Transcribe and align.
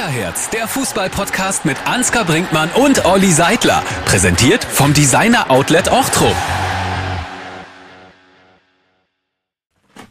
Kickerherz, 0.00 0.48
der 0.48 0.66
Fußball-Podcast 0.66 1.66
mit 1.66 1.76
Ansgar 1.86 2.24
Brinkmann 2.24 2.70
und 2.70 3.04
Olli 3.04 3.30
Seidler. 3.32 3.82
Präsentiert 4.06 4.64
vom 4.64 4.94
Designer 4.94 5.50
Outlet 5.50 5.92
Ochtrup. 5.92 6.34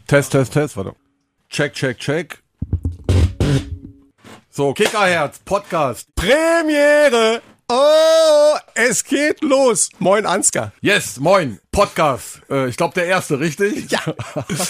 Test, 0.06 0.32
Test, 0.32 0.54
Test, 0.54 0.78
warte. 0.78 0.94
Check, 1.50 1.74
check, 1.74 1.98
check. 1.98 2.44
So, 4.52 4.74
Kickerherz, 4.74 5.39
Podcast. 5.39 6.14
Premiere! 6.14 7.42
Oh, 7.72 8.56
es 8.74 9.04
geht 9.04 9.44
los. 9.44 9.90
Moin, 10.00 10.26
Ansgar. 10.26 10.72
Yes, 10.82 11.20
moin, 11.20 11.60
Podcast. 11.72 12.42
Äh, 12.50 12.68
ich 12.68 12.78
glaube, 12.78 12.96
der 12.96 13.06
erste, 13.06 13.40
richtig? 13.40 13.92
Ja. 13.92 14.00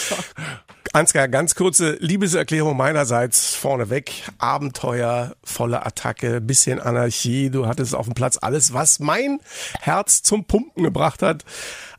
Ansgar, 0.91 1.29
ganz 1.29 1.55
kurze 1.55 1.93
Liebeserklärung 2.01 2.75
meinerseits 2.75 3.55
vorneweg. 3.55 4.11
Abenteuer, 4.37 5.33
volle 5.45 5.85
Attacke, 5.85 6.41
bisschen 6.41 6.81
Anarchie. 6.81 7.49
Du 7.49 7.67
hattest 7.67 7.95
auf 7.95 8.05
dem 8.05 8.15
Platz 8.15 8.37
alles, 8.41 8.73
was 8.73 8.99
mein 8.99 9.39
Herz 9.79 10.21
zum 10.21 10.43
Pumpen 10.43 10.83
gebracht 10.83 11.21
hat. 11.21 11.45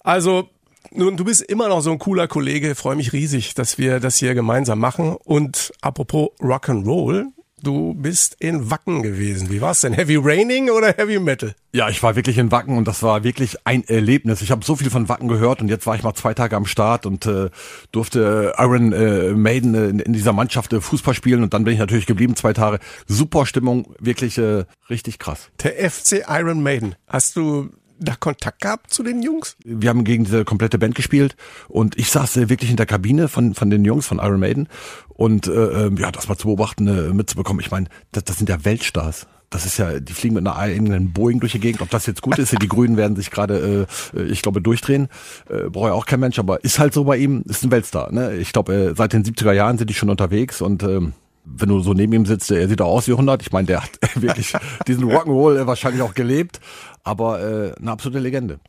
Also, 0.04 0.50
nun, 0.90 1.16
du 1.16 1.24
bist 1.24 1.40
immer 1.40 1.68
noch 1.68 1.80
so 1.80 1.92
ein 1.92 1.98
cooler 1.98 2.28
Kollege. 2.28 2.74
Freue 2.74 2.96
mich 2.96 3.14
riesig, 3.14 3.54
dass 3.54 3.78
wir 3.78 4.00
das 4.00 4.16
hier 4.18 4.34
gemeinsam 4.34 4.78
machen. 4.78 5.16
Und 5.16 5.72
apropos 5.80 6.28
Rock'n'Roll, 6.40 7.28
Du 7.62 7.94
bist 7.94 8.36
in 8.38 8.70
Wacken 8.70 9.02
gewesen. 9.02 9.50
Wie 9.50 9.60
war's 9.60 9.82
denn? 9.82 9.92
Heavy 9.92 10.16
Raining 10.16 10.70
oder 10.70 10.94
Heavy 10.96 11.18
Metal? 11.18 11.54
Ja, 11.72 11.88
ich 11.88 12.02
war 12.02 12.16
wirklich 12.16 12.38
in 12.38 12.50
Wacken 12.50 12.78
und 12.78 12.88
das 12.88 13.02
war 13.02 13.22
wirklich 13.22 13.56
ein 13.64 13.84
Erlebnis. 13.86 14.40
Ich 14.40 14.50
habe 14.50 14.64
so 14.64 14.76
viel 14.76 14.90
von 14.90 15.08
Wacken 15.08 15.28
gehört 15.28 15.60
und 15.60 15.68
jetzt 15.68 15.86
war 15.86 15.94
ich 15.94 16.02
mal 16.02 16.14
zwei 16.14 16.32
Tage 16.32 16.56
am 16.56 16.64
Start 16.64 17.06
und 17.06 17.26
äh, 17.26 17.50
durfte 17.92 18.54
Iron 18.56 18.92
äh, 18.92 19.32
Maiden 19.32 19.74
äh, 19.74 20.02
in, 20.02 20.12
dieser 20.12 20.32
Mannschaft 20.32 20.72
äh, 20.72 20.80
Fußball 20.80 21.14
spielen 21.14 21.42
und 21.42 21.52
dann 21.52 21.64
bin 21.64 21.74
ich 21.74 21.78
natürlich 21.78 22.06
geblieben 22.06 22.34
zwei 22.34 22.52
Tage. 22.52 22.80
Super 23.06 23.46
Stimmung, 23.46 23.94
wirklich 23.98 24.38
äh, 24.38 24.64
richtig 24.88 25.18
krass. 25.18 25.50
Der 25.62 25.90
FC 25.90 26.24
Iron 26.28 26.62
Maiden. 26.62 26.94
Hast 27.06 27.36
du 27.36 27.70
da 28.00 28.14
Kontakt 28.14 28.62
gehabt 28.62 28.92
zu 28.92 29.02
den 29.02 29.22
Jungs? 29.22 29.56
Wir 29.64 29.90
haben 29.90 30.04
gegen 30.04 30.24
diese 30.24 30.44
komplette 30.44 30.78
Band 30.78 30.94
gespielt 30.94 31.36
und 31.68 31.98
ich 31.98 32.10
saß 32.10 32.36
äh, 32.38 32.48
wirklich 32.48 32.70
in 32.70 32.76
der 32.76 32.86
Kabine 32.86 33.28
von 33.28 33.54
von 33.54 33.70
den 33.70 33.84
Jungs 33.84 34.06
von 34.06 34.18
Iron 34.18 34.40
Maiden 34.40 34.68
und 35.08 35.46
äh, 35.46 35.86
ähm, 35.86 35.96
ja, 35.96 36.10
das 36.10 36.28
mal 36.28 36.36
zu 36.36 36.46
beobachten, 36.46 36.86
äh, 36.86 37.12
mitzubekommen. 37.12 37.60
Ich 37.60 37.70
meine, 37.70 37.86
das, 38.12 38.24
das 38.24 38.38
sind 38.38 38.48
ja 38.48 38.64
Weltstars 38.64 39.26
das 39.50 39.66
ist 39.66 39.78
ja, 39.78 39.98
die 39.98 40.12
fliegen 40.12 40.36
mit 40.36 40.46
einer 40.46 40.56
eigenen 40.56 41.12
Boeing 41.12 41.40
durch 41.40 41.52
die 41.52 41.60
Gegend. 41.60 41.82
Ob 41.82 41.90
das 41.90 42.06
jetzt 42.06 42.22
gut 42.22 42.38
ist, 42.38 42.52
die 42.62 42.68
Grünen 42.68 42.96
werden 42.96 43.16
sich 43.16 43.32
gerade, 43.32 43.86
äh, 44.14 44.22
ich 44.22 44.42
glaube, 44.42 44.62
durchdrehen. 44.62 45.08
Äh, 45.48 45.68
braucht 45.68 45.88
ja 45.88 45.92
auch 45.92 46.06
kein 46.06 46.20
Mensch, 46.20 46.38
aber 46.38 46.62
ist 46.64 46.78
halt 46.78 46.94
so 46.94 47.04
bei 47.04 47.16
ihm, 47.16 47.42
ist 47.48 47.64
ein 47.64 47.72
Weltstar. 47.72 48.12
Ne? 48.12 48.36
Ich 48.36 48.52
glaube, 48.52 48.72
äh, 48.72 48.94
seit 48.96 49.12
den 49.12 49.24
70er 49.24 49.52
Jahren 49.52 49.76
sind 49.76 49.90
die 49.90 49.94
schon 49.94 50.08
unterwegs 50.08 50.62
und 50.62 50.84
ähm, 50.84 51.14
wenn 51.44 51.68
du 51.68 51.80
so 51.80 51.94
neben 51.94 52.12
ihm 52.12 52.26
sitzt, 52.26 52.50
er 52.52 52.68
sieht 52.68 52.80
auch 52.80 52.92
aus 52.92 53.08
wie 53.08 53.12
100. 53.12 53.42
Ich 53.42 53.50
meine, 53.50 53.66
der 53.66 53.82
hat 53.82 53.90
wirklich 54.14 54.52
diesen 54.86 55.10
Rock'n'Roll 55.10 55.66
wahrscheinlich 55.66 56.02
auch 56.02 56.14
gelebt 56.14 56.60
aber 57.04 57.40
äh, 57.40 57.72
eine 57.80 57.90
absolute 57.90 58.18
Legende. 58.18 58.60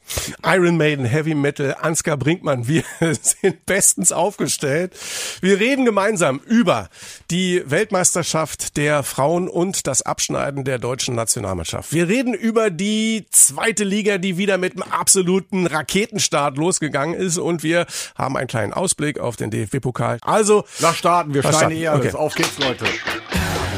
Iron 0.46 0.78
Maiden, 0.78 1.06
Heavy 1.06 1.36
Metal, 1.36 1.76
Ansgar 1.80 2.18
Brinkmann, 2.18 2.68
wir 2.68 2.84
sind 3.00 3.66
bestens 3.66 4.12
aufgestellt. 4.12 4.94
Wir 5.42 5.60
reden 5.60 5.86
gemeinsam 5.86 6.40
über 6.46 6.90
die 7.30 7.64
Weltmeisterschaft 7.66 8.78
der 8.78 9.04
Frauen 9.04 9.48
und 9.48 9.88
das 9.88 10.02
Abschneiden 10.02 10.64
der 10.64 10.80
deutschen 10.80 11.16
Nationalmannschaft. 11.16 11.94
Wir 11.94 12.08
reden 12.08 12.34
über 12.34 12.70
die 12.70 13.26
zweite 13.32 13.84
Liga, 13.84 14.18
die 14.18 14.38
wieder 14.38 14.58
mit 14.58 14.74
einem 14.74 14.92
absoluten 14.92 15.68
Raketenstart 15.68 16.58
losgegangen 16.58 17.16
ist 17.16 17.38
und 17.38 17.64
wir 17.64 17.86
haben 18.16 18.38
einen 18.38 18.48
kleinen 18.48 18.74
Ausblick 18.74 19.20
auf 19.20 19.36
den 19.36 19.52
DFB-Pokal. 19.52 20.20
Also, 20.22 20.64
lass 20.80 20.98
starten, 20.98 21.34
wir 21.34 21.44
schneiden 21.44 21.72
eher. 21.72 21.96
Okay. 21.96 22.12
Auf 22.14 22.36
geht's, 22.36 22.58
Leute. 22.60 22.86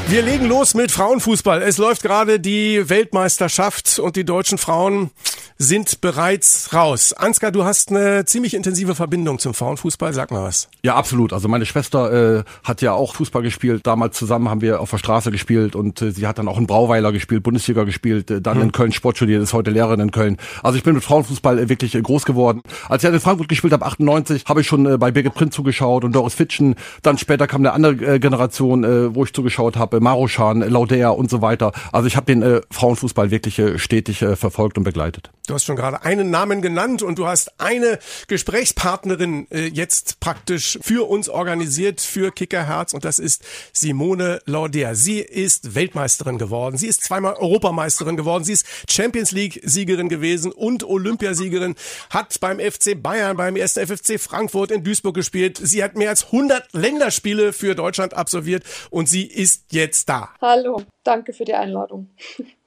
Wir 0.06 0.20
legen 0.20 0.44
los 0.44 0.74
mit 0.74 0.90
Frauenfußball. 0.92 1.62
Es 1.62 1.78
läuft 1.78 2.02
gerade 2.02 2.38
die 2.38 2.90
Weltmeisterschaft 2.90 3.98
und 3.98 4.16
die 4.16 4.24
deutschen 4.24 4.58
Frauen 4.58 5.10
sind 5.56 6.00
bereits 6.00 6.72
raus. 6.74 7.12
Ansgar, 7.12 7.52
du 7.52 7.64
hast 7.64 7.90
eine 7.90 8.24
ziemlich 8.24 8.54
intensive 8.54 8.94
Verbindung 8.94 9.38
zum 9.38 9.54
Frauenfußball. 9.54 10.12
Sag 10.12 10.30
mal 10.30 10.42
was. 10.42 10.68
Ja, 10.82 10.96
absolut. 10.96 11.32
Also 11.32 11.48
meine 11.48 11.64
Schwester 11.64 12.38
äh, 12.38 12.44
hat 12.64 12.82
ja 12.82 12.92
auch 12.92 13.14
Fußball 13.14 13.42
gespielt. 13.42 13.86
Damals 13.86 14.18
zusammen 14.18 14.48
haben 14.48 14.60
wir 14.60 14.80
auf 14.80 14.90
der 14.90 14.98
Straße 14.98 15.30
gespielt 15.30 15.76
und 15.76 16.02
äh, 16.02 16.10
sie 16.10 16.26
hat 16.26 16.38
dann 16.38 16.48
auch 16.48 16.58
in 16.58 16.66
Brauweiler 16.66 17.12
gespielt, 17.12 17.42
Bundesliga 17.42 17.84
gespielt, 17.84 18.30
äh, 18.30 18.40
dann 18.40 18.56
hm. 18.56 18.62
in 18.64 18.72
Köln 18.72 18.92
Sport 18.92 19.16
studiert, 19.16 19.42
ist 19.42 19.52
heute 19.52 19.70
Lehrerin 19.70 20.00
in 20.00 20.10
Köln. 20.10 20.38
Also 20.62 20.76
ich 20.76 20.82
bin 20.84 20.94
mit 20.94 21.04
Frauenfußball 21.04 21.58
äh, 21.58 21.68
wirklich 21.68 21.94
äh, 21.94 22.02
groß 22.02 22.24
geworden. 22.24 22.62
Als 22.88 23.04
ich 23.04 23.10
in 23.10 23.20
Frankfurt 23.20 23.48
gespielt 23.48 23.72
habe, 23.72 23.86
98, 23.86 24.44
habe 24.46 24.60
ich 24.60 24.66
schon 24.66 24.86
äh, 24.86 24.98
bei 24.98 25.12
Birgit 25.12 25.34
Prinz 25.34 25.54
zugeschaut 25.54 26.04
und 26.04 26.14
Doris 26.14 26.34
Fitschen. 26.34 26.74
Dann 27.02 27.16
später 27.16 27.46
kam 27.46 27.62
eine 27.62 27.72
andere 27.72 28.18
Generation, 28.18 28.84
äh, 28.84 29.14
wo 29.14 29.24
ich 29.24 29.32
zugeschaut 29.32 29.76
habe, 29.76 29.93
Maroschan, 30.00 30.60
Laudea 30.60 31.10
und 31.10 31.30
so 31.30 31.42
weiter. 31.42 31.72
Also 31.92 32.06
ich 32.06 32.16
habe 32.16 32.26
den 32.26 32.42
äh, 32.42 32.60
Frauenfußball 32.70 33.30
wirklich 33.30 33.58
äh, 33.58 33.78
stetig 33.78 34.22
äh, 34.22 34.36
verfolgt 34.36 34.78
und 34.78 34.84
begleitet. 34.84 35.30
Du 35.46 35.52
hast 35.52 35.64
schon 35.64 35.76
gerade 35.76 36.02
einen 36.02 36.30
Namen 36.30 36.62
genannt 36.62 37.02
und 37.02 37.18
du 37.18 37.26
hast 37.26 37.60
eine 37.60 37.98
Gesprächspartnerin 38.28 39.46
äh, 39.50 39.66
jetzt 39.66 40.18
praktisch 40.18 40.78
für 40.80 41.06
uns 41.06 41.28
organisiert, 41.28 42.00
für 42.00 42.32
Kickerherz 42.32 42.94
und 42.94 43.04
das 43.04 43.18
ist 43.18 43.44
Simone 43.74 44.40
Lauder. 44.46 44.94
Sie 44.94 45.18
ist 45.20 45.74
Weltmeisterin 45.74 46.38
geworden, 46.38 46.78
sie 46.78 46.86
ist 46.86 47.04
zweimal 47.04 47.34
Europameisterin 47.34 48.16
geworden, 48.16 48.44
sie 48.44 48.54
ist 48.54 48.66
Champions 48.88 49.32
League 49.32 49.60
Siegerin 49.62 50.08
gewesen 50.08 50.50
und 50.50 50.82
Olympiasiegerin, 50.82 51.74
hat 52.08 52.40
beim 52.40 52.58
FC 52.58 53.02
Bayern, 53.02 53.36
beim 53.36 53.56
ersten 53.56 53.86
FFC 53.86 54.18
Frankfurt 54.18 54.70
in 54.70 54.82
Duisburg 54.82 55.14
gespielt. 55.14 55.60
Sie 55.62 55.84
hat 55.84 55.94
mehr 55.94 56.08
als 56.08 56.24
100 56.24 56.72
Länderspiele 56.72 57.52
für 57.52 57.74
Deutschland 57.74 58.14
absolviert 58.14 58.64
und 58.88 59.10
sie 59.10 59.26
ist 59.26 59.66
jetzt 59.72 60.08
da. 60.08 60.30
Hallo, 60.40 60.82
danke 61.02 61.34
für 61.34 61.44
die 61.44 61.54
Einladung. 61.54 62.08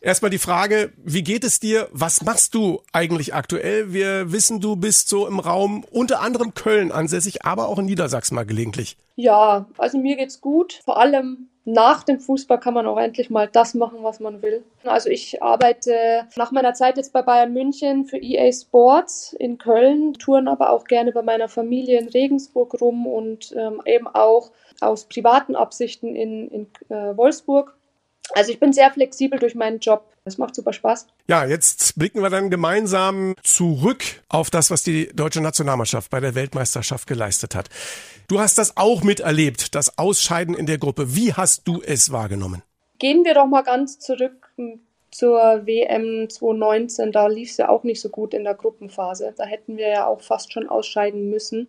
Erstmal 0.00 0.30
die 0.30 0.38
Frage, 0.38 0.92
wie 1.04 1.22
geht 1.22 1.44
es 1.44 1.60
dir? 1.60 1.88
Was 1.92 2.22
machst 2.22 2.54
du 2.54 2.82
eigentlich 2.92 3.34
aktuell? 3.34 3.92
Wir 3.92 4.32
wissen, 4.32 4.60
du 4.60 4.76
bist 4.76 5.08
so 5.08 5.26
im 5.26 5.38
Raum 5.38 5.84
unter 5.90 6.20
anderem 6.20 6.54
Köln 6.54 6.90
ansässig, 6.90 7.44
aber 7.44 7.68
auch 7.68 7.78
in 7.78 7.86
Niedersachsen 7.86 8.34
mal 8.34 8.46
gelegentlich. 8.46 8.96
Ja, 9.16 9.66
also 9.78 9.98
mir 9.98 10.16
geht's 10.16 10.40
gut. 10.40 10.80
Vor 10.84 10.98
allem 10.98 11.48
nach 11.64 12.02
dem 12.02 12.18
Fußball 12.18 12.58
kann 12.58 12.74
man 12.74 12.86
auch 12.86 12.98
endlich 12.98 13.30
mal 13.30 13.48
das 13.48 13.74
machen, 13.74 13.98
was 14.02 14.18
man 14.18 14.42
will. 14.42 14.64
Also 14.84 15.08
ich 15.08 15.42
arbeite 15.42 16.26
nach 16.36 16.50
meiner 16.50 16.74
Zeit 16.74 16.96
jetzt 16.96 17.12
bei 17.12 17.22
Bayern 17.22 17.52
München 17.52 18.04
für 18.04 18.18
EA 18.18 18.50
Sports 18.52 19.32
in 19.38 19.58
Köln, 19.58 20.14
touren 20.14 20.48
aber 20.48 20.70
auch 20.70 20.84
gerne 20.84 21.12
bei 21.12 21.22
meiner 21.22 21.48
Familie 21.48 22.00
in 22.00 22.08
Regensburg 22.08 22.80
rum 22.80 23.06
und 23.06 23.54
ähm, 23.56 23.80
eben 23.86 24.08
auch 24.08 24.50
aus 24.80 25.04
privaten 25.04 25.54
Absichten 25.54 26.16
in, 26.16 26.48
in 26.48 26.66
äh, 26.88 27.16
Wolfsburg. 27.16 27.76
Also 28.34 28.50
ich 28.50 28.60
bin 28.60 28.72
sehr 28.72 28.90
flexibel 28.90 29.38
durch 29.38 29.54
meinen 29.54 29.78
Job. 29.78 30.08
Das 30.24 30.38
macht 30.38 30.54
super 30.54 30.72
Spaß. 30.72 31.06
Ja, 31.28 31.44
jetzt 31.44 31.98
blicken 31.98 32.22
wir 32.22 32.30
dann 32.30 32.50
gemeinsam 32.50 33.34
zurück 33.42 34.04
auf 34.28 34.50
das, 34.50 34.70
was 34.70 34.82
die 34.82 35.08
deutsche 35.14 35.40
Nationalmannschaft 35.40 36.10
bei 36.10 36.20
der 36.20 36.34
Weltmeisterschaft 36.34 37.06
geleistet 37.06 37.54
hat. 37.54 37.68
Du 38.28 38.40
hast 38.40 38.58
das 38.58 38.76
auch 38.76 39.02
miterlebt, 39.02 39.74
das 39.74 39.98
Ausscheiden 39.98 40.54
in 40.54 40.66
der 40.66 40.78
Gruppe. 40.78 41.14
Wie 41.14 41.34
hast 41.34 41.66
du 41.66 41.82
es 41.82 42.12
wahrgenommen? 42.12 42.62
Gehen 42.98 43.24
wir 43.24 43.34
doch 43.34 43.46
mal 43.46 43.62
ganz 43.62 43.98
zurück 43.98 44.52
zur 45.12 45.66
WM 45.66 46.28
2019. 46.28 47.12
Da 47.12 47.28
lief 47.28 47.50
es 47.50 47.58
ja 47.58 47.68
auch 47.68 47.84
nicht 47.84 48.00
so 48.00 48.08
gut 48.08 48.34
in 48.34 48.44
der 48.44 48.54
Gruppenphase. 48.54 49.32
Da 49.36 49.44
hätten 49.44 49.76
wir 49.76 49.88
ja 49.88 50.06
auch 50.06 50.20
fast 50.20 50.52
schon 50.52 50.68
ausscheiden 50.68 51.30
müssen. 51.30 51.68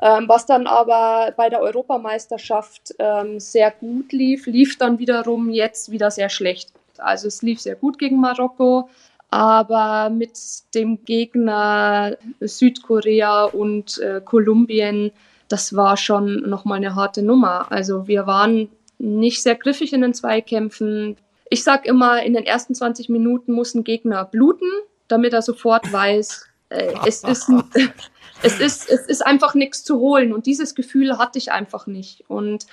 Ähm, 0.00 0.24
was 0.28 0.46
dann 0.46 0.66
aber 0.66 1.32
bei 1.36 1.50
der 1.50 1.60
Europameisterschaft 1.60 2.94
ähm, 2.98 3.38
sehr 3.38 3.70
gut 3.70 4.12
lief, 4.12 4.46
lief 4.46 4.78
dann 4.78 4.98
wiederum 4.98 5.50
jetzt 5.50 5.90
wieder 5.90 6.10
sehr 6.10 6.28
schlecht. 6.28 6.72
Also 6.98 7.28
es 7.28 7.42
lief 7.42 7.60
sehr 7.60 7.74
gut 7.74 7.98
gegen 7.98 8.20
Marokko, 8.20 8.88
aber 9.30 10.10
mit 10.10 10.38
dem 10.74 11.04
Gegner 11.04 12.16
Südkorea 12.40 13.44
und 13.44 13.98
äh, 13.98 14.20
Kolumbien, 14.24 15.10
das 15.48 15.74
war 15.74 15.96
schon 15.96 16.48
nochmal 16.48 16.78
eine 16.78 16.94
harte 16.94 17.22
Nummer. 17.22 17.70
Also 17.70 18.06
wir 18.06 18.26
waren 18.26 18.68
nicht 18.98 19.42
sehr 19.42 19.56
griffig 19.56 19.92
in 19.92 20.02
den 20.02 20.14
Zweikämpfen. 20.14 21.16
Ich 21.54 21.62
sage 21.62 21.88
immer, 21.88 22.20
in 22.20 22.34
den 22.34 22.44
ersten 22.46 22.74
20 22.74 23.08
Minuten 23.10 23.52
muss 23.52 23.76
ein 23.76 23.84
Gegner 23.84 24.24
bluten, 24.24 24.68
damit 25.06 25.32
er 25.32 25.40
sofort 25.40 25.92
weiß, 25.92 26.48
äh, 26.70 26.94
es 27.06 27.22
ist 27.22 27.48
es 28.42 28.58
ist, 28.58 28.90
es 28.90 29.06
ist 29.06 29.24
einfach 29.24 29.54
nichts 29.54 29.84
zu 29.84 30.00
holen 30.00 30.32
und 30.32 30.46
dieses 30.46 30.74
Gefühl 30.74 31.16
hatte 31.16 31.38
ich 31.38 31.52
einfach 31.52 31.86
nicht. 31.86 32.24
Und 32.26 32.66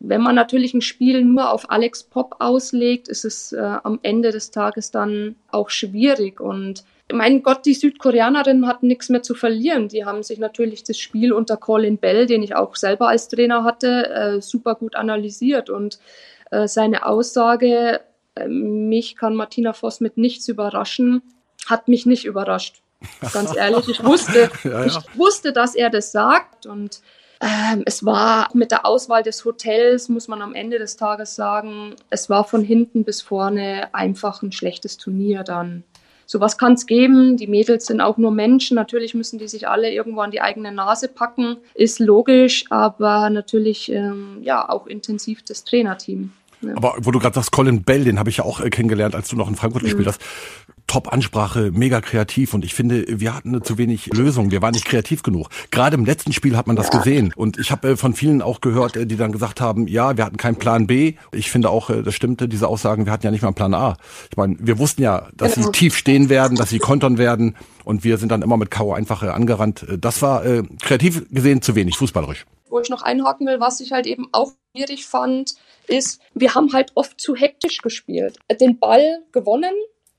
wenn 0.00 0.22
man 0.22 0.34
natürlich 0.34 0.72
ein 0.72 0.80
Spiel 0.80 1.26
nur 1.26 1.50
auf 1.50 1.70
Alex 1.70 2.04
Pop 2.04 2.36
auslegt, 2.38 3.08
ist 3.08 3.26
es 3.26 3.52
äh, 3.52 3.58
am 3.60 3.98
Ende 4.00 4.30
des 4.30 4.50
Tages 4.50 4.90
dann 4.90 5.36
auch 5.50 5.68
schwierig. 5.68 6.40
Und 6.40 6.84
mein 7.12 7.42
Gott, 7.42 7.66
die 7.66 7.74
Südkoreanerinnen 7.74 8.66
hatten 8.66 8.86
nichts 8.86 9.10
mehr 9.10 9.22
zu 9.22 9.34
verlieren. 9.34 9.88
Die 9.88 10.06
haben 10.06 10.22
sich 10.22 10.38
natürlich 10.38 10.84
das 10.84 10.98
Spiel 10.98 11.34
unter 11.34 11.58
Colin 11.58 11.98
Bell, 11.98 12.24
den 12.24 12.42
ich 12.42 12.56
auch 12.56 12.76
selber 12.76 13.08
als 13.08 13.28
Trainer 13.28 13.62
hatte, 13.62 14.08
äh, 14.08 14.40
super 14.40 14.74
gut 14.74 14.96
analysiert. 14.96 15.68
Und 15.68 15.98
äh, 16.50 16.68
seine 16.68 17.06
Aussage, 17.06 18.00
äh, 18.34 18.48
mich 18.48 19.16
kann 19.16 19.34
Martina 19.34 19.72
Voss 19.72 20.00
mit 20.00 20.16
nichts 20.16 20.48
überraschen, 20.48 21.22
hat 21.66 21.88
mich 21.88 22.06
nicht 22.06 22.24
überrascht. 22.24 22.82
Ganz 23.32 23.54
ehrlich, 23.56 23.88
ich 23.88 24.04
wusste, 24.04 24.50
ja, 24.64 24.70
ja. 24.70 24.86
ich 24.86 24.98
wusste, 25.14 25.52
dass 25.52 25.74
er 25.74 25.90
das 25.90 26.12
sagt 26.12 26.66
und 26.66 27.00
Ähm, 27.38 27.82
es 27.84 28.02
war 28.02 28.48
mit 28.54 28.70
der 28.70 28.86
Auswahl 28.86 29.22
des 29.22 29.44
Hotels, 29.44 30.08
muss 30.08 30.26
man 30.26 30.40
am 30.40 30.54
Ende 30.54 30.78
des 30.78 30.96
Tages 30.96 31.34
sagen, 31.34 31.94
es 32.08 32.30
war 32.30 32.44
von 32.44 32.62
hinten 32.62 33.04
bis 33.04 33.20
vorne 33.20 33.92
einfach 33.92 34.40
ein 34.40 34.52
schlechtes 34.52 34.96
Turnier 34.96 35.44
dann. 35.44 35.84
Sowas 36.26 36.58
kann 36.58 36.74
es 36.74 36.86
geben. 36.86 37.36
Die 37.36 37.46
Mädels 37.46 37.86
sind 37.86 38.00
auch 38.00 38.18
nur 38.18 38.32
Menschen. 38.32 38.74
Natürlich 38.74 39.14
müssen 39.14 39.38
die 39.38 39.48
sich 39.48 39.68
alle 39.68 39.92
irgendwo 39.92 40.20
an 40.20 40.32
die 40.32 40.40
eigene 40.40 40.72
Nase 40.72 41.08
packen. 41.08 41.56
Ist 41.74 42.00
logisch, 42.00 42.64
aber 42.68 43.30
natürlich 43.30 43.90
ähm, 43.90 44.38
ja 44.42 44.68
auch 44.68 44.86
intensiv 44.86 45.44
das 45.44 45.64
Trainerteam. 45.64 46.32
Ja. 46.62 46.76
Aber 46.76 46.96
wo 46.98 47.10
du 47.10 47.18
gerade 47.18 47.34
sagst, 47.34 47.52
Colin 47.52 47.82
Bell, 47.82 48.04
den 48.04 48.18
habe 48.18 48.30
ich 48.30 48.38
ja 48.38 48.44
auch 48.44 48.60
äh, 48.60 48.70
kennengelernt, 48.70 49.14
als 49.14 49.28
du 49.28 49.36
noch 49.36 49.48
in 49.48 49.54
Frankfurt 49.54 49.82
mhm. 49.82 49.86
gespielt 49.86 50.08
hast. 50.08 50.20
Top-Ansprache, 50.86 51.72
mega 51.72 52.00
kreativ 52.00 52.54
und 52.54 52.64
ich 52.64 52.74
finde, 52.74 53.04
wir 53.08 53.34
hatten 53.34 53.62
zu 53.62 53.76
wenig 53.76 54.06
Lösungen, 54.14 54.50
wir 54.50 54.62
waren 54.62 54.72
nicht 54.72 54.84
kreativ 54.84 55.22
genug. 55.22 55.48
Gerade 55.70 55.96
im 55.96 56.04
letzten 56.04 56.32
Spiel 56.32 56.56
hat 56.56 56.66
man 56.66 56.76
das 56.76 56.90
gesehen 56.90 57.32
und 57.34 57.58
ich 57.58 57.70
habe 57.70 57.90
äh, 57.90 57.96
von 57.96 58.14
vielen 58.14 58.40
auch 58.40 58.60
gehört, 58.60 58.96
äh, 58.96 59.06
die 59.06 59.16
dann 59.16 59.32
gesagt 59.32 59.60
haben, 59.60 59.88
ja, 59.88 60.16
wir 60.16 60.24
hatten 60.24 60.36
keinen 60.36 60.56
Plan 60.56 60.86
B. 60.86 61.14
Ich 61.32 61.50
finde 61.50 61.70
auch, 61.70 61.90
das 61.90 62.14
stimmte, 62.14 62.48
diese 62.48 62.68
Aussagen, 62.68 63.04
wir 63.04 63.12
hatten 63.12 63.24
ja 63.24 63.30
nicht 63.30 63.42
mal 63.42 63.48
einen 63.48 63.54
Plan 63.54 63.74
A. 63.74 63.96
Ich 64.30 64.36
meine, 64.36 64.56
wir 64.60 64.78
wussten 64.78 65.02
ja, 65.02 65.28
dass 65.34 65.54
genau. 65.54 65.66
sie 65.66 65.72
tief 65.72 65.96
stehen 65.96 66.28
werden, 66.28 66.56
dass 66.56 66.70
sie 66.70 66.78
kontern 66.78 67.18
werden 67.18 67.56
und 67.84 68.04
wir 68.04 68.18
sind 68.18 68.30
dann 68.30 68.42
immer 68.42 68.56
mit 68.56 68.70
K.O. 68.70 68.92
einfach 68.92 69.22
angerannt. 69.22 69.86
Das 70.00 70.22
war 70.22 70.44
äh, 70.44 70.62
kreativ 70.80 71.28
gesehen 71.30 71.62
zu 71.62 71.74
wenig, 71.74 71.96
fußballerisch. 71.96 72.46
Wo 72.68 72.80
ich 72.80 72.90
noch 72.90 73.02
einhaken 73.02 73.46
will, 73.46 73.60
was 73.60 73.80
ich 73.80 73.92
halt 73.92 74.06
eben 74.06 74.28
auch 74.32 74.52
schwierig 74.74 75.06
fand, 75.06 75.54
ist, 75.88 76.20
wir 76.34 76.54
haben 76.54 76.72
halt 76.72 76.92
oft 76.94 77.20
zu 77.20 77.34
hektisch 77.34 77.78
gespielt. 77.82 78.38
Den 78.60 78.78
Ball 78.78 79.22
gewonnen 79.32 79.72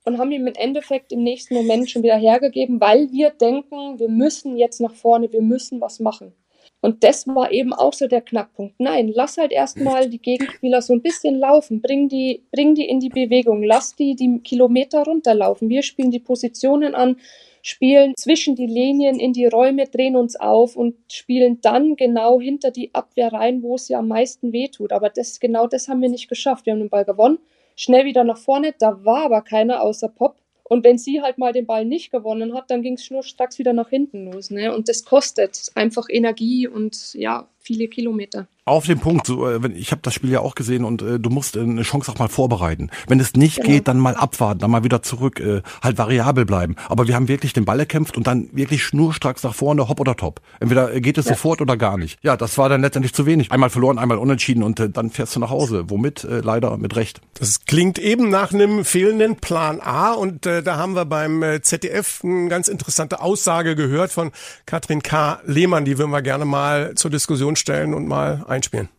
und 0.07 0.17
haben 0.17 0.31
ihn 0.31 0.47
im 0.47 0.53
Endeffekt 0.55 1.11
im 1.11 1.21
nächsten 1.21 1.53
Moment 1.53 1.89
schon 1.89 2.01
wieder 2.01 2.15
hergegeben, 2.15 2.79
weil 2.79 3.11
wir 3.11 3.29
denken, 3.29 3.99
wir 3.99 4.07
müssen 4.07 4.55
jetzt 4.55 4.79
nach 4.79 4.95
vorne, 4.95 5.31
wir 5.33 5.41
müssen 5.41 5.81
was 5.81 5.99
machen. 5.99 6.33
Und 6.79 7.03
das 7.03 7.27
war 7.27 7.51
eben 7.51 7.73
auch 7.73 7.91
so 7.91 8.07
der 8.07 8.21
Knackpunkt. 8.21 8.75
Nein, 8.79 9.11
lass 9.13 9.37
halt 9.37 9.51
erstmal 9.51 10.09
die 10.09 10.21
Gegenspieler 10.21 10.81
so 10.81 10.93
ein 10.93 11.01
bisschen 11.01 11.35
laufen, 11.35 11.81
bring 11.81 12.07
die, 12.07 12.43
bring 12.51 12.73
die 12.73 12.85
in 12.85 12.99
die 13.01 13.09
Bewegung, 13.09 13.63
lass 13.63 13.95
die 13.95 14.15
die 14.15 14.39
Kilometer 14.39 15.03
runterlaufen. 15.03 15.67
Wir 15.67 15.81
spielen 15.81 16.11
die 16.11 16.19
Positionen 16.19 16.95
an, 16.95 17.17
spielen 17.61 18.13
zwischen 18.15 18.55
die 18.55 18.67
Linien 18.67 19.19
in 19.19 19.33
die 19.33 19.47
Räume, 19.47 19.87
drehen 19.87 20.15
uns 20.15 20.37
auf 20.37 20.77
und 20.77 20.95
spielen 21.11 21.59
dann 21.61 21.97
genau 21.97 22.39
hinter 22.39 22.71
die 22.71 22.93
Abwehr 22.93 23.33
rein, 23.33 23.61
wo 23.61 23.75
es 23.75 23.89
ja 23.89 23.99
am 23.99 24.07
meisten 24.07 24.53
wehtut. 24.53 24.93
Aber 24.93 25.09
das, 25.09 25.41
genau 25.41 25.67
das 25.67 25.89
haben 25.89 26.01
wir 26.01 26.09
nicht 26.09 26.29
geschafft. 26.29 26.65
Wir 26.65 26.73
haben 26.73 26.79
den 26.79 26.89
Ball 26.89 27.05
gewonnen, 27.05 27.39
schnell 27.77 28.03
wieder 28.03 28.25
nach 28.25 28.37
vorne, 28.37 28.75
da 28.77 29.05
war 29.05 29.23
aber 29.23 29.41
keiner 29.41 29.81
außer 29.81 30.09
Pop. 30.09 30.35
Und 30.63 30.83
wenn 30.83 30.97
sie 30.97 31.21
halt 31.21 31.37
mal 31.37 31.53
den 31.53 31.65
Ball 31.65 31.85
nicht 31.85 32.11
gewonnen 32.11 32.53
hat, 32.53 32.69
dann 32.69 32.81
ging 32.81 32.95
es 32.95 33.05
schnurstracks 33.05 33.57
wieder 33.57 33.71
nach 33.71 33.87
hinten 33.87 34.29
los. 34.29 34.49
Ne? 34.49 34.75
Und 34.75 34.89
das 34.89 35.05
kostet 35.05 35.71
einfach 35.75 36.07
Energie 36.09 36.67
und 36.67 37.13
ja, 37.13 37.47
viele 37.67 37.89
Kilometer. 37.89 38.47
Auf 38.63 38.85
den 38.85 38.99
Punkt, 38.99 39.27
so, 39.27 39.47
äh, 39.47 39.59
ich 39.75 39.91
habe 39.91 40.01
das 40.01 40.13
Spiel 40.13 40.29
ja 40.29 40.41
auch 40.41 40.55
gesehen 40.55 40.83
und 40.83 41.01
äh, 41.01 41.19
du 41.19 41.29
musst 41.29 41.55
äh, 41.55 41.61
eine 41.61 41.83
Chance 41.83 42.11
auch 42.11 42.19
mal 42.19 42.27
vorbereiten. 42.27 42.89
Wenn 43.07 43.19
es 43.19 43.33
nicht 43.33 43.57
genau. 43.57 43.69
geht, 43.69 43.87
dann 43.87 43.97
mal 43.97 44.15
abwarten, 44.15 44.59
dann 44.59 44.71
mal 44.71 44.83
wieder 44.83 45.01
zurück, 45.01 45.39
äh, 45.39 45.61
halt 45.81 45.97
variabel 45.97 46.45
bleiben. 46.45 46.75
Aber 46.89 47.07
wir 47.07 47.15
haben 47.15 47.27
wirklich 47.27 47.53
den 47.53 47.65
Ball 47.65 47.79
erkämpft 47.79 48.17
und 48.17 48.27
dann 48.27 48.49
wirklich 48.51 48.83
schnurstracks 48.83 49.43
nach 49.43 49.55
vorne, 49.55 49.87
hopp 49.87 49.99
oder 49.99 50.15
top. 50.15 50.41
Entweder 50.59 50.99
geht 50.99 51.17
es 51.17 51.25
ja. 51.25 51.33
sofort 51.33 51.61
oder 51.61 51.77
gar 51.77 51.97
nicht. 51.97 52.19
Ja, 52.23 52.35
das 52.35 52.57
war 52.57 52.67
dann 52.67 52.81
letztendlich 52.81 53.13
zu 53.13 53.25
wenig. 53.25 53.51
Einmal 53.51 53.69
verloren, 53.69 53.99
einmal 53.99 54.17
unentschieden 54.17 54.63
und 54.63 54.79
äh, 54.79 54.89
dann 54.89 55.11
fährst 55.11 55.35
du 55.35 55.39
nach 55.39 55.49
Hause. 55.49 55.89
Womit? 55.89 56.23
Äh, 56.25 56.39
leider 56.39 56.77
mit 56.77 56.95
Recht. 56.95 57.21
Das 57.39 57.65
klingt 57.65 57.99
eben 57.99 58.29
nach 58.29 58.53
einem 58.53 58.83
fehlenden 58.83 59.37
Plan 59.37 59.79
A 59.81 60.13
und 60.13 60.45
äh, 60.45 60.61
da 60.63 60.77
haben 60.77 60.93
wir 60.93 61.05
beim 61.05 61.43
ZDF 61.61 62.21
eine 62.23 62.49
ganz 62.49 62.67
interessante 62.67 63.21
Aussage 63.21 63.75
gehört 63.75 64.11
von 64.11 64.31
Katrin 64.65 65.01
K. 65.03 65.39
Lehmann, 65.45 65.85
die 65.85 65.97
würden 65.97 66.11
wir 66.11 66.21
gerne 66.21 66.45
mal 66.45 66.95
zur 66.95 67.11
Diskussion 67.11 67.55
stellen 67.57 67.93
und 67.93 68.07
mal 68.07 68.45
einspielen. 68.47 68.89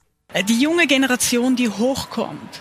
Die 0.49 0.61
junge 0.61 0.87
Generation, 0.87 1.57
die 1.57 1.69
hochkommt, 1.69 2.61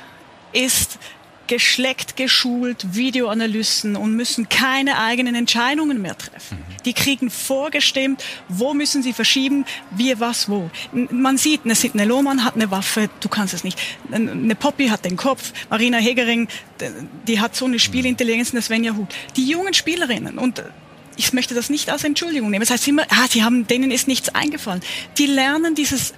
ist 0.53 0.99
geschleckt, 1.47 2.15
geschult, 2.15 2.93
Videoanalysten 2.93 3.95
und 3.95 4.15
müssen 4.15 4.49
keine 4.49 4.99
eigenen 4.99 5.33
Entscheidungen 5.33 6.01
mehr 6.01 6.17
treffen. 6.17 6.57
Mhm. 6.57 6.83
Die 6.83 6.93
kriegen 6.93 7.29
vorgestimmt, 7.29 8.23
wo 8.47 8.73
müssen 8.73 9.01
sie 9.01 9.13
verschieben, 9.13 9.65
wie, 9.91 10.19
was, 10.19 10.49
wo. 10.49 10.69
Man 10.91 11.37
sieht, 11.37 11.61
eine 11.65 12.05
Lohmann 12.05 12.43
hat 12.43 12.55
eine 12.55 12.69
Waffe, 12.69 13.09
du 13.21 13.29
kannst 13.29 13.53
es 13.53 13.63
nicht. 13.63 13.79
Eine 14.11 14.55
Poppy 14.55 14.87
hat 14.87 15.05
den 15.05 15.17
Kopf, 15.17 15.53
Marina 15.69 15.97
Hegering, 15.97 16.47
die 17.27 17.39
hat 17.39 17.55
so 17.55 17.65
eine 17.65 17.79
Spielintelligenz, 17.79 18.51
eine 18.51 18.61
Svenja 18.61 18.95
Hut. 18.95 19.13
Die 19.35 19.49
jungen 19.49 19.73
Spielerinnen 19.73 20.37
und 20.37 20.63
ich 21.17 21.33
möchte 21.33 21.55
das 21.55 21.69
nicht 21.69 21.89
als 21.89 22.03
Entschuldigung 22.03 22.49
nehmen. 22.49 22.61
Das 22.61 22.71
heißt 22.71 22.87
immer, 22.87 23.03
ah, 23.09 23.27
sie 23.29 23.43
haben, 23.43 23.67
denen 23.67 23.91
ist 23.91 24.07
nichts 24.07 24.29
eingefallen. 24.29 24.81
Die 25.17 25.25
lernen 25.25 25.75
dieses 25.75 26.13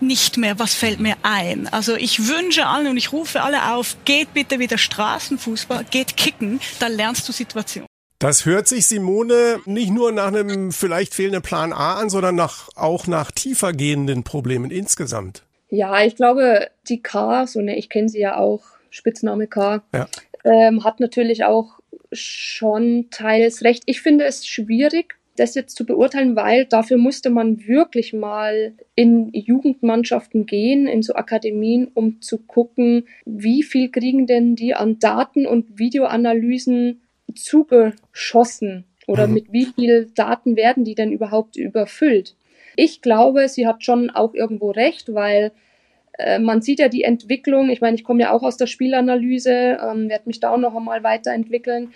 nicht 0.00 0.38
mehr, 0.38 0.58
was 0.58 0.74
fällt 0.74 1.00
mir 1.00 1.16
ein. 1.22 1.68
Also 1.68 1.94
ich 1.94 2.28
wünsche 2.28 2.66
allen 2.66 2.86
und 2.88 2.96
ich 2.96 3.12
rufe 3.12 3.42
alle 3.42 3.74
auf, 3.74 3.96
geht 4.04 4.32
bitte 4.32 4.58
wieder 4.58 4.78
Straßenfußball, 4.78 5.84
geht 5.90 6.16
kicken, 6.16 6.60
da 6.78 6.86
lernst 6.86 7.28
du 7.28 7.32
Situation. 7.32 7.86
Das 8.18 8.44
hört 8.44 8.68
sich 8.68 8.86
Simone 8.86 9.60
nicht 9.64 9.90
nur 9.90 10.12
nach 10.12 10.28
einem 10.28 10.72
vielleicht 10.72 11.14
fehlenden 11.14 11.42
Plan 11.42 11.72
A 11.72 11.94
an, 11.94 12.10
sondern 12.10 12.34
nach, 12.34 12.68
auch 12.74 13.06
nach 13.06 13.30
tiefer 13.30 13.72
gehenden 13.72 14.24
Problemen 14.24 14.70
insgesamt. 14.70 15.42
Ja, 15.70 16.02
ich 16.02 16.16
glaube, 16.16 16.68
die 16.88 17.00
K, 17.02 17.46
so 17.46 17.60
ne, 17.60 17.78
ich 17.78 17.88
kenne 17.88 18.08
sie 18.08 18.20
ja 18.20 18.36
auch, 18.36 18.62
Spitzname 18.90 19.46
K, 19.46 19.82
ja. 19.94 20.06
ähm, 20.44 20.84
hat 20.84 21.00
natürlich 21.00 21.44
auch 21.44 21.79
schon 22.12 23.08
teils 23.10 23.62
recht. 23.62 23.82
Ich 23.86 24.00
finde 24.00 24.24
es 24.24 24.46
schwierig, 24.46 25.16
das 25.36 25.54
jetzt 25.54 25.76
zu 25.76 25.86
beurteilen, 25.86 26.36
weil 26.36 26.66
dafür 26.66 26.98
musste 26.98 27.30
man 27.30 27.66
wirklich 27.66 28.12
mal 28.12 28.74
in 28.94 29.30
Jugendmannschaften 29.32 30.46
gehen, 30.46 30.86
in 30.86 31.02
so 31.02 31.14
Akademien, 31.14 31.88
um 31.94 32.20
zu 32.20 32.38
gucken, 32.38 33.06
wie 33.24 33.62
viel 33.62 33.90
kriegen 33.90 34.26
denn 34.26 34.54
die 34.54 34.74
an 34.74 34.98
Daten 34.98 35.46
und 35.46 35.78
Videoanalysen 35.78 37.00
zugeschossen 37.34 38.84
oder 39.06 39.26
mhm. 39.26 39.34
mit 39.34 39.52
wie 39.52 39.66
viel 39.66 40.10
Daten 40.14 40.56
werden 40.56 40.84
die 40.84 40.94
denn 40.94 41.12
überhaupt 41.12 41.56
überfüllt. 41.56 42.36
Ich 42.76 43.00
glaube, 43.00 43.48
sie 43.48 43.66
hat 43.66 43.84
schon 43.84 44.10
auch 44.10 44.34
irgendwo 44.34 44.70
recht, 44.70 45.14
weil 45.14 45.52
man 46.38 46.62
sieht 46.62 46.78
ja 46.78 46.88
die 46.88 47.04
Entwicklung. 47.04 47.70
Ich 47.70 47.80
meine, 47.80 47.96
ich 47.96 48.04
komme 48.04 48.22
ja 48.22 48.32
auch 48.32 48.42
aus 48.42 48.56
der 48.56 48.66
Spielanalyse, 48.66 49.78
ähm, 49.82 50.08
werde 50.08 50.24
mich 50.26 50.40
da 50.40 50.50
auch 50.50 50.58
noch 50.58 50.74
einmal 50.74 51.02
weiterentwickeln. 51.02 51.92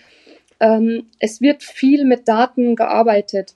Ähm, 0.61 1.07
es 1.19 1.41
wird 1.41 1.63
viel 1.63 2.05
mit 2.05 2.29
Daten 2.29 2.77
gearbeitet. 2.77 3.55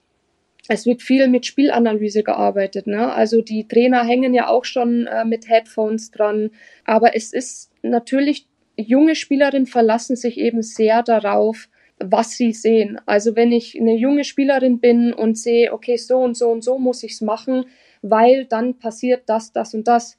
Es 0.68 0.84
wird 0.84 1.02
viel 1.02 1.28
mit 1.28 1.46
Spielanalyse 1.46 2.22
gearbeitet. 2.22 2.86
Ne? 2.86 3.12
Also 3.12 3.40
die 3.40 3.66
Trainer 3.66 4.04
hängen 4.04 4.34
ja 4.34 4.48
auch 4.48 4.64
schon 4.64 5.06
äh, 5.06 5.24
mit 5.24 5.48
Headphones 5.48 6.10
dran. 6.10 6.50
Aber 6.84 7.16
es 7.16 7.32
ist 7.32 7.70
natürlich, 7.82 8.46
junge 8.76 9.14
Spielerinnen 9.14 9.66
verlassen 9.66 10.16
sich 10.16 10.38
eben 10.38 10.62
sehr 10.62 11.02
darauf, 11.02 11.68
was 11.98 12.32
sie 12.32 12.52
sehen. 12.52 13.00
Also 13.06 13.34
wenn 13.34 13.50
ich 13.50 13.78
eine 13.80 13.96
junge 13.96 14.24
Spielerin 14.24 14.78
bin 14.78 15.12
und 15.12 15.38
sehe, 15.38 15.72
okay, 15.72 15.96
so 15.96 16.18
und 16.18 16.36
so 16.36 16.50
und 16.50 16.62
so 16.62 16.78
muss 16.78 17.02
ich 17.02 17.12
es 17.12 17.20
machen, 17.22 17.64
weil 18.02 18.44
dann 18.44 18.78
passiert 18.78 19.22
das, 19.26 19.52
das 19.52 19.74
und 19.74 19.88
das. 19.88 20.18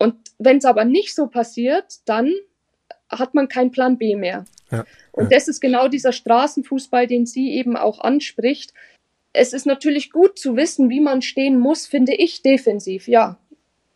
Und 0.00 0.14
wenn 0.38 0.56
es 0.56 0.64
aber 0.64 0.86
nicht 0.86 1.14
so 1.14 1.26
passiert, 1.26 1.98
dann 2.06 2.32
hat 3.10 3.34
man 3.34 3.48
keinen 3.48 3.70
Plan 3.70 3.98
B 3.98 4.16
mehr. 4.16 4.46
Ja. 4.70 4.86
Und 5.12 5.30
das 5.30 5.46
ist 5.46 5.60
genau 5.60 5.88
dieser 5.88 6.12
Straßenfußball, 6.12 7.06
den 7.06 7.26
sie 7.26 7.52
eben 7.52 7.76
auch 7.76 8.00
anspricht. 8.00 8.72
Es 9.34 9.52
ist 9.52 9.66
natürlich 9.66 10.10
gut 10.10 10.38
zu 10.38 10.56
wissen, 10.56 10.88
wie 10.88 11.00
man 11.00 11.20
stehen 11.20 11.58
muss, 11.58 11.86
finde 11.86 12.14
ich, 12.14 12.40
defensiv, 12.40 13.08
ja. 13.08 13.38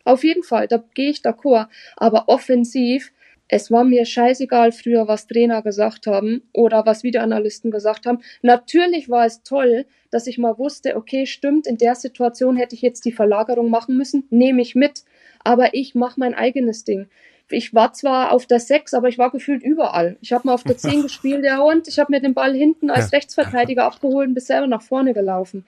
Auf 0.03 0.23
jeden 0.23 0.43
Fall, 0.43 0.67
da 0.67 0.83
gehe 0.93 1.09
ich 1.09 1.21
d'accord. 1.21 1.69
Aber 1.97 2.29
offensiv, 2.29 3.11
es 3.47 3.71
war 3.71 3.83
mir 3.83 4.05
scheißegal 4.05 4.71
früher, 4.73 5.07
was 5.07 5.25
Trainer 5.25 5.63
gesagt 5.63 6.05
haben 6.05 6.43
oder 6.53 6.85
was 6.85 7.01
Videoanalysten 7.01 7.71
gesagt 7.71 8.05
haben. 8.05 8.19
Natürlich 8.43 9.09
war 9.09 9.25
es 9.25 9.41
toll, 9.41 9.87
dass 10.11 10.27
ich 10.27 10.37
mal 10.37 10.59
wusste, 10.59 10.97
okay, 10.97 11.25
stimmt, 11.25 11.65
in 11.65 11.77
der 11.77 11.95
Situation 11.95 12.57
hätte 12.57 12.75
ich 12.75 12.83
jetzt 12.83 13.05
die 13.05 13.11
Verlagerung 13.11 13.71
machen 13.71 13.97
müssen, 13.97 14.27
nehme 14.29 14.61
ich 14.61 14.75
mit. 14.75 15.03
Aber 15.45 15.73
ich 15.73 15.95
mache 15.95 16.19
mein 16.19 16.33
eigenes 16.33 16.83
Ding 16.83 17.07
ich 17.49 17.73
war 17.73 17.93
zwar 17.93 18.31
auf 18.31 18.45
der 18.45 18.59
6, 18.59 18.93
aber 18.93 19.07
ich 19.07 19.17
war 19.17 19.29
gefühlt 19.29 19.63
überall. 19.63 20.17
Ich 20.21 20.33
habe 20.33 20.47
mal 20.47 20.53
auf 20.53 20.63
der 20.63 20.77
10 20.77 21.01
gespielt, 21.03 21.43
ja, 21.45 21.61
und 21.61 21.87
ich 21.87 21.99
habe 21.99 22.11
mir 22.11 22.21
den 22.21 22.33
Ball 22.33 22.53
hinten 22.53 22.89
als 22.89 23.11
ja. 23.11 23.17
Rechtsverteidiger 23.17 23.83
abgeholt 23.83 24.29
und 24.29 24.33
bin 24.33 24.43
selber 24.43 24.67
nach 24.67 24.81
vorne 24.81 25.13
gelaufen. 25.13 25.65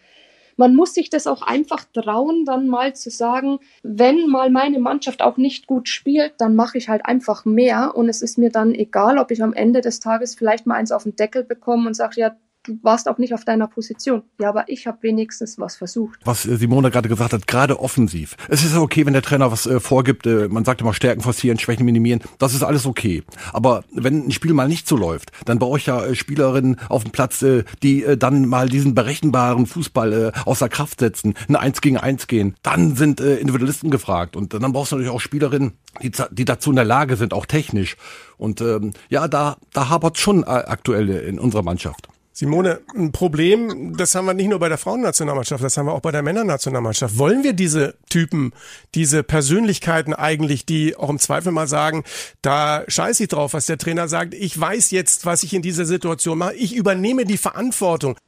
Man 0.59 0.73
muss 0.73 0.95
sich 0.95 1.11
das 1.11 1.27
auch 1.27 1.43
einfach 1.43 1.85
trauen, 1.93 2.43
dann 2.43 2.67
mal 2.67 2.95
zu 2.95 3.11
sagen, 3.11 3.59
wenn 3.83 4.27
mal 4.27 4.49
meine 4.49 4.79
Mannschaft 4.79 5.21
auch 5.21 5.37
nicht 5.37 5.67
gut 5.67 5.87
spielt, 5.87 6.33
dann 6.39 6.55
mache 6.55 6.79
ich 6.79 6.89
halt 6.89 7.05
einfach 7.05 7.45
mehr 7.45 7.95
und 7.95 8.09
es 8.09 8.23
ist 8.23 8.39
mir 8.39 8.49
dann 8.49 8.73
egal, 8.73 9.19
ob 9.19 9.29
ich 9.29 9.43
am 9.43 9.53
Ende 9.53 9.81
des 9.81 9.99
Tages 9.99 10.33
vielleicht 10.33 10.65
mal 10.65 10.73
eins 10.73 10.91
auf 10.91 11.03
den 11.03 11.15
Deckel 11.15 11.43
bekomme 11.43 11.85
und 11.87 11.93
sage, 11.93 12.19
ja, 12.19 12.35
du 12.67 12.79
warst 12.83 13.07
auch 13.07 13.17
nicht 13.17 13.33
auf 13.33 13.45
deiner 13.45 13.67
Position. 13.67 14.23
Ja, 14.39 14.49
aber 14.49 14.69
ich 14.69 14.87
habe 14.87 14.97
wenigstens 15.01 15.57
was 15.57 15.75
versucht. 15.75 16.19
Was 16.25 16.45
äh, 16.45 16.57
Simone 16.57 16.91
gerade 16.91 17.09
gesagt 17.09 17.33
hat, 17.33 17.47
gerade 17.47 17.79
offensiv. 17.79 18.35
Es 18.49 18.63
ist 18.63 18.75
okay, 18.75 19.05
wenn 19.05 19.13
der 19.13 19.21
Trainer 19.21 19.51
was 19.51 19.65
äh, 19.65 19.79
vorgibt, 19.79 20.25
äh, 20.27 20.47
man 20.49 20.65
sagt 20.65 20.81
immer 20.81 20.93
Stärken 20.93 21.21
forcieren, 21.21 21.59
Schwächen 21.59 21.85
minimieren, 21.85 22.21
das 22.37 22.53
ist 22.53 22.63
alles 22.63 22.85
okay. 22.85 23.23
Aber 23.53 23.83
wenn 23.91 24.27
ein 24.27 24.31
Spiel 24.31 24.53
mal 24.53 24.67
nicht 24.67 24.87
so 24.87 24.97
läuft, 24.97 25.31
dann 25.45 25.59
brauche 25.59 25.77
ich 25.77 25.85
ja 25.85 26.05
äh, 26.05 26.15
Spielerinnen 26.15 26.79
auf 26.89 27.03
dem 27.03 27.11
Platz, 27.11 27.41
äh, 27.41 27.63
die 27.83 28.03
äh, 28.03 28.17
dann 28.17 28.47
mal 28.47 28.69
diesen 28.69 28.95
berechenbaren 28.95 29.65
Fußball 29.65 30.13
äh, 30.13 30.31
außer 30.45 30.69
Kraft 30.69 30.99
setzen, 30.99 31.33
ein 31.47 31.55
Eins 31.55 31.81
gegen 31.81 31.97
Eins 31.97 32.27
gehen. 32.27 32.55
Dann 32.63 32.95
sind 32.95 33.21
äh, 33.21 33.37
Individualisten 33.37 33.89
gefragt 33.89 34.35
und 34.35 34.53
dann 34.53 34.73
brauchst 34.73 34.91
du 34.91 34.95
natürlich 34.97 35.13
auch 35.13 35.21
Spielerinnen, 35.21 35.73
die, 36.01 36.11
die 36.31 36.45
dazu 36.45 36.69
in 36.71 36.75
der 36.75 36.85
Lage 36.85 37.15
sind, 37.15 37.33
auch 37.33 37.45
technisch. 37.45 37.97
Und 38.37 38.61
ähm, 38.61 38.93
ja, 39.09 39.27
da, 39.27 39.57
da 39.73 39.89
hapert 39.89 40.17
schon 40.17 40.43
äh, 40.43 40.47
aktuell 40.47 41.09
in 41.09 41.39
unserer 41.39 41.63
Mannschaft. 41.63 42.07
Simone, 42.39 42.81
ein 42.95 43.11
Problem, 43.11 43.97
das 43.97 44.13
haben 44.13 44.27
wir 44.27 44.35
nicht 44.35 44.47
nur 44.47 44.59
bei 44.59 44.69
der 44.69 44.77
Frauennationalmannschaft, 44.77 45.63
das 45.63 45.75
haben 45.75 45.87
wir 45.87 45.93
auch 45.93 46.01
bei 46.01 46.11
der 46.11 46.21
Männernationalmannschaft. 46.21 47.17
Wollen 47.17 47.43
wir 47.43 47.53
diese 47.53 47.97
Typen, 48.11 48.53
diese 48.93 49.23
Persönlichkeiten 49.23 50.13
eigentlich, 50.13 50.63
die 50.63 50.95
auch 50.95 51.09
im 51.09 51.17
Zweifel 51.17 51.51
mal 51.51 51.65
sagen, 51.65 52.03
da 52.43 52.83
scheiße 52.87 53.23
ich 53.23 53.29
drauf, 53.29 53.53
was 53.53 53.65
der 53.65 53.79
Trainer 53.79 54.07
sagt, 54.07 54.35
ich 54.35 54.59
weiß 54.59 54.91
jetzt, 54.91 55.25
was 55.25 55.41
ich 55.41 55.55
in 55.55 55.63
dieser 55.63 55.85
Situation 55.85 56.37
mache, 56.37 56.53
ich 56.53 56.75
übernehme 56.75 57.25
die 57.25 57.37
Verantwortung. 57.37 58.19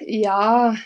Ja, 0.00 0.76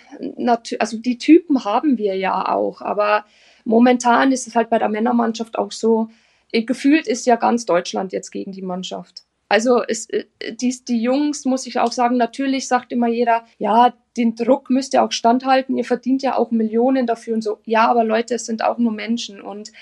also 0.78 0.98
die 0.98 1.18
Typen 1.18 1.64
haben 1.64 1.98
wir 1.98 2.14
ja 2.14 2.48
auch, 2.54 2.80
aber 2.80 3.24
momentan 3.64 4.30
ist 4.30 4.46
es 4.46 4.54
halt 4.54 4.70
bei 4.70 4.78
der 4.78 4.88
Männermannschaft 4.88 5.58
auch 5.58 5.72
so, 5.72 6.10
gefühlt 6.52 7.08
ist 7.08 7.26
ja 7.26 7.34
ganz 7.34 7.66
Deutschland 7.66 8.12
jetzt 8.12 8.30
gegen 8.30 8.52
die 8.52 8.62
Mannschaft. 8.62 9.24
Also 9.50 9.82
es, 9.82 10.08
äh, 10.10 10.26
die, 10.52 10.74
die 10.86 11.02
Jungs, 11.02 11.44
muss 11.44 11.66
ich 11.66 11.80
auch 11.80 11.90
sagen, 11.90 12.16
natürlich 12.16 12.68
sagt 12.68 12.92
immer 12.92 13.08
jeder, 13.08 13.44
ja, 13.58 13.92
den 14.16 14.36
Druck 14.36 14.70
müsst 14.70 14.94
ihr 14.94 15.02
auch 15.02 15.10
standhalten, 15.10 15.76
ihr 15.76 15.84
verdient 15.84 16.22
ja 16.22 16.36
auch 16.36 16.52
Millionen 16.52 17.06
dafür 17.06 17.34
und 17.34 17.42
so. 17.42 17.58
Ja, 17.64 17.88
aber 17.88 18.04
Leute, 18.04 18.36
es 18.36 18.46
sind 18.46 18.64
auch 18.64 18.78
nur 18.78 18.92
Menschen 18.92 19.42
und 19.42 19.72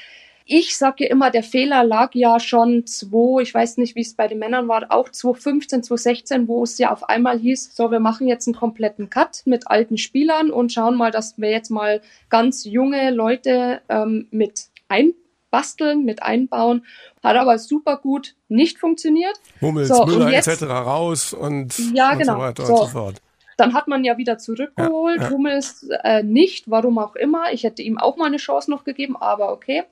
ich 0.46 0.78
sage 0.78 1.04
ja 1.04 1.10
immer, 1.10 1.30
der 1.30 1.42
Fehler 1.42 1.84
lag 1.84 2.14
ja 2.14 2.40
schon 2.40 2.86
2, 2.86 3.42
ich 3.42 3.52
weiß 3.52 3.76
nicht, 3.76 3.94
wie 3.94 4.00
es 4.00 4.14
bei 4.14 4.26
den 4.26 4.38
Männern 4.38 4.68
war, 4.68 4.86
auch 4.88 5.10
2015, 5.10 5.82
2016, 5.82 6.48
wo 6.48 6.62
es 6.62 6.78
ja 6.78 6.90
auf 6.90 7.06
einmal 7.06 7.38
hieß, 7.38 7.76
so, 7.76 7.90
wir 7.90 8.00
machen 8.00 8.26
jetzt 8.26 8.48
einen 8.48 8.56
kompletten 8.56 9.10
Cut 9.10 9.42
mit 9.44 9.70
alten 9.70 9.98
Spielern 9.98 10.50
und 10.50 10.72
schauen 10.72 10.96
mal, 10.96 11.10
dass 11.10 11.36
wir 11.36 11.50
jetzt 11.50 11.68
mal 11.68 12.00
ganz 12.30 12.64
junge 12.64 13.10
Leute 13.10 13.82
ähm, 13.90 14.28
mit 14.30 14.68
ein 14.88 15.12
basteln, 15.50 16.04
mit 16.04 16.22
einbauen. 16.22 16.84
Hat 17.22 17.36
aber 17.36 17.58
super 17.58 17.96
gut 17.96 18.34
nicht 18.48 18.78
funktioniert. 18.78 19.38
Hummels, 19.60 19.88
so, 19.88 20.06
Müller 20.06 20.32
etc. 20.32 20.62
raus 20.64 21.32
und, 21.32 21.78
ja, 21.94 22.12
und 22.12 22.18
genau. 22.18 22.34
so 22.34 22.38
weiter 22.40 22.66
so. 22.66 22.72
und 22.72 22.78
so 22.80 22.86
fort. 22.86 23.22
Dann 23.56 23.74
hat 23.74 23.88
man 23.88 24.04
ja 24.04 24.16
wieder 24.18 24.38
zurückgeholt. 24.38 25.16
Ja, 25.16 25.24
ja. 25.24 25.30
Hummels 25.30 25.88
äh, 26.04 26.22
nicht, 26.22 26.70
warum 26.70 26.98
auch 26.98 27.16
immer. 27.16 27.52
Ich 27.52 27.64
hätte 27.64 27.82
ihm 27.82 27.98
auch 27.98 28.16
mal 28.16 28.26
eine 28.26 28.36
Chance 28.36 28.70
noch 28.70 28.84
gegeben, 28.84 29.16
aber 29.16 29.52
okay. 29.52 29.82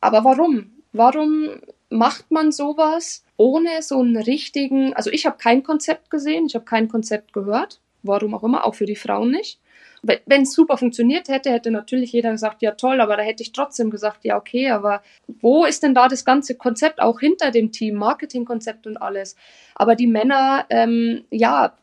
Aber 0.00 0.24
warum? 0.24 0.72
Warum 0.92 1.60
macht 1.88 2.30
man 2.30 2.52
sowas 2.52 3.24
ohne 3.36 3.82
so 3.82 3.98
einen 4.00 4.16
richtigen, 4.16 4.94
also 4.94 5.10
ich 5.10 5.26
habe 5.26 5.38
kein 5.38 5.62
Konzept 5.62 6.10
gesehen, 6.10 6.46
ich 6.46 6.54
habe 6.54 6.64
kein 6.64 6.88
Konzept 6.88 7.32
gehört, 7.32 7.80
warum 8.02 8.34
auch 8.34 8.44
immer, 8.44 8.64
auch 8.64 8.74
für 8.74 8.86
die 8.86 8.94
Frauen 8.94 9.30
nicht 9.30 9.58
wenn 10.26 10.42
es 10.42 10.52
super 10.52 10.76
funktioniert 10.76 11.28
hätte, 11.28 11.50
hätte 11.50 11.70
natürlich 11.70 12.12
jeder 12.12 12.32
gesagt, 12.32 12.62
ja 12.62 12.72
toll, 12.72 13.00
aber 13.00 13.16
da 13.16 13.22
hätte 13.22 13.42
ich 13.42 13.52
trotzdem 13.52 13.90
gesagt, 13.90 14.24
ja 14.24 14.36
okay, 14.36 14.70
aber 14.70 15.02
wo 15.26 15.64
ist 15.64 15.82
denn 15.82 15.94
da 15.94 16.08
das 16.08 16.24
ganze 16.24 16.56
Konzept 16.56 17.00
auch 17.00 17.20
hinter 17.20 17.50
dem 17.50 17.72
Team, 17.72 17.96
Marketingkonzept 17.96 18.86
und 18.86 18.96
alles? 18.96 19.36
Aber 19.74 19.96
die 19.96 20.06
Männer, 20.06 20.66
ähm, 20.70 21.24
ja, 21.30 21.76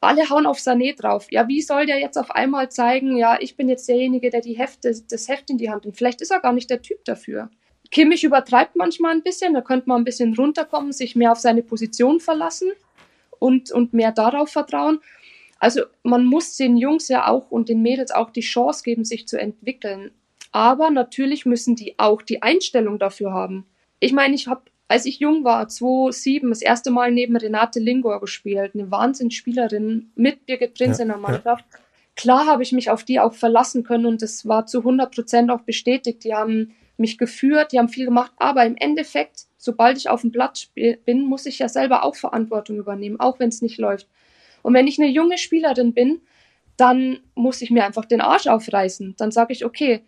alle 0.00 0.28
hauen 0.30 0.46
auf 0.46 0.58
Sané 0.58 0.96
drauf. 0.96 1.26
Ja, 1.30 1.48
wie 1.48 1.62
soll 1.62 1.86
der 1.86 1.98
jetzt 1.98 2.16
auf 2.16 2.30
einmal 2.30 2.70
zeigen, 2.70 3.16
ja, 3.16 3.38
ich 3.40 3.56
bin 3.56 3.68
jetzt 3.68 3.88
derjenige, 3.88 4.30
der 4.30 4.40
die 4.40 4.56
Hefte, 4.56 4.94
das 5.10 5.28
Heft 5.28 5.50
in 5.50 5.58
die 5.58 5.70
Hand 5.70 5.84
nimmt? 5.84 5.96
Vielleicht 5.96 6.20
ist 6.20 6.30
er 6.30 6.40
gar 6.40 6.52
nicht 6.52 6.70
der 6.70 6.82
Typ 6.82 7.04
dafür. 7.04 7.50
Kimmich 7.90 8.24
übertreibt 8.24 8.76
manchmal 8.76 9.12
ein 9.12 9.22
bisschen, 9.22 9.54
da 9.54 9.60
könnte 9.60 9.88
man 9.88 10.02
ein 10.02 10.04
bisschen 10.04 10.34
runterkommen, 10.34 10.92
sich 10.92 11.16
mehr 11.16 11.32
auf 11.32 11.38
seine 11.38 11.62
Position 11.62 12.20
verlassen 12.20 12.72
und, 13.38 13.70
und 13.70 13.92
mehr 13.92 14.12
darauf 14.12 14.50
vertrauen. 14.50 15.00
Also 15.58 15.82
man 16.02 16.24
muss 16.24 16.56
den 16.56 16.76
Jungs 16.76 17.08
ja 17.08 17.28
auch 17.28 17.50
und 17.50 17.68
den 17.68 17.82
Mädels 17.82 18.10
auch 18.10 18.30
die 18.30 18.40
Chance 18.40 18.82
geben, 18.84 19.04
sich 19.04 19.26
zu 19.26 19.38
entwickeln. 19.38 20.10
Aber 20.52 20.90
natürlich 20.90 21.46
müssen 21.46 21.76
die 21.76 21.98
auch 21.98 22.22
die 22.22 22.42
Einstellung 22.42 22.98
dafür 22.98 23.32
haben. 23.32 23.66
Ich 24.00 24.12
meine, 24.12 24.34
ich 24.34 24.48
habe, 24.48 24.62
als 24.88 25.06
ich 25.06 25.18
jung 25.18 25.44
war, 25.44 25.68
2007, 25.68 26.48
das 26.50 26.62
erste 26.62 26.90
Mal 26.90 27.10
neben 27.10 27.36
Renate 27.36 27.80
Lingor 27.80 28.20
gespielt, 28.20 28.72
eine 28.74 28.90
Wahnsinnsspielerin 28.90 30.10
mit 30.14 30.46
Birgit 30.46 30.74
Prinz 30.74 30.98
ja, 30.98 31.02
in 31.02 31.08
der 31.08 31.18
Mannschaft. 31.18 31.64
Ja. 31.72 31.78
Klar 32.14 32.46
habe 32.46 32.62
ich 32.62 32.72
mich 32.72 32.90
auf 32.90 33.04
die 33.04 33.20
auch 33.20 33.34
verlassen 33.34 33.82
können 33.82 34.06
und 34.06 34.22
das 34.22 34.46
war 34.48 34.66
zu 34.66 34.78
100 34.78 35.14
Prozent 35.14 35.50
auch 35.50 35.60
bestätigt. 35.60 36.24
Die 36.24 36.34
haben 36.34 36.74
mich 36.96 37.18
geführt, 37.18 37.72
die 37.72 37.78
haben 37.78 37.90
viel 37.90 38.06
gemacht, 38.06 38.32
aber 38.38 38.64
im 38.64 38.76
Endeffekt, 38.76 39.44
sobald 39.58 39.98
ich 39.98 40.08
auf 40.08 40.22
dem 40.22 40.32
Platz 40.32 40.70
bin, 40.74 41.24
muss 41.24 41.44
ich 41.44 41.58
ja 41.58 41.68
selber 41.68 42.04
auch 42.04 42.16
Verantwortung 42.16 42.78
übernehmen, 42.78 43.20
auch 43.20 43.38
wenn 43.38 43.50
es 43.50 43.60
nicht 43.60 43.78
läuft. 43.78 44.08
Und 44.66 44.74
wenn 44.74 44.88
ich 44.88 44.98
eine 44.98 45.08
junge 45.08 45.38
Spielerin 45.38 45.92
bin, 45.92 46.22
dann 46.76 47.20
muss 47.36 47.62
ich 47.62 47.70
mir 47.70 47.84
einfach 47.84 48.04
den 48.04 48.20
Arsch 48.20 48.48
aufreißen. 48.48 49.14
Dann 49.16 49.30
sage 49.30 49.52
ich, 49.52 49.64
okay, 49.64 50.00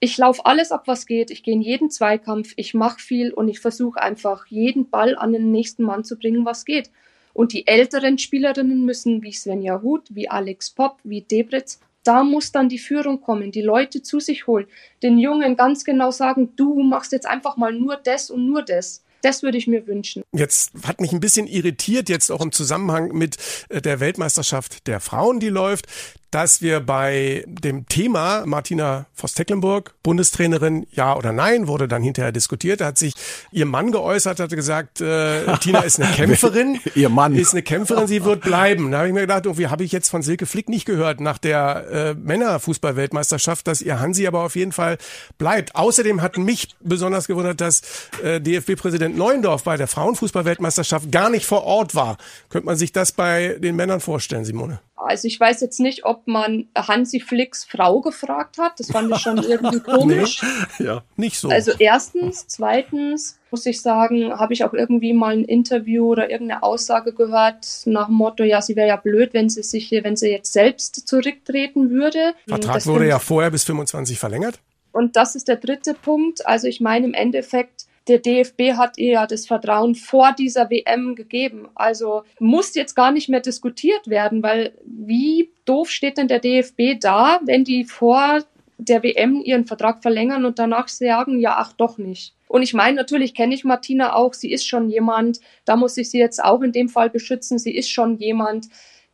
ich 0.00 0.16
laufe 0.16 0.46
alles 0.46 0.72
ab, 0.72 0.84
was 0.86 1.04
geht. 1.04 1.30
Ich 1.30 1.42
gehe 1.42 1.52
in 1.52 1.60
jeden 1.60 1.90
Zweikampf, 1.90 2.54
ich 2.56 2.72
mache 2.72 2.98
viel 2.98 3.30
und 3.30 3.46
ich 3.48 3.60
versuche 3.60 4.00
einfach 4.00 4.46
jeden 4.46 4.88
Ball 4.88 5.18
an 5.18 5.34
den 5.34 5.52
nächsten 5.52 5.82
Mann 5.82 6.02
zu 6.02 6.16
bringen, 6.16 6.46
was 6.46 6.64
geht. 6.64 6.90
Und 7.34 7.52
die 7.52 7.66
älteren 7.66 8.16
Spielerinnen 8.16 8.86
müssen, 8.86 9.22
wie 9.22 9.32
Svenja 9.32 9.82
Huth, 9.82 10.14
wie 10.14 10.30
Alex 10.30 10.70
Popp, 10.70 11.00
wie 11.04 11.20
Debritz, 11.20 11.78
da 12.04 12.24
muss 12.24 12.52
dann 12.52 12.70
die 12.70 12.78
Führung 12.78 13.20
kommen, 13.20 13.52
die 13.52 13.60
Leute 13.60 14.02
zu 14.02 14.18
sich 14.18 14.46
holen, 14.46 14.66
den 15.02 15.18
Jungen 15.18 15.56
ganz 15.56 15.84
genau 15.84 16.10
sagen, 16.10 16.54
du 16.56 16.82
machst 16.82 17.12
jetzt 17.12 17.26
einfach 17.26 17.58
mal 17.58 17.74
nur 17.74 17.96
das 17.96 18.30
und 18.30 18.46
nur 18.46 18.62
das. 18.62 19.04
Das 19.22 19.42
würde 19.42 19.58
ich 19.58 19.66
mir 19.66 19.86
wünschen. 19.86 20.22
Jetzt 20.32 20.72
hat 20.84 21.00
mich 21.00 21.12
ein 21.12 21.20
bisschen 21.20 21.46
irritiert, 21.46 22.08
jetzt 22.08 22.30
auch 22.30 22.40
im 22.40 22.52
Zusammenhang 22.52 23.12
mit 23.12 23.36
äh, 23.68 23.80
der 23.80 24.00
Weltmeisterschaft 24.00 24.86
der 24.86 25.00
Frauen, 25.00 25.40
die 25.40 25.48
läuft, 25.48 25.86
dass 26.30 26.60
wir 26.60 26.80
bei 26.80 27.44
dem 27.46 27.86
Thema 27.86 28.44
Martina 28.44 29.06
Voss-Tecklenburg, 29.14 29.94
Bundestrainerin, 30.02 30.86
ja 30.92 31.16
oder 31.16 31.32
nein, 31.32 31.66
wurde 31.66 31.88
dann 31.88 32.02
hinterher 32.02 32.32
diskutiert. 32.32 32.80
Da 32.80 32.86
hat 32.86 32.98
sich 32.98 33.14
ihr 33.50 33.66
Mann 33.66 33.92
geäußert, 33.92 34.38
hat 34.40 34.50
gesagt, 34.50 35.00
äh, 35.00 35.56
Tina 35.60 35.80
ist 35.80 36.00
eine 36.00 36.12
Kämpferin. 36.12 36.80
ihr 36.94 37.08
Mann. 37.08 37.34
Ist 37.34 37.52
eine 37.52 37.62
Kämpferin, 37.62 38.06
sie 38.06 38.24
wird 38.24 38.42
bleiben. 38.42 38.90
Da 38.90 38.98
habe 38.98 39.08
ich 39.08 39.14
mir 39.14 39.22
gedacht, 39.22 39.46
irgendwie 39.46 39.68
habe 39.68 39.84
ich 39.84 39.92
jetzt 39.92 40.10
von 40.10 40.22
Silke 40.22 40.46
Flick 40.46 40.68
nicht 40.68 40.84
gehört 40.84 41.20
nach 41.20 41.38
der 41.38 41.86
äh, 41.90 42.14
Männerfußball-Weltmeisterschaft, 42.14 43.66
dass 43.66 43.80
ihr 43.80 43.98
Hansi 44.00 44.26
aber 44.26 44.42
auf 44.44 44.54
jeden 44.56 44.72
Fall 44.72 44.98
bleibt. 45.38 45.74
Außerdem 45.74 46.20
hat 46.20 46.36
mich 46.36 46.68
besonders 46.80 47.26
gewundert, 47.26 47.60
dass 47.60 47.82
äh, 48.22 48.40
DFB-Präsident 48.40 49.16
Neuendorf 49.16 49.64
bei 49.64 49.76
der 49.76 49.88
Frauenfußball-Weltmeisterschaft 49.88 51.10
gar 51.10 51.30
nicht 51.30 51.46
vor 51.46 51.64
Ort 51.64 51.94
war. 51.94 52.18
Könnte 52.50 52.66
man 52.66 52.76
sich 52.76 52.92
das 52.92 53.12
bei 53.12 53.56
den 53.58 53.76
Männern 53.76 54.00
vorstellen, 54.00 54.44
Simone? 54.44 54.80
Also 54.98 55.28
ich 55.28 55.38
weiß 55.38 55.60
jetzt 55.60 55.80
nicht, 55.80 56.04
ob 56.04 56.26
man 56.26 56.68
Hansi 56.76 57.20
Flicks 57.20 57.64
Frau 57.64 58.00
gefragt 58.00 58.58
hat. 58.58 58.78
Das 58.80 58.90
fand 58.90 59.10
ich 59.12 59.18
schon 59.18 59.38
irgendwie 59.42 59.80
komisch. 59.80 60.42
Nee, 60.78 60.86
ja, 60.86 61.02
nicht 61.16 61.38
so. 61.38 61.48
Also 61.48 61.72
erstens, 61.78 62.46
zweitens 62.46 63.38
muss 63.50 63.64
ich 63.66 63.80
sagen, 63.80 64.32
habe 64.32 64.52
ich 64.52 64.64
auch 64.64 64.72
irgendwie 64.72 65.12
mal 65.12 65.32
ein 65.32 65.44
Interview 65.44 66.06
oder 66.06 66.30
irgendeine 66.30 66.62
Aussage 66.62 67.12
gehört 67.12 67.66
nach 67.86 68.06
dem 68.06 68.16
Motto, 68.16 68.44
ja, 68.44 68.60
sie 68.60 68.76
wäre 68.76 68.88
ja 68.88 68.96
blöd, 68.96 69.34
wenn 69.34 69.48
sie 69.48 69.62
sich 69.62 69.88
hier, 69.88 70.04
wenn 70.04 70.16
sie 70.16 70.30
jetzt 70.30 70.52
selbst 70.52 71.08
zurücktreten 71.08 71.90
würde. 71.90 72.34
Vertrag 72.46 72.74
das 72.74 72.86
wurde 72.86 73.06
ja 73.06 73.18
vorher 73.18 73.50
bis 73.50 73.64
25 73.64 74.18
verlängert. 74.18 74.60
Und 74.92 75.16
das 75.16 75.34
ist 75.34 75.48
der 75.48 75.56
dritte 75.56 75.94
Punkt. 75.94 76.46
Also 76.46 76.66
ich 76.66 76.80
meine 76.80 77.06
im 77.06 77.14
Endeffekt 77.14 77.87
der 78.08 78.18
DFB 78.18 78.74
hat 78.76 78.98
ihr 78.98 79.12
ja 79.12 79.26
das 79.26 79.46
Vertrauen 79.46 79.94
vor 79.94 80.32
dieser 80.32 80.70
WM 80.70 81.14
gegeben. 81.14 81.68
Also 81.74 82.22
muss 82.38 82.74
jetzt 82.74 82.94
gar 82.94 83.12
nicht 83.12 83.28
mehr 83.28 83.40
diskutiert 83.40 84.08
werden, 84.08 84.42
weil 84.42 84.72
wie 84.84 85.50
doof 85.64 85.90
steht 85.90 86.16
denn 86.16 86.28
der 86.28 86.40
DFB 86.40 86.98
da, 87.00 87.40
wenn 87.44 87.64
die 87.64 87.84
vor 87.84 88.40
der 88.78 89.02
WM 89.02 89.42
ihren 89.42 89.66
Vertrag 89.66 90.02
verlängern 90.02 90.44
und 90.44 90.58
danach 90.58 90.88
sagen, 90.88 91.40
ja, 91.40 91.56
ach 91.58 91.72
doch 91.72 91.98
nicht. 91.98 92.34
Und 92.46 92.62
ich 92.62 92.72
meine, 92.72 92.96
natürlich 92.96 93.34
kenne 93.34 93.54
ich 93.54 93.64
Martina 93.64 94.14
auch, 94.14 94.32
sie 94.32 94.50
ist 94.50 94.66
schon 94.66 94.88
jemand, 94.88 95.40
da 95.64 95.76
muss 95.76 95.96
ich 95.98 96.10
sie 96.10 96.18
jetzt 96.18 96.42
auch 96.42 96.62
in 96.62 96.72
dem 96.72 96.88
Fall 96.88 97.10
beschützen, 97.10 97.58
sie 97.58 97.74
ist 97.74 97.90
schon 97.90 98.16
jemand, 98.16 98.68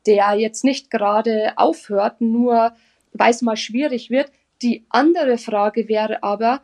der 0.06 0.34
jetzt 0.34 0.64
nicht 0.64 0.90
gerade 0.90 1.54
aufhört, 1.56 2.20
nur 2.20 2.74
weil 3.12 3.30
es 3.30 3.42
mal 3.42 3.56
schwierig 3.56 4.10
wird. 4.10 4.30
Die 4.62 4.84
andere 4.90 5.38
Frage 5.38 5.88
wäre 5.88 6.22
aber, 6.22 6.60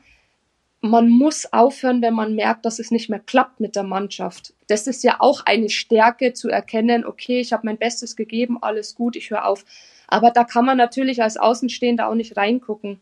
man 0.80 1.08
muss 1.08 1.52
aufhören, 1.52 2.00
wenn 2.00 2.14
man 2.14 2.34
merkt, 2.34 2.64
dass 2.64 2.78
es 2.78 2.90
nicht 2.90 3.10
mehr 3.10 3.18
klappt 3.18 3.60
mit 3.60 3.76
der 3.76 3.82
Mannschaft. 3.82 4.54
Das 4.68 4.86
ist 4.86 5.04
ja 5.04 5.16
auch 5.18 5.44
eine 5.44 5.68
Stärke 5.68 6.32
zu 6.32 6.48
erkennen, 6.48 7.04
okay, 7.04 7.40
ich 7.40 7.52
habe 7.52 7.66
mein 7.66 7.78
Bestes 7.78 8.16
gegeben, 8.16 8.58
alles 8.62 8.94
gut, 8.94 9.16
ich 9.16 9.30
höre 9.30 9.46
auf. 9.46 9.64
Aber 10.08 10.30
da 10.30 10.44
kann 10.44 10.64
man 10.64 10.78
natürlich 10.78 11.22
als 11.22 11.36
Außenstehender 11.36 12.08
auch 12.08 12.14
nicht 12.14 12.36
reingucken. 12.36 13.00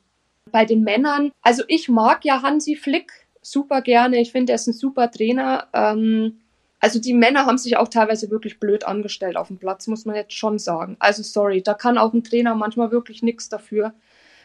Bei 0.51 0.65
den 0.65 0.83
Männern, 0.83 1.31
also 1.43 1.63
ich 1.69 1.89
mag 1.89 2.25
ja 2.25 2.43
Hansi 2.43 2.75
Flick 2.75 3.13
super 3.43 3.81
gerne. 3.83 4.21
Ich 4.21 4.33
finde, 4.33 4.53
er 4.53 4.57
ist 4.57 4.67
ein 4.67 4.73
super 4.73 5.11
Trainer. 5.11 5.69
Ähm, 5.73 6.41
also 6.81 7.01
die 7.01 7.15
Männer 7.15 7.47
haben 7.47 7.59
sich 7.59 7.77
auch 7.77 7.89
teilweise 7.89 8.31
wirklich 8.31 8.61
blöd 8.61 8.85
angestellt 8.85 9.37
auf 9.37 9.49
dem 9.49 9.59
Platz, 9.59 9.87
muss 9.87 10.05
man 10.05 10.17
jetzt 10.17 10.35
schon 10.35 10.59
sagen. 10.59 10.97
Also 11.01 11.23
sorry, 11.23 11.63
da 11.63 11.75
kann 11.75 11.99
auch 11.99 12.13
ein 12.13 12.25
Trainer 12.25 12.55
manchmal 12.55 12.91
wirklich 12.91 13.23
nichts 13.23 13.49
dafür. 13.49 13.95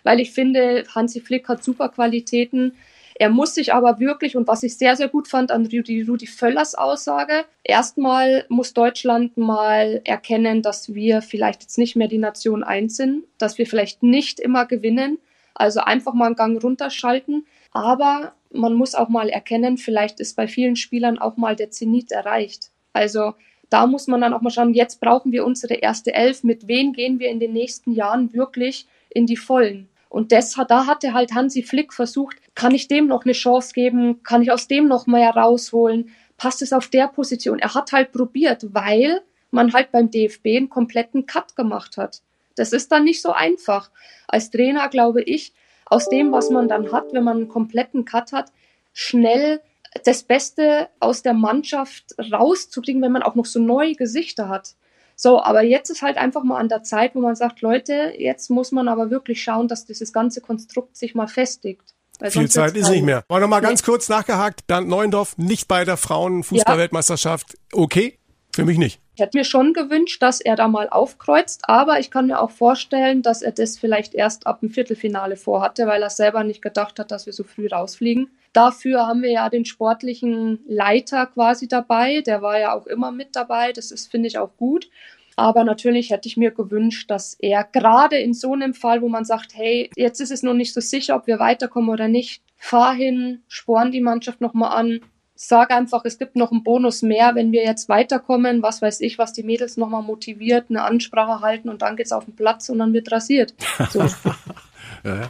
Weil 0.03 0.19
ich 0.19 0.31
finde, 0.31 0.83
Hansi 0.93 1.21
Flick 1.21 1.47
hat 1.47 1.63
super 1.63 1.89
Qualitäten. 1.89 2.73
Er 3.15 3.29
muss 3.29 3.55
sich 3.55 3.73
aber 3.73 3.99
wirklich, 3.99 4.35
und 4.35 4.47
was 4.47 4.63
ich 4.63 4.77
sehr, 4.77 4.95
sehr 4.95 5.07
gut 5.07 5.27
fand 5.27 5.51
an 5.51 5.65
Rudi, 5.65 6.03
Rudi 6.03 6.27
Völlers 6.27 6.75
Aussage, 6.75 7.45
erstmal 7.63 8.45
muss 8.49 8.73
Deutschland 8.73 9.37
mal 9.37 10.01
erkennen, 10.05 10.61
dass 10.61 10.93
wir 10.93 11.21
vielleicht 11.21 11.61
jetzt 11.61 11.77
nicht 11.77 11.95
mehr 11.95 12.07
die 12.07 12.17
Nation 12.17 12.63
eins 12.63 12.97
sind, 12.97 13.25
dass 13.37 13.57
wir 13.57 13.67
vielleicht 13.67 14.03
nicht 14.03 14.39
immer 14.39 14.65
gewinnen. 14.65 15.19
Also 15.53 15.81
einfach 15.81 16.13
mal 16.13 16.27
einen 16.27 16.35
Gang 16.35 16.63
runterschalten. 16.63 17.45
Aber 17.71 18.33
man 18.51 18.73
muss 18.73 18.95
auch 18.95 19.09
mal 19.09 19.29
erkennen, 19.29 19.77
vielleicht 19.77 20.19
ist 20.19 20.35
bei 20.35 20.47
vielen 20.47 20.75
Spielern 20.75 21.19
auch 21.19 21.37
mal 21.37 21.55
der 21.55 21.71
Zenit 21.71 22.11
erreicht. 22.11 22.71
Also 22.93 23.33
da 23.69 23.87
muss 23.87 24.07
man 24.07 24.21
dann 24.21 24.33
auch 24.33 24.41
mal 24.41 24.51
schauen, 24.51 24.73
jetzt 24.73 25.01
brauchen 25.01 25.31
wir 25.31 25.45
unsere 25.45 25.73
erste 25.75 26.13
Elf, 26.13 26.43
mit 26.43 26.67
wem 26.67 26.93
gehen 26.93 27.19
wir 27.19 27.29
in 27.29 27.39
den 27.39 27.53
nächsten 27.53 27.91
Jahren 27.91 28.33
wirklich 28.33 28.85
in 29.09 29.25
die 29.25 29.37
Vollen. 29.37 29.89
Und 30.13 30.31
das, 30.31 30.53
da 30.67 30.85
hatte 30.85 31.15
halt 31.15 31.33
Hansi 31.33 31.63
Flick 31.63 31.91
versucht, 31.91 32.37
kann 32.53 32.75
ich 32.75 32.87
dem 32.87 33.07
noch 33.07 33.23
eine 33.23 33.33
Chance 33.33 33.73
geben, 33.73 34.21
kann 34.21 34.43
ich 34.43 34.51
aus 34.51 34.67
dem 34.67 34.87
noch 34.87 35.07
mehr 35.07 35.31
rausholen, 35.31 36.11
passt 36.37 36.61
es 36.61 36.71
auf 36.71 36.87
der 36.87 37.07
Position. 37.07 37.57
Er 37.57 37.73
hat 37.73 37.91
halt 37.93 38.11
probiert, 38.11 38.75
weil 38.75 39.21
man 39.49 39.73
halt 39.73 39.91
beim 39.91 40.11
DFB 40.11 40.45
einen 40.45 40.69
kompletten 40.69 41.25
Cut 41.25 41.55
gemacht 41.55 41.97
hat. 41.97 42.21
Das 42.55 42.73
ist 42.73 42.91
dann 42.91 43.05
nicht 43.05 43.23
so 43.23 43.31
einfach. 43.31 43.89
Als 44.27 44.51
Trainer 44.51 44.87
glaube 44.87 45.23
ich, 45.23 45.51
aus 45.87 46.07
dem, 46.09 46.31
was 46.31 46.51
man 46.51 46.67
dann 46.67 46.91
hat, 46.91 47.11
wenn 47.11 47.23
man 47.23 47.37
einen 47.37 47.47
kompletten 47.47 48.05
Cut 48.05 48.33
hat, 48.33 48.51
schnell 48.93 49.61
das 50.05 50.21
Beste 50.21 50.89
aus 50.99 51.23
der 51.23 51.33
Mannschaft 51.33 52.13
rauszukriegen, 52.31 53.01
wenn 53.01 53.13
man 53.13 53.23
auch 53.23 53.33
noch 53.33 53.47
so 53.47 53.59
neue 53.59 53.95
Gesichter 53.95 54.47
hat. 54.47 54.75
So, 55.15 55.41
aber 55.41 55.63
jetzt 55.63 55.89
ist 55.89 56.01
halt 56.01 56.17
einfach 56.17 56.43
mal 56.43 56.57
an 56.57 56.69
der 56.69 56.83
Zeit, 56.83 57.15
wo 57.15 57.19
man 57.21 57.35
sagt, 57.35 57.61
Leute, 57.61 58.13
jetzt 58.17 58.49
muss 58.49 58.71
man 58.71 58.87
aber 58.87 59.09
wirklich 59.09 59.41
schauen, 59.41 59.67
dass 59.67 59.85
dieses 59.85 60.13
ganze 60.13 60.41
Konstrukt 60.41 60.97
sich 60.97 61.15
mal 61.15 61.27
festigt. 61.27 61.93
Viel 62.21 62.49
Zeit 62.49 62.75
ist 62.75 62.89
nicht 62.89 63.03
mehr. 63.03 63.23
War 63.27 63.39
noch 63.39 63.47
mal 63.47 63.59
ganz 63.59 63.81
nee. 63.81 63.85
kurz 63.85 64.07
nachgehakt. 64.07 64.67
Bernd 64.67 64.87
Neuendorf 64.87 65.37
nicht 65.37 65.67
bei 65.67 65.83
der 65.83 65.97
Frauenfußballweltmeisterschaft. 65.97 67.57
Okay, 67.73 68.19
für 68.53 68.65
mich 68.65 68.77
nicht. 68.77 69.01
Ich 69.15 69.21
hätte 69.21 69.37
mir 69.37 69.43
schon 69.43 69.73
gewünscht, 69.73 70.21
dass 70.21 70.39
er 70.39 70.55
da 70.55 70.67
mal 70.67 70.89
aufkreuzt, 70.89 71.61
aber 71.63 71.99
ich 71.99 72.11
kann 72.11 72.27
mir 72.27 72.39
auch 72.39 72.51
vorstellen, 72.51 73.21
dass 73.21 73.41
er 73.41 73.51
das 73.51 73.77
vielleicht 73.77 74.13
erst 74.15 74.47
ab 74.47 74.61
dem 74.61 74.69
Viertelfinale 74.69 75.35
vorhatte, 75.35 75.85
weil 75.85 76.01
er 76.01 76.09
selber 76.09 76.43
nicht 76.43 76.61
gedacht 76.61 76.97
hat, 76.99 77.11
dass 77.11 77.25
wir 77.25 77.33
so 77.33 77.43
früh 77.43 77.67
rausfliegen. 77.67 78.31
Dafür 78.53 79.07
haben 79.07 79.23
wir 79.23 79.31
ja 79.31 79.49
den 79.49 79.65
sportlichen 79.65 80.59
Leiter 80.67 81.25
quasi 81.25 81.67
dabei, 81.67 82.21
der 82.21 82.41
war 82.41 82.59
ja 82.59 82.73
auch 82.73 82.85
immer 82.85 83.11
mit 83.11 83.35
dabei, 83.35 83.73
das 83.73 83.91
ist, 83.91 84.11
finde 84.11 84.27
ich, 84.27 84.37
auch 84.37 84.55
gut. 84.57 84.89
Aber 85.35 85.63
natürlich 85.63 86.11
hätte 86.11 86.27
ich 86.27 86.37
mir 86.37 86.51
gewünscht, 86.51 87.09
dass 87.09 87.35
er 87.39 87.63
gerade 87.63 88.17
in 88.17 88.35
so 88.35 88.53
einem 88.53 88.75
Fall, 88.75 89.01
wo 89.01 89.09
man 89.09 89.25
sagt, 89.25 89.55
hey, 89.55 89.89
jetzt 89.95 90.21
ist 90.21 90.31
es 90.31 90.43
noch 90.43 90.53
nicht 90.53 90.73
so 90.73 90.81
sicher, 90.81 91.15
ob 91.15 91.25
wir 91.25 91.39
weiterkommen 91.39 91.89
oder 91.89 92.07
nicht, 92.07 92.43
fahr 92.55 92.93
hin, 92.93 93.41
sporn 93.47 93.91
die 93.91 94.01
Mannschaft 94.01 94.41
nochmal 94.41 94.77
an, 94.77 94.99
sag 95.35 95.71
einfach, 95.71 96.05
es 96.05 96.19
gibt 96.19 96.35
noch 96.35 96.51
einen 96.51 96.63
Bonus 96.63 97.01
mehr, 97.01 97.35
wenn 97.35 97.51
wir 97.51 97.63
jetzt 97.63 97.89
weiterkommen, 97.89 98.61
was 98.61 98.81
weiß 98.81 99.01
ich, 99.01 99.17
was 99.17 99.33
die 99.33 99.43
Mädels 99.43 99.77
nochmal 99.77 100.03
motiviert, 100.03 100.67
eine 100.69 100.83
Ansprache 100.83 101.41
halten 101.41 101.69
und 101.69 101.81
dann 101.81 101.95
geht's 101.95 102.11
auf 102.11 102.25
den 102.25 102.35
Platz 102.35 102.69
und 102.69 102.79
dann 102.79 102.93
wird 102.93 103.11
rasiert. 103.11 103.55
So. 103.89 104.01
ja. 105.03 105.29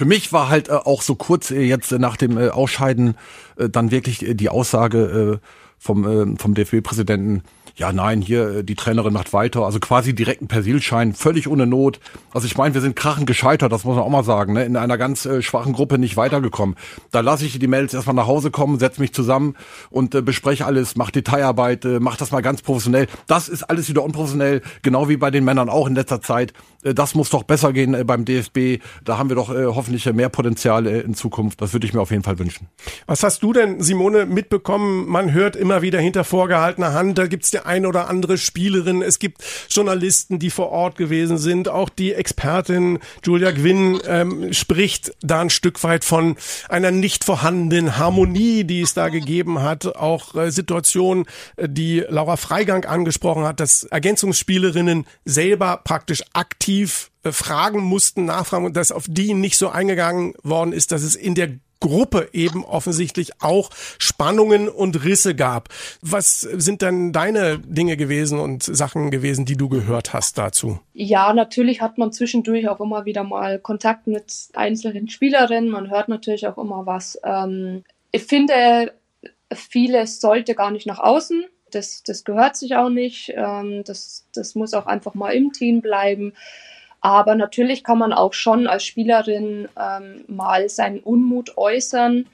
Für 0.00 0.06
mich 0.06 0.32
war 0.32 0.48
halt 0.48 0.70
äh, 0.70 0.72
auch 0.72 1.02
so 1.02 1.14
kurz 1.14 1.50
äh, 1.50 1.60
jetzt 1.60 1.92
nach 1.92 2.16
dem 2.16 2.38
äh, 2.38 2.48
Ausscheiden 2.48 3.18
dann 3.56 3.90
wirklich 3.90 4.24
die 4.26 4.48
Aussage 4.48 5.38
vom, 5.78 6.38
vom 6.38 6.54
DFB-Präsidenten, 6.54 7.42
ja 7.80 7.92
nein, 7.92 8.20
hier 8.20 8.58
äh, 8.58 8.64
die 8.64 8.74
Trainerin 8.74 9.14
macht 9.14 9.32
weiter, 9.32 9.64
also 9.64 9.80
quasi 9.80 10.14
direkten 10.14 10.48
Persilschein, 10.48 11.14
völlig 11.14 11.48
ohne 11.48 11.66
Not. 11.66 11.98
Also 12.30 12.46
ich 12.46 12.56
meine, 12.58 12.74
wir 12.74 12.82
sind 12.82 12.94
krachend 12.94 13.26
gescheitert, 13.26 13.72
das 13.72 13.84
muss 13.84 13.96
man 13.96 14.04
auch 14.04 14.10
mal 14.10 14.22
sagen, 14.22 14.52
ne? 14.52 14.64
in 14.64 14.76
einer 14.76 14.98
ganz 14.98 15.24
äh, 15.24 15.40
schwachen 15.40 15.72
Gruppe 15.72 15.98
nicht 15.98 16.18
weitergekommen. 16.18 16.76
Da 17.10 17.20
lasse 17.20 17.46
ich 17.46 17.58
die 17.58 17.66
Mails 17.66 17.94
erstmal 17.94 18.14
nach 18.14 18.26
Hause 18.26 18.50
kommen, 18.50 18.78
setze 18.78 19.00
mich 19.00 19.14
zusammen 19.14 19.56
und 19.88 20.14
äh, 20.14 20.20
bespreche 20.20 20.66
alles, 20.66 20.94
mach 20.94 21.10
Detailarbeit, 21.10 21.86
äh, 21.86 22.00
mach 22.00 22.18
das 22.18 22.32
mal 22.32 22.42
ganz 22.42 22.60
professionell. 22.60 23.06
Das 23.26 23.48
ist 23.48 23.62
alles 23.62 23.88
wieder 23.88 24.04
unprofessionell, 24.04 24.60
genau 24.82 25.08
wie 25.08 25.16
bei 25.16 25.30
den 25.30 25.44
Männern 25.44 25.70
auch 25.70 25.86
in 25.86 25.94
letzter 25.94 26.20
Zeit. 26.20 26.52
Äh, 26.82 26.92
das 26.92 27.14
muss 27.14 27.30
doch 27.30 27.44
besser 27.44 27.72
gehen 27.72 27.94
äh, 27.94 28.04
beim 28.04 28.26
DFB. 28.26 28.82
Da 29.04 29.16
haben 29.16 29.30
wir 29.30 29.36
doch 29.36 29.48
äh, 29.48 29.64
hoffentlich 29.64 30.04
mehr 30.12 30.28
Potenzial 30.28 30.86
äh, 30.86 31.00
in 31.00 31.14
Zukunft. 31.14 31.62
Das 31.62 31.72
würde 31.72 31.86
ich 31.86 31.94
mir 31.94 32.02
auf 32.02 32.10
jeden 32.10 32.24
Fall 32.24 32.38
wünschen. 32.38 32.68
Was 33.06 33.22
hast 33.22 33.42
du 33.42 33.54
denn, 33.54 33.80
Simone, 33.80 34.26
mitbekommen? 34.26 35.08
Man 35.08 35.32
hört 35.32 35.56
immer 35.56 35.80
wieder 35.80 35.98
hinter 35.98 36.24
vorgehaltener 36.24 36.92
Hand, 36.92 37.16
da 37.16 37.26
gibt's 37.26 37.52
ja 37.52 37.69
ein 37.70 37.86
oder 37.86 38.08
andere 38.08 38.36
Spielerin, 38.36 39.00
es 39.00 39.18
gibt 39.20 39.42
Journalisten, 39.70 40.38
die 40.40 40.50
vor 40.50 40.70
Ort 40.70 40.96
gewesen 40.96 41.38
sind, 41.38 41.68
auch 41.68 41.88
die 41.88 42.12
Expertin 42.12 42.98
Julia 43.24 43.52
Gwynn 43.52 44.00
ähm, 44.06 44.52
spricht 44.52 45.14
da 45.22 45.40
ein 45.40 45.50
Stück 45.50 45.82
weit 45.84 46.04
von 46.04 46.36
einer 46.68 46.90
nicht 46.90 47.24
vorhandenen 47.24 47.96
Harmonie, 47.96 48.64
die 48.64 48.82
es 48.82 48.94
da 48.94 49.08
gegeben 49.08 49.62
hat, 49.62 49.86
auch 49.96 50.34
äh, 50.34 50.50
Situationen, 50.50 51.26
äh, 51.56 51.68
die 51.68 52.04
Laura 52.08 52.36
Freigang 52.36 52.84
angesprochen 52.84 53.44
hat, 53.44 53.60
dass 53.60 53.84
Ergänzungsspielerinnen 53.84 55.06
selber 55.24 55.80
praktisch 55.84 56.22
aktiv 56.32 57.10
äh, 57.22 57.30
fragen 57.30 57.80
mussten, 57.80 58.24
nachfragen 58.24 58.66
und 58.66 58.76
dass 58.76 58.90
auf 58.90 59.04
die 59.08 59.34
nicht 59.34 59.56
so 59.56 59.68
eingegangen 59.68 60.34
worden 60.42 60.72
ist, 60.72 60.90
dass 60.90 61.02
es 61.02 61.14
in 61.14 61.36
der 61.36 61.50
Gruppe 61.80 62.28
eben 62.32 62.64
offensichtlich 62.64 63.42
auch 63.42 63.70
Spannungen 63.98 64.68
und 64.68 65.04
Risse 65.04 65.34
gab. 65.34 65.68
Was 66.02 66.40
sind 66.40 66.82
denn 66.82 67.12
deine 67.12 67.58
Dinge 67.58 67.96
gewesen 67.96 68.38
und 68.38 68.62
Sachen 68.62 69.10
gewesen, 69.10 69.46
die 69.46 69.56
du 69.56 69.68
gehört 69.68 70.12
hast 70.12 70.38
dazu? 70.38 70.78
Ja, 70.92 71.32
natürlich 71.32 71.80
hat 71.80 71.98
man 71.98 72.12
zwischendurch 72.12 72.68
auch 72.68 72.80
immer 72.80 73.06
wieder 73.06 73.24
mal 73.24 73.58
Kontakt 73.58 74.06
mit 74.06 74.32
einzelnen 74.52 75.08
Spielerinnen. 75.08 75.70
Man 75.70 75.90
hört 75.90 76.08
natürlich 76.08 76.46
auch 76.46 76.58
immer 76.58 76.86
was. 76.86 77.18
Ähm, 77.24 77.84
ich 78.12 78.24
finde, 78.24 78.92
vieles 79.52 80.20
sollte 80.20 80.54
gar 80.54 80.70
nicht 80.70 80.86
nach 80.86 80.98
außen. 80.98 81.44
Das, 81.70 82.02
das 82.02 82.24
gehört 82.24 82.56
sich 82.56 82.76
auch 82.76 82.90
nicht. 82.90 83.32
Ähm, 83.34 83.82
das, 83.84 84.26
das 84.34 84.54
muss 84.54 84.74
auch 84.74 84.86
einfach 84.86 85.14
mal 85.14 85.30
im 85.30 85.52
Team 85.52 85.80
bleiben. 85.80 86.34
Aber 87.00 87.34
natürlich 87.34 87.82
kann 87.84 87.98
man 87.98 88.12
auch 88.12 88.32
schon 88.34 88.66
als 88.66 88.84
Spielerin 88.84 89.68
ähm, 89.78 90.24
mal 90.28 90.68
seinen 90.68 91.00
Unmut 91.00 91.56
äußern 91.56 92.26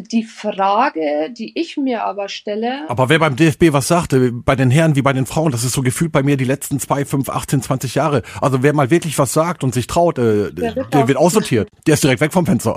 die 0.00 0.24
Frage, 0.24 1.30
die 1.30 1.58
ich 1.58 1.76
mir 1.76 2.04
aber 2.04 2.28
stelle. 2.28 2.88
Aber 2.88 3.08
wer 3.08 3.18
beim 3.18 3.36
DFB 3.36 3.72
was 3.72 3.88
sagte, 3.88 4.32
bei 4.32 4.56
den 4.56 4.70
Herren 4.70 4.96
wie 4.96 5.02
bei 5.02 5.12
den 5.12 5.26
Frauen, 5.26 5.52
das 5.52 5.64
ist 5.64 5.72
so 5.72 5.82
gefühlt 5.82 6.12
bei 6.12 6.22
mir 6.22 6.36
die 6.36 6.44
letzten 6.44 6.80
zwei, 6.80 7.04
fünf, 7.04 7.28
18, 7.28 7.62
20 7.62 7.94
Jahre. 7.94 8.22
Also 8.40 8.62
wer 8.62 8.72
mal 8.72 8.90
wirklich 8.90 9.18
was 9.18 9.32
sagt 9.32 9.64
und 9.64 9.74
sich 9.74 9.86
traut, 9.86 10.18
äh, 10.18 10.52
der, 10.52 10.76
wird, 10.76 10.94
der 10.94 11.08
wird 11.08 11.18
aussortiert. 11.18 11.68
Der 11.86 11.94
ist 11.94 12.04
direkt 12.04 12.20
weg 12.20 12.32
vom 12.32 12.46
Fenster. 12.46 12.76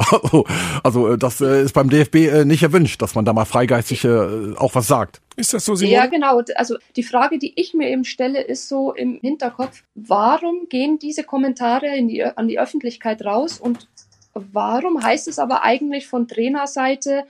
also 0.83 1.13
äh, 1.13 1.17
das 1.17 1.41
äh, 1.41 1.63
ist 1.63 1.73
beim 1.73 1.89
DFB 1.89 2.15
äh, 2.15 2.45
nicht 2.45 2.63
erwünscht, 2.63 3.01
dass 3.01 3.15
man 3.15 3.25
da 3.25 3.33
mal 3.33 3.45
freigeistig 3.45 4.05
äh, 4.05 4.55
auch 4.55 4.75
was 4.75 4.87
sagt. 4.87 5.21
Ist 5.35 5.53
das 5.53 5.65
so, 5.65 5.75
Simone? 5.75 5.95
Ja, 5.95 6.05
genau. 6.05 6.41
Also 6.55 6.77
die 6.95 7.03
Frage, 7.03 7.39
die 7.39 7.59
ich 7.59 7.73
mir 7.73 7.89
eben 7.89 8.05
stelle, 8.05 8.41
ist 8.41 8.69
so 8.69 8.93
im 8.93 9.19
Hinterkopf, 9.19 9.83
warum 9.95 10.69
gehen 10.69 10.99
diese 10.99 11.23
Kommentare 11.23 11.87
die, 12.03 12.23
an 12.23 12.47
die 12.47 12.59
Öffentlichkeit 12.59 13.25
raus 13.25 13.59
und 13.59 13.87
Warum 14.33 15.03
heißt 15.03 15.27
es 15.27 15.39
aber 15.39 15.63
eigentlich 15.63 16.07
von 16.07 16.27
Trainerseite, 16.27 17.25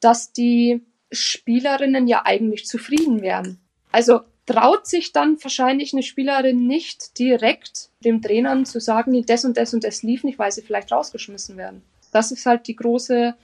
dass 0.00 0.32
die 0.32 0.82
Spielerinnen 1.10 2.08
ja 2.08 2.22
eigentlich 2.24 2.66
zufrieden 2.66 3.22
wären? 3.22 3.60
Also 3.92 4.20
traut 4.46 4.86
sich 4.86 5.12
dann 5.12 5.36
wahrscheinlich 5.42 5.92
eine 5.92 6.02
Spielerin 6.02 6.66
nicht 6.66 7.18
direkt 7.18 7.90
dem 8.04 8.22
Trainern 8.22 8.64
zu 8.64 8.80
sagen, 8.80 9.24
das 9.26 9.44
und 9.44 9.56
das 9.56 9.72
und 9.72 9.84
das 9.84 10.02
lief 10.02 10.24
nicht, 10.24 10.38
weil 10.38 10.50
sie 10.50 10.62
vielleicht 10.62 10.90
rausgeschmissen 10.90 11.56
werden. 11.56 11.82
Das 12.12 12.32
ist 12.32 12.46
halt 12.46 12.66
die 12.66 12.76
große 12.76 13.34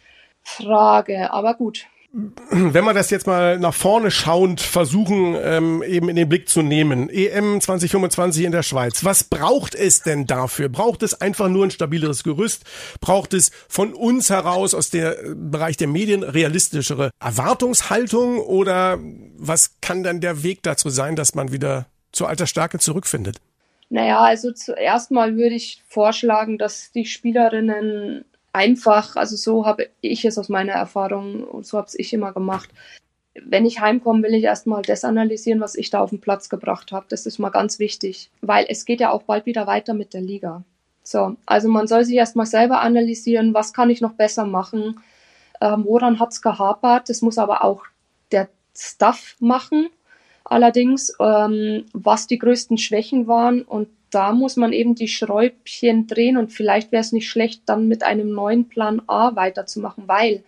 Frage. 0.43 1.31
Aber 1.31 1.55
gut, 1.55 1.87
wenn 2.51 2.85
wir 2.85 2.95
das 2.95 3.11
jetzt 3.11 3.27
mal 3.27 3.59
nach 3.59 3.75
vorne 3.75 4.13
schauend 4.13 4.61
versuchen, 4.61 5.37
ähm, 5.37 5.83
eben 5.83 6.09
in 6.09 6.15
den 6.15 6.29
Blick 6.29 6.49
zu 6.49 6.63
nehmen, 6.63 7.09
EM 7.11 7.61
2025 7.61 8.45
in 8.45 8.53
der 8.53 8.63
Schweiz, 8.63 9.05
was 9.05 9.25
braucht 9.25 9.75
es 9.75 10.03
denn 10.03 10.27
dafür? 10.27 10.69
Braucht 10.69 11.03
es 11.03 11.21
einfach 11.21 11.49
nur 11.49 11.67
ein 11.67 11.73
stabileres 11.73 12.23
Gerüst? 12.23 12.65
Braucht 13.01 13.35
es 13.35 13.51
von 13.69 13.93
uns 13.95 14.31
heraus 14.31 14.75
aus 14.75 14.91
dem 14.91 15.07
äh, 15.07 15.35
Bereich 15.35 15.77
der 15.77 15.89
Medien 15.89 16.23
realistischere 16.23 17.11
Erwartungshaltung? 17.19 18.39
Oder 18.39 19.01
was 19.37 19.81
kann 19.81 20.05
dann 20.05 20.21
der 20.21 20.45
Weg 20.45 20.63
dazu 20.63 20.91
sein, 20.91 21.17
dass 21.17 21.35
man 21.35 21.51
wieder 21.51 21.87
zur 22.13 22.29
alter 22.29 22.47
Stärke 22.47 22.79
zurückfindet? 22.79 23.39
Naja, 23.89 24.21
also 24.21 24.53
zuerst 24.53 25.11
mal 25.11 25.37
würde 25.37 25.57
ich 25.57 25.83
vorschlagen, 25.89 26.59
dass 26.59 26.93
die 26.93 27.07
Spielerinnen 27.07 28.25
einfach, 28.55 29.17
also 29.17 29.37
so 29.37 29.67
habe 29.67 29.89
ich 30.01 30.25
es 30.25 30.39
aus 30.39 30.49
meiner 30.49 30.73
Erfahrung 30.73 31.63
so 31.63 31.77
habe 31.77 31.89
ich 31.95 32.13
immer 32.13 32.33
gemacht. 32.33 32.71
Wenn 33.35 33.67
ich 33.67 33.81
heimkomme, 33.81 34.23
will 34.23 34.35
ich 34.35 34.45
erstmal 34.45 34.83
das 34.83 35.05
analysieren, 35.05 35.61
was 35.61 35.75
ich 35.75 35.91
da 35.91 36.01
auf 36.01 36.11
den 36.11 36.21
Platz 36.21 36.49
gebracht 36.49 36.93
habe. 36.93 37.07
Das 37.09 37.27
ist 37.27 37.41
mal 37.41 37.51
ganz 37.51 37.81
wichtig, 37.81 38.31
weil 38.41 38.65
es 38.69 38.85
geht 38.85 39.01
ja 39.01 39.11
auch 39.11 39.25
bald 39.25 39.45
wieder 39.45 39.67
weiter 39.67 39.93
mit 39.93 40.15
der 40.15 40.21
Liga. 40.21 40.63
So, 41.03 41.37
also 41.45 41.69
man 41.69 41.89
soll 41.89 42.05
sich 42.05 42.15
erstmal 42.15 42.47
selber 42.47 42.81
analysieren, 42.81 43.53
was 43.53 43.73
kann 43.73 43.91
ich 43.91 44.01
noch 44.01 44.13
besser 44.13 44.47
machen, 44.47 45.01
ähm, 45.61 45.85
woran 45.85 46.21
hat 46.21 46.31
es 46.31 46.41
gehapert. 46.41 47.09
Das 47.09 47.23
muss 47.23 47.39
aber 47.39 47.65
auch 47.65 47.83
der 48.31 48.49
Stuff 48.77 49.35
machen. 49.41 49.89
Allerdings, 50.45 51.13
ähm, 51.19 51.87
was 51.93 52.29
die 52.29 52.39
größten 52.39 52.79
Schwächen 52.79 53.27
waren 53.27 53.63
und 53.63 53.89
da 54.15 54.33
muss 54.33 54.57
man 54.57 54.73
eben 54.73 54.95
die 54.95 55.09
Schräubchen 55.09 56.07
drehen 56.07 56.37
und 56.37 56.53
vielleicht 56.53 56.93
wäre 56.93 57.01
es 57.01 57.13
nicht 57.13 57.29
schlecht, 57.29 57.63
dann 57.67 57.89
mit 57.89 58.03
einem 58.03 58.33
neuen 58.33 58.69
Plan 58.69 59.03
A 59.07 59.35
weiterzumachen, 59.35 60.05
weil 60.07 60.45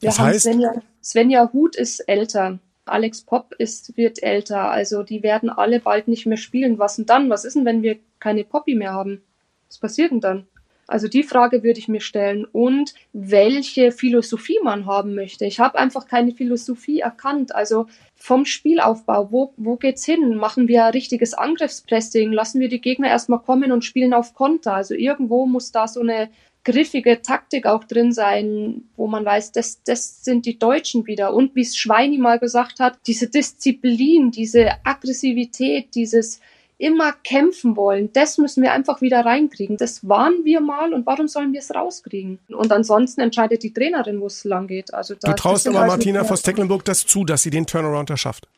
wir 0.00 0.08
Das 0.10 0.18
haben 0.18 0.26
heißt? 0.26 0.42
Svenja, 0.42 0.72
Svenja 1.02 1.50
Huth 1.52 1.76
ist 1.76 2.00
älter, 2.00 2.58
Alex 2.84 3.22
Pop 3.22 3.54
ist, 3.58 3.96
wird 3.96 4.22
älter, 4.22 4.70
also 4.70 5.02
die 5.02 5.22
werden 5.22 5.48
alle 5.48 5.80
bald 5.80 6.08
nicht 6.08 6.26
mehr 6.26 6.36
spielen. 6.36 6.78
Was 6.78 6.96
denn 6.96 7.06
dann? 7.06 7.30
Was 7.30 7.44
ist 7.44 7.56
denn, 7.56 7.64
wenn 7.64 7.82
wir 7.82 7.96
keine 8.20 8.44
Poppy 8.44 8.74
mehr 8.74 8.92
haben? 8.92 9.22
Was 9.68 9.78
passiert 9.78 10.10
denn 10.10 10.20
dann? 10.20 10.46
Also 10.86 11.08
die 11.08 11.22
Frage 11.22 11.62
würde 11.62 11.78
ich 11.78 11.88
mir 11.88 12.00
stellen 12.00 12.44
und 12.44 12.94
welche 13.12 13.90
Philosophie 13.90 14.58
man 14.62 14.86
haben 14.86 15.14
möchte. 15.14 15.44
Ich 15.46 15.60
habe 15.60 15.78
einfach 15.78 16.06
keine 16.06 16.32
Philosophie 16.32 17.00
erkannt. 17.00 17.54
Also 17.54 17.86
vom 18.14 18.44
Spielaufbau, 18.44 19.30
wo, 19.30 19.52
wo 19.56 19.76
geht's 19.76 20.04
hin? 20.04 20.36
Machen 20.36 20.68
wir 20.68 20.92
richtiges 20.92 21.34
Angriffspressing? 21.34 22.32
Lassen 22.32 22.60
wir 22.60 22.68
die 22.68 22.80
Gegner 22.80 23.08
erstmal 23.08 23.40
kommen 23.40 23.72
und 23.72 23.84
spielen 23.84 24.14
auf 24.14 24.34
Konter? 24.34 24.74
Also 24.74 24.94
irgendwo 24.94 25.46
muss 25.46 25.72
da 25.72 25.88
so 25.88 26.00
eine 26.00 26.28
griffige 26.64 27.20
Taktik 27.20 27.66
auch 27.66 27.84
drin 27.84 28.12
sein, 28.12 28.84
wo 28.96 29.06
man 29.06 29.24
weiß, 29.24 29.52
das, 29.52 29.82
das 29.84 30.24
sind 30.24 30.46
die 30.46 30.58
Deutschen 30.58 31.06
wieder. 31.06 31.34
Und 31.34 31.54
wie 31.54 31.60
es 31.60 31.76
Schweini 31.76 32.18
mal 32.18 32.38
gesagt 32.38 32.80
hat, 32.80 32.98
diese 33.06 33.28
Disziplin, 33.28 34.30
diese 34.30 34.70
Aggressivität, 34.84 35.94
dieses 35.94 36.40
immer 36.78 37.12
kämpfen 37.24 37.76
wollen, 37.76 38.12
das 38.12 38.36
müssen 38.38 38.62
wir 38.62 38.72
einfach 38.72 39.00
wieder 39.00 39.24
reinkriegen. 39.24 39.76
Das 39.76 40.08
waren 40.08 40.44
wir 40.44 40.60
mal 40.60 40.92
und 40.92 41.06
warum 41.06 41.28
sollen 41.28 41.52
wir 41.52 41.60
es 41.60 41.74
rauskriegen? 41.74 42.38
Und 42.48 42.72
ansonsten 42.72 43.20
entscheidet 43.20 43.62
die 43.62 43.72
Trainerin, 43.72 44.20
wo 44.20 44.26
es 44.26 44.44
lang 44.44 44.66
geht. 44.66 44.92
Also 44.92 45.14
da, 45.14 45.28
Du 45.30 45.34
traust 45.36 45.68
aber 45.68 45.80
halt 45.80 45.88
Martina 45.88 46.12
nicht 46.20 46.22
mehr- 46.22 46.24
Voss-Tecklenburg 46.28 46.84
das 46.84 47.06
zu, 47.06 47.24
dass 47.24 47.42
sie 47.42 47.50
den 47.50 47.66
Turnaround 47.66 48.10
da 48.10 48.16
schafft. 48.16 48.48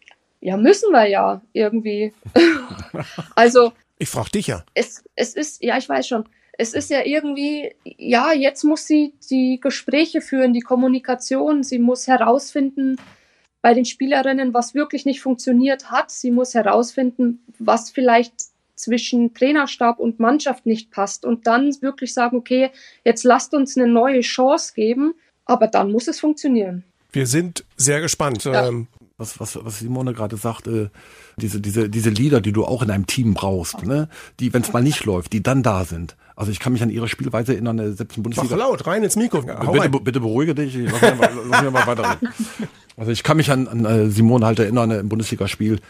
Ja, 0.40 0.56
müssen 0.56 0.92
wir 0.92 1.06
ja 1.08 1.40
irgendwie. 1.52 2.12
also 3.34 3.72
Ich 3.98 4.08
frage 4.08 4.30
dich 4.30 4.46
ja. 4.48 4.64
es, 4.74 5.02
es 5.14 5.34
ist, 5.34 5.62
ja, 5.62 5.76
ich 5.78 5.88
weiß 5.88 6.06
schon, 6.06 6.24
es 6.58 6.72
ist 6.72 6.90
ja 6.90 7.04
irgendwie, 7.04 7.74
ja, 7.84 8.32
jetzt 8.32 8.64
muss 8.64 8.86
sie 8.86 9.12
die 9.30 9.58
Gespräche 9.60 10.20
führen, 10.22 10.52
die 10.54 10.60
Kommunikation, 10.60 11.62
sie 11.62 11.78
muss 11.78 12.06
herausfinden 12.06 12.96
bei 13.66 13.74
den 13.74 13.84
Spielerinnen, 13.84 14.54
was 14.54 14.76
wirklich 14.76 15.06
nicht 15.06 15.20
funktioniert 15.20 15.90
hat. 15.90 16.12
Sie 16.12 16.30
muss 16.30 16.54
herausfinden, 16.54 17.40
was 17.58 17.90
vielleicht 17.90 18.32
zwischen 18.76 19.34
Trainerstab 19.34 19.98
und 19.98 20.20
Mannschaft 20.20 20.66
nicht 20.66 20.92
passt 20.92 21.24
und 21.24 21.48
dann 21.48 21.74
wirklich 21.82 22.14
sagen, 22.14 22.36
okay, 22.36 22.70
jetzt 23.04 23.24
lasst 23.24 23.54
uns 23.54 23.76
eine 23.76 23.88
neue 23.88 24.20
Chance 24.20 24.72
geben, 24.76 25.14
aber 25.46 25.66
dann 25.66 25.90
muss 25.90 26.06
es 26.06 26.20
funktionieren. 26.20 26.84
Wir 27.10 27.26
sind 27.26 27.64
sehr 27.76 28.00
gespannt. 28.00 28.44
Ja. 28.44 28.68
Ähm, 28.68 28.86
was, 29.18 29.40
was, 29.40 29.58
was 29.64 29.78
Simone 29.78 30.12
gerade 30.12 30.36
sagte, 30.36 30.90
diese, 31.36 31.60
diese, 31.60 31.88
diese 31.88 32.10
Leader, 32.10 32.40
die 32.40 32.52
du 32.52 32.64
auch 32.64 32.82
in 32.82 32.90
einem 32.90 33.06
Team 33.06 33.34
brauchst, 33.34 33.82
ne? 33.84 34.08
die, 34.40 34.52
wenn 34.52 34.62
es 34.62 34.72
mal 34.72 34.82
nicht 34.82 35.04
läuft, 35.04 35.32
die 35.32 35.42
dann 35.42 35.62
da 35.62 35.84
sind. 35.84 36.16
Also 36.34 36.52
ich 36.52 36.60
kann 36.60 36.74
mich 36.74 36.82
an 36.82 36.90
ihre 36.90 37.08
Spielweise 37.08 37.54
erinnern, 37.54 37.78
äh, 37.78 37.92
selbst 37.92 38.18
mach 38.18 38.24
Bundesliga. 38.24 38.56
laut, 38.56 38.86
rein 38.86 39.02
ins 39.02 39.16
Mikro. 39.16 39.38
Hau 39.38 39.72
bitte, 39.72 39.84
rein. 39.84 40.04
bitte 40.04 40.20
beruhige 40.20 40.54
dich, 40.54 40.76
lass 40.76 41.00
mich 41.00 41.18
mal, 41.18 41.30
lass 41.48 41.62
mich 41.62 41.72
mal 41.72 41.86
weiterreden. 41.86 42.28
Also 42.98 43.10
ich 43.10 43.22
kann 43.22 43.38
mich 43.38 43.50
an, 43.50 43.68
an 43.68 43.84
äh, 43.86 44.10
Simone 44.10 44.44
halt 44.44 44.58
erinnern 44.58 44.90
äh, 44.90 44.98
im 44.98 45.08
Bundesligaspiel, 45.08 45.80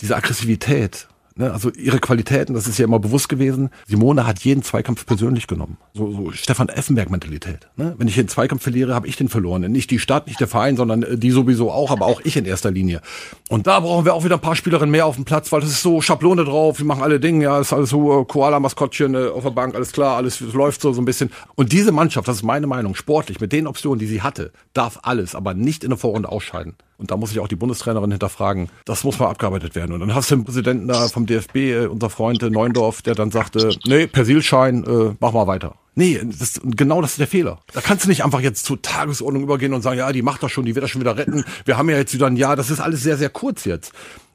diese 0.00 0.16
Aggressivität, 0.16 1.08
ne? 1.36 1.52
also 1.52 1.70
ihre 1.70 1.98
Qualitäten, 1.98 2.54
das 2.54 2.66
ist 2.66 2.78
ja 2.78 2.84
immer 2.84 2.98
bewusst 2.98 3.28
gewesen. 3.28 3.70
Simone 3.86 4.26
hat 4.26 4.40
jeden 4.40 4.62
Zweikampf 4.62 5.06
persönlich 5.06 5.46
genommen. 5.46 5.78
So, 5.94 6.12
so 6.12 6.32
Stefan 6.32 6.68
Effenberg-Mentalität. 6.68 7.68
Ne? 7.76 7.94
Wenn 7.98 8.08
ich 8.08 8.14
den 8.14 8.28
Zweikampf 8.28 8.62
verliere, 8.62 8.94
habe 8.94 9.06
ich 9.06 9.16
den 9.16 9.28
verloren. 9.28 9.62
Nicht 9.70 9.90
die 9.90 9.98
Stadt, 9.98 10.26
nicht 10.26 10.40
der 10.40 10.48
Verein, 10.48 10.76
sondern 10.76 11.02
äh, 11.02 11.18
die 11.18 11.30
sowieso 11.30 11.70
auch, 11.70 11.90
aber 11.90 12.06
auch 12.06 12.20
ich 12.24 12.36
in 12.36 12.44
erster 12.44 12.70
Linie. 12.70 13.00
Und 13.48 13.66
da 13.66 13.80
brauchen 13.80 14.04
wir 14.04 14.14
auch 14.14 14.24
wieder 14.24 14.36
ein 14.36 14.40
paar 14.40 14.56
Spielerinnen 14.56 14.90
mehr 14.90 15.06
auf 15.06 15.16
dem 15.16 15.24
Platz, 15.24 15.52
weil 15.52 15.60
das 15.60 15.70
ist 15.70 15.82
so 15.82 16.00
Schablone 16.00 16.44
drauf, 16.44 16.78
wir 16.78 16.86
machen 16.86 17.02
alle 17.02 17.20
Dinge, 17.20 17.44
ja, 17.44 17.60
ist 17.60 17.72
alles 17.72 17.90
so 17.90 18.20
äh, 18.20 18.24
Koala-Maskottchen 18.24 19.14
äh, 19.14 19.26
auf 19.28 19.42
der 19.42 19.50
Bank, 19.50 19.74
alles 19.74 19.92
klar, 19.92 20.16
alles 20.16 20.40
läuft 20.40 20.80
so, 20.80 20.92
so 20.92 21.00
ein 21.00 21.04
bisschen. 21.04 21.30
Und 21.54 21.72
diese 21.72 21.92
Mannschaft, 21.92 22.28
das 22.28 22.36
ist 22.36 22.42
meine 22.42 22.66
Meinung, 22.66 22.94
sportlich, 22.94 23.40
mit 23.40 23.52
den 23.52 23.66
Optionen, 23.66 23.98
die 23.98 24.06
sie 24.06 24.22
hatte, 24.22 24.52
darf 24.72 25.00
alles, 25.02 25.34
aber 25.34 25.54
nicht 25.54 25.84
in 25.84 25.90
der 25.90 25.98
Vorrunde 25.98 26.30
ausscheiden. 26.30 26.74
Und 26.96 27.10
da 27.10 27.16
muss 27.16 27.32
ich 27.32 27.40
auch 27.40 27.48
die 27.48 27.56
Bundestrainerin 27.56 28.10
hinterfragen, 28.12 28.68
das 28.84 29.02
muss 29.04 29.18
mal 29.18 29.28
abgearbeitet 29.28 29.74
werden. 29.74 29.92
Und 29.92 30.00
dann 30.00 30.14
hast 30.14 30.30
du 30.30 30.36
den 30.36 30.44
Präsidenten 30.44 30.88
da 30.88 31.08
vom 31.08 31.23
DFB, 31.26 31.56
äh, 31.56 31.86
unser 31.86 32.10
Freund 32.10 32.42
äh, 32.42 32.50
Neundorf, 32.50 33.02
der 33.02 33.14
dann 33.14 33.30
sagte, 33.30 33.70
nee, 33.86 34.06
Persilschein, 34.06 34.84
äh, 34.84 35.14
mach 35.20 35.32
mal 35.32 35.46
weiter. 35.46 35.76
Nee, 35.96 36.20
das, 36.24 36.60
genau 36.64 37.00
das 37.00 37.12
ist 37.12 37.20
der 37.20 37.28
Fehler. 37.28 37.60
Da 37.72 37.80
kannst 37.80 38.04
du 38.04 38.08
nicht 38.08 38.24
einfach 38.24 38.40
jetzt 38.40 38.64
zur 38.64 38.82
Tagesordnung 38.82 39.44
übergehen 39.44 39.72
und 39.74 39.82
sagen, 39.82 39.98
ja, 39.98 40.10
die 40.10 40.22
macht 40.22 40.42
das 40.42 40.50
schon, 40.50 40.64
die 40.64 40.74
wird 40.74 40.82
das 40.82 40.90
schon 40.90 41.00
wieder 41.00 41.16
retten. 41.16 41.44
Wir 41.64 41.76
haben 41.76 41.88
ja 41.88 41.96
jetzt 41.96 42.14
wieder 42.14 42.26
ein 42.26 42.36
Jahr, 42.36 42.56
das 42.56 42.70
ist 42.70 42.80
alles 42.80 43.02
sehr, 43.02 43.16
sehr 43.16 43.30
kurz 43.30 43.64
jetzt. 43.64 43.92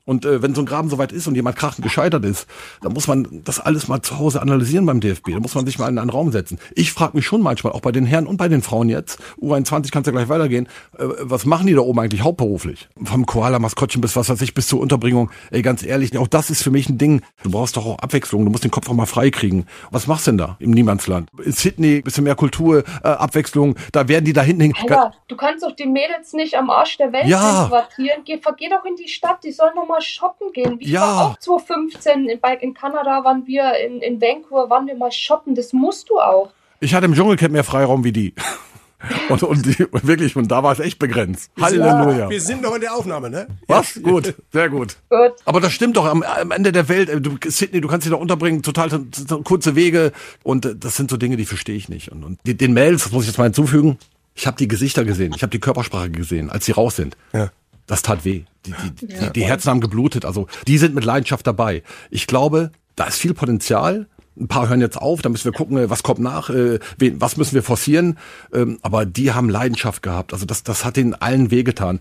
Und 0.10 0.26
äh, 0.26 0.41
wenn 0.41 0.56
so 0.56 0.63
ein 0.63 0.65
Graben 0.65 0.89
soweit 0.89 1.12
ist 1.12 1.28
und 1.28 1.36
jemand 1.36 1.56
krachend 1.56 1.84
gescheitert 1.84 2.26
ist, 2.26 2.48
dann 2.82 2.93
muss 2.93 3.08
man 3.08 3.28
das 3.43 3.60
alles 3.60 3.88
mal 3.88 4.02
zu 4.02 4.17
Hause 4.17 4.41
analysieren 4.41 4.84
beim 4.88 5.02
DFB. 5.02 5.34
Da 5.34 5.39
muss 5.39 5.54
man 5.54 5.67
sich 5.67 5.78
mal 5.78 5.88
in 5.88 6.00
einen 6.00 6.10
Raum 6.10 6.32
setzen. 6.32 6.58
Ich 6.74 6.91
frage 6.91 7.15
mich 7.15 7.28
schon 7.28 7.43
manchmal, 7.43 7.74
auch 7.74 7.82
bei 7.82 7.91
den 7.91 8.08
Herren 8.08 8.26
und 8.26 8.38
bei 8.38 8.48
den 8.48 8.63
Frauen 8.63 8.89
jetzt, 8.89 9.19
U21 9.39 9.91
kannst 9.91 10.08
ja 10.08 10.12
gleich 10.12 10.28
weitergehen, 10.28 10.67
äh, 10.98 11.04
was 11.19 11.45
machen 11.45 11.67
die 11.67 11.74
da 11.76 11.82
oben 11.82 12.00
eigentlich 12.00 12.24
hauptberuflich? 12.24 12.89
Vom 13.04 13.28
Koala-Maskottchen 13.28 14.02
bis 14.02 14.15
was 14.15 14.30
weiß 14.30 14.41
ich, 14.41 14.56
bis 14.56 14.67
zur 14.67 14.80
Unterbringung. 14.80 15.30
Ey, 15.52 15.62
ganz 15.62 15.84
ehrlich, 15.84 16.17
auch 16.17 16.28
das 16.28 16.50
ist 16.50 16.63
für 16.63 16.72
mich 16.72 16.89
ein 16.89 16.98
Ding. 16.98 17.22
Du 17.43 17.52
brauchst 17.52 17.78
doch 17.78 17.86
auch 17.86 18.00
Abwechslung, 18.00 18.43
du 18.45 18.50
musst 18.50 18.63
den 18.63 18.72
Kopf 18.72 18.89
auch 18.89 18.95
mal 18.95 19.06
frei 19.06 19.30
kriegen. 19.30 19.67
Was 19.91 20.08
machst 20.08 20.26
du 20.26 20.32
denn 20.32 20.39
da 20.39 20.58
im 20.58 20.72
Niemandsland? 20.72 21.30
In 21.45 21.52
Sydney, 21.52 22.02
bisschen 22.02 22.24
mehr 22.24 22.34
Kultur, 22.34 22.84
äh, 23.04 23.08
Abwechslung, 23.10 23.76
da 23.91 24.08
werden 24.08 24.26
die 24.26 24.34
da 24.34 24.41
hinten 24.41 24.62
hin. 24.63 24.74
Alter, 24.82 25.13
du 25.28 25.36
kannst 25.36 25.63
doch 25.63 25.76
die 25.76 25.86
Mädels 25.86 26.34
nicht 26.34 26.56
am 26.56 26.72
Arsch 26.72 26.98
der 26.98 27.13
Welt 27.13 27.28
Ja. 27.28 27.67
quartieren. 27.69 28.24
Geh, 28.26 28.41
geh 28.58 28.69
doch 28.69 28.84
in 28.86 28.95
die 28.95 29.08
Stadt, 29.08 29.43
die 29.43 29.52
sollen 29.52 29.76
noch 29.76 29.88
mal 29.88 29.98
shoppen 30.01 30.51
gehen. 30.53 30.77
Ich 30.79 30.89
Ja. 30.89 31.01
war 31.01 31.25
auch 31.31 31.38
2015 31.39 32.29
in, 32.29 32.39
in 32.62 32.73
Kanada, 32.73 33.23
waren 33.23 33.45
wir 33.47 33.73
in, 33.85 34.01
in 34.01 34.21
Vancouver, 34.21 34.69
waren 34.69 34.88
wir 34.88 34.95
mal 34.95 35.12
shoppen. 35.12 35.55
Das 35.55 35.73
musst 35.73 36.09
du 36.09 36.19
auch. 36.19 36.49
Ich 36.79 36.93
hatte 36.93 37.05
im 37.05 37.13
Dschungelcamp 37.13 37.51
mehr 37.51 37.63
Freiraum 37.63 38.03
wie 38.03 38.12
die. 38.12 38.33
Und, 39.29 39.43
und 39.43 39.65
die, 39.65 39.77
wirklich, 40.03 40.35
und 40.35 40.49
da 40.51 40.62
war 40.62 40.73
es 40.73 40.79
echt 40.81 40.99
begrenzt. 40.99 41.49
Halleluja. 41.57 42.29
Wir 42.29 42.41
sind 42.41 42.62
noch 42.62 42.75
in 42.75 42.81
der 42.81 42.93
Aufnahme, 42.93 43.29
ne? 43.29 43.47
Was? 43.65 43.97
Gut, 44.03 44.33
sehr 44.51 44.67
gut. 44.67 44.97
Gut. 45.09 45.31
Aber 45.45 45.62
das 45.62 45.71
stimmt 45.71 45.95
doch 45.95 46.03
am, 46.03 46.21
am 46.21 46.51
Ende 46.51 46.73
der 46.73 46.89
Welt. 46.89 47.07
äh, 47.07 47.21
Du, 47.21 47.38
Sydney, 47.45 47.79
du 47.79 47.88
kannst 47.88 48.05
dich 48.05 48.12
da 48.12 48.17
unterbringen, 48.17 48.62
total 48.62 48.89
kurze 49.45 49.77
Wege. 49.77 50.12
Und 50.43 50.65
äh, 50.65 50.75
das 50.75 50.97
sind 50.97 51.09
so 51.09 51.15
Dinge, 51.15 51.38
die 51.38 51.45
verstehe 51.45 51.77
ich 51.77 51.88
nicht. 51.88 52.12
Und, 52.12 52.25
und 52.25 52.39
die, 52.45 52.57
den 52.57 52.73
Mails, 52.73 53.03
das 53.03 53.13
muss 53.13 53.23
ich 53.23 53.29
jetzt 53.29 53.38
mal 53.38 53.45
hinzufügen, 53.45 53.97
ich 54.35 54.45
habe 54.47 54.57
die 54.57 54.67
Gesichter 54.67 55.05
gesehen, 55.05 55.31
ich 55.33 55.43
habe 55.43 55.51
die 55.51 55.59
Körpersprache 55.62 56.09
gesehen, 56.09 56.49
als 56.49 56.65
sie 56.65 56.73
raus 56.73 56.97
sind. 56.97 57.15
Ja. 57.31 57.51
Das 57.89 58.04
tat 58.04 58.23
weh. 58.23 58.43
Die, 58.67 58.73
die, 59.02 59.08
die, 59.08 59.34
die 59.34 59.43
Herzen 59.43 59.71
haben 59.71 59.82
geblutet. 59.82 60.23
Also 60.23 60.47
die 60.67 60.78
sind 60.78 60.93
mit 60.93 61.04
Leidenschaft 61.04 61.45
dabei. 61.47 61.82
Ich 62.12 62.28
glaube, 62.28 62.71
da 62.95 63.06
ist 63.06 63.17
viel 63.17 63.34
Potenzial. 63.34 64.08
Ein 64.39 64.47
paar 64.47 64.69
hören 64.69 64.80
jetzt 64.80 64.97
auf, 64.97 65.23
da 65.23 65.30
müssen 65.30 65.45
wir 65.45 65.52
gucken, 65.52 65.89
was 65.89 66.04
kommt 66.04 66.19
nach, 66.19 66.52
äh, 66.52 66.80
wen, 66.99 67.19
was 67.19 67.36
müssen 67.36 67.56
wir 67.56 67.63
forcieren. 67.63 68.19
Ähm, 68.54 68.78
aber 68.84 69.08
die 69.08 69.34
haben 69.34 69.49
Leidenschaft 69.49 70.04
gehabt. 70.04 70.34
Also 70.34 70.45
das, 70.45 70.62
das 70.62 70.86
hat 70.86 70.97
ihnen 70.97 71.15
allen 71.15 71.49
wehgetan. 71.49 71.99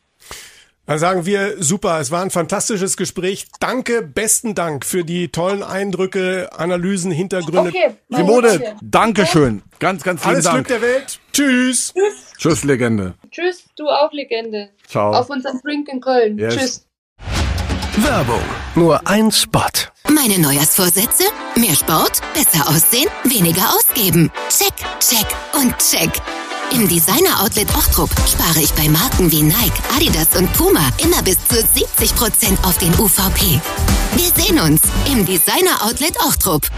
Dann 0.84 0.98
sagen 0.98 1.24
wir, 1.26 1.62
super, 1.62 2.00
es 2.00 2.10
war 2.10 2.22
ein 2.22 2.30
fantastisches 2.30 2.96
Gespräch. 2.96 3.46
Danke, 3.60 4.02
besten 4.02 4.54
Dank 4.54 4.84
für 4.84 5.04
die 5.04 5.28
tollen 5.28 5.62
Eindrücke, 5.62 6.50
Analysen, 6.56 7.10
Hintergründe. 7.10 7.70
Okay. 7.70 7.94
Simone. 8.10 8.76
Dankeschön. 8.82 9.62
Ganz, 9.78 10.02
ganz 10.02 10.20
vielen 10.20 10.34
Alles 10.34 10.44
Dank. 10.44 10.66
Glück 10.66 10.80
der 10.80 10.88
Welt. 10.88 11.20
Tschüss. 11.32 11.94
Tschüss, 12.38 12.64
Legende. 12.64 13.14
Tschüss, 13.30 13.67
du 13.78 13.88
auch 13.88 14.12
Legende. 14.12 14.70
Ciao. 14.86 15.12
Auf 15.12 15.30
unserem 15.30 15.60
Drink 15.62 15.88
in 15.88 16.00
Köln. 16.00 16.38
Yes. 16.38 16.54
Tschüss. 16.54 16.86
Werbung. 18.04 18.42
Nur 18.74 19.06
ein 19.08 19.32
Spot. 19.32 19.60
Meine 20.08 20.38
Neujahrsvorsätze? 20.38 21.24
Mehr 21.56 21.74
Sport, 21.74 22.20
besser 22.32 22.68
aussehen, 22.68 23.08
weniger 23.24 23.74
ausgeben. 23.74 24.30
Check, 24.48 24.74
check 25.00 25.26
und 25.54 25.76
check. 25.78 26.10
Im 26.72 26.86
Designer-Outlet 26.86 27.68
Ochtrup 27.76 28.10
spare 28.28 28.60
ich 28.60 28.72
bei 28.74 28.88
Marken 28.88 29.32
wie 29.32 29.42
Nike, 29.42 29.82
Adidas 29.96 30.36
und 30.36 30.52
Puma 30.52 30.90
immer 31.02 31.22
bis 31.22 31.38
zu 31.48 31.56
70% 31.56 32.64
auf 32.64 32.76
den 32.78 32.92
UVP. 33.00 33.60
Wir 34.14 34.44
sehen 34.44 34.60
uns 34.60 34.82
im 35.10 35.24
Designer-Outlet 35.24 36.18
Ochtrup. 36.20 36.68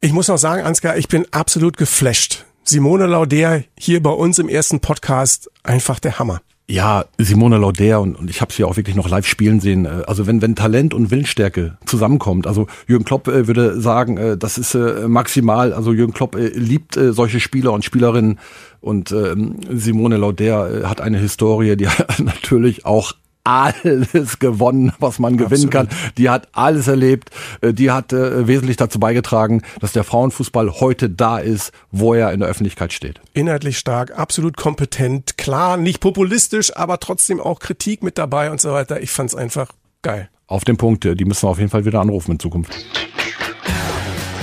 Ich 0.00 0.12
muss 0.12 0.28
noch 0.28 0.38
sagen, 0.38 0.62
Ansgar, 0.62 0.96
ich 0.98 1.08
bin 1.08 1.26
absolut 1.32 1.76
geflasht. 1.76 2.44
Simone 2.68 3.06
Lauder 3.06 3.62
hier 3.78 4.02
bei 4.02 4.10
uns 4.10 4.40
im 4.40 4.48
ersten 4.48 4.80
Podcast, 4.80 5.48
einfach 5.62 6.00
der 6.00 6.18
Hammer. 6.18 6.40
Ja, 6.68 7.04
Simone 7.16 7.58
Lauder 7.58 8.00
und, 8.00 8.16
und 8.16 8.28
ich 8.28 8.40
habe 8.40 8.52
sie 8.52 8.64
auch 8.64 8.76
wirklich 8.76 8.96
noch 8.96 9.08
live 9.08 9.24
spielen 9.24 9.60
sehen. 9.60 9.84
Äh, 9.84 10.02
Also 10.08 10.26
wenn 10.26 10.42
wenn 10.42 10.56
Talent 10.56 10.92
und 10.92 11.12
Willensstärke 11.12 11.78
zusammenkommt, 11.86 12.48
also 12.48 12.66
Jürgen 12.88 13.04
Klopp 13.04 13.28
äh, 13.28 13.46
würde 13.46 13.80
sagen, 13.80 14.16
äh, 14.16 14.36
das 14.36 14.58
ist 14.58 14.74
maximal. 15.06 15.72
Also 15.72 15.92
Jürgen 15.92 16.12
Klopp 16.12 16.36
liebt 16.36 16.98
solche 17.10 17.38
Spieler 17.38 17.72
und 17.72 17.84
Spielerinnen 17.84 18.40
und 18.80 19.12
ähm, 19.12 19.60
Simone 19.70 20.16
Lauder 20.16 20.88
hat 20.88 21.00
eine 21.00 21.18
Historie, 21.18 21.76
die 21.76 21.86
natürlich 22.18 22.84
auch 22.84 23.12
alles 23.46 24.38
gewonnen, 24.38 24.92
was 24.98 25.18
man 25.18 25.36
gewinnen 25.36 25.68
Absolut. 25.68 25.90
kann. 25.90 26.12
Die 26.18 26.28
hat 26.28 26.48
alles 26.52 26.88
erlebt. 26.88 27.30
Äh, 27.60 27.72
Die 27.72 27.90
hat 27.90 28.12
äh, 28.12 28.46
wesentlich 28.46 28.76
dazu 28.76 28.98
beigetragen, 28.98 29.62
dass 29.80 29.92
der 29.92 30.04
Frauenfußball 30.04 30.80
heute 30.80 31.08
da 31.08 31.38
ist, 31.38 31.72
wo 31.90 32.14
er 32.14 32.32
in 32.32 32.40
der 32.40 32.48
Öffentlichkeit 32.48 32.92
steht. 32.92 33.20
Inhaltlich 33.34 33.78
stark, 33.78 34.18
absolut 34.18 34.56
kompetent, 34.56 35.38
klar, 35.38 35.76
nicht 35.76 36.00
populistisch, 36.00 36.76
aber 36.76 36.98
trotzdem 37.00 37.40
auch 37.40 37.58
Kritik 37.60 38.02
mit 38.02 38.18
dabei 38.18 38.50
und 38.50 38.60
so 38.60 38.72
weiter. 38.72 39.00
Ich 39.00 39.10
fand's 39.10 39.34
einfach 39.34 39.68
geil. 40.02 40.28
Auf 40.48 40.64
den 40.64 40.76
Punkt, 40.76 41.04
die 41.04 41.24
müssen 41.24 41.44
wir 41.44 41.50
auf 41.50 41.58
jeden 41.58 41.70
Fall 41.70 41.84
wieder 41.84 42.00
anrufen 42.00 42.32
in 42.32 42.38
Zukunft. 42.38 42.72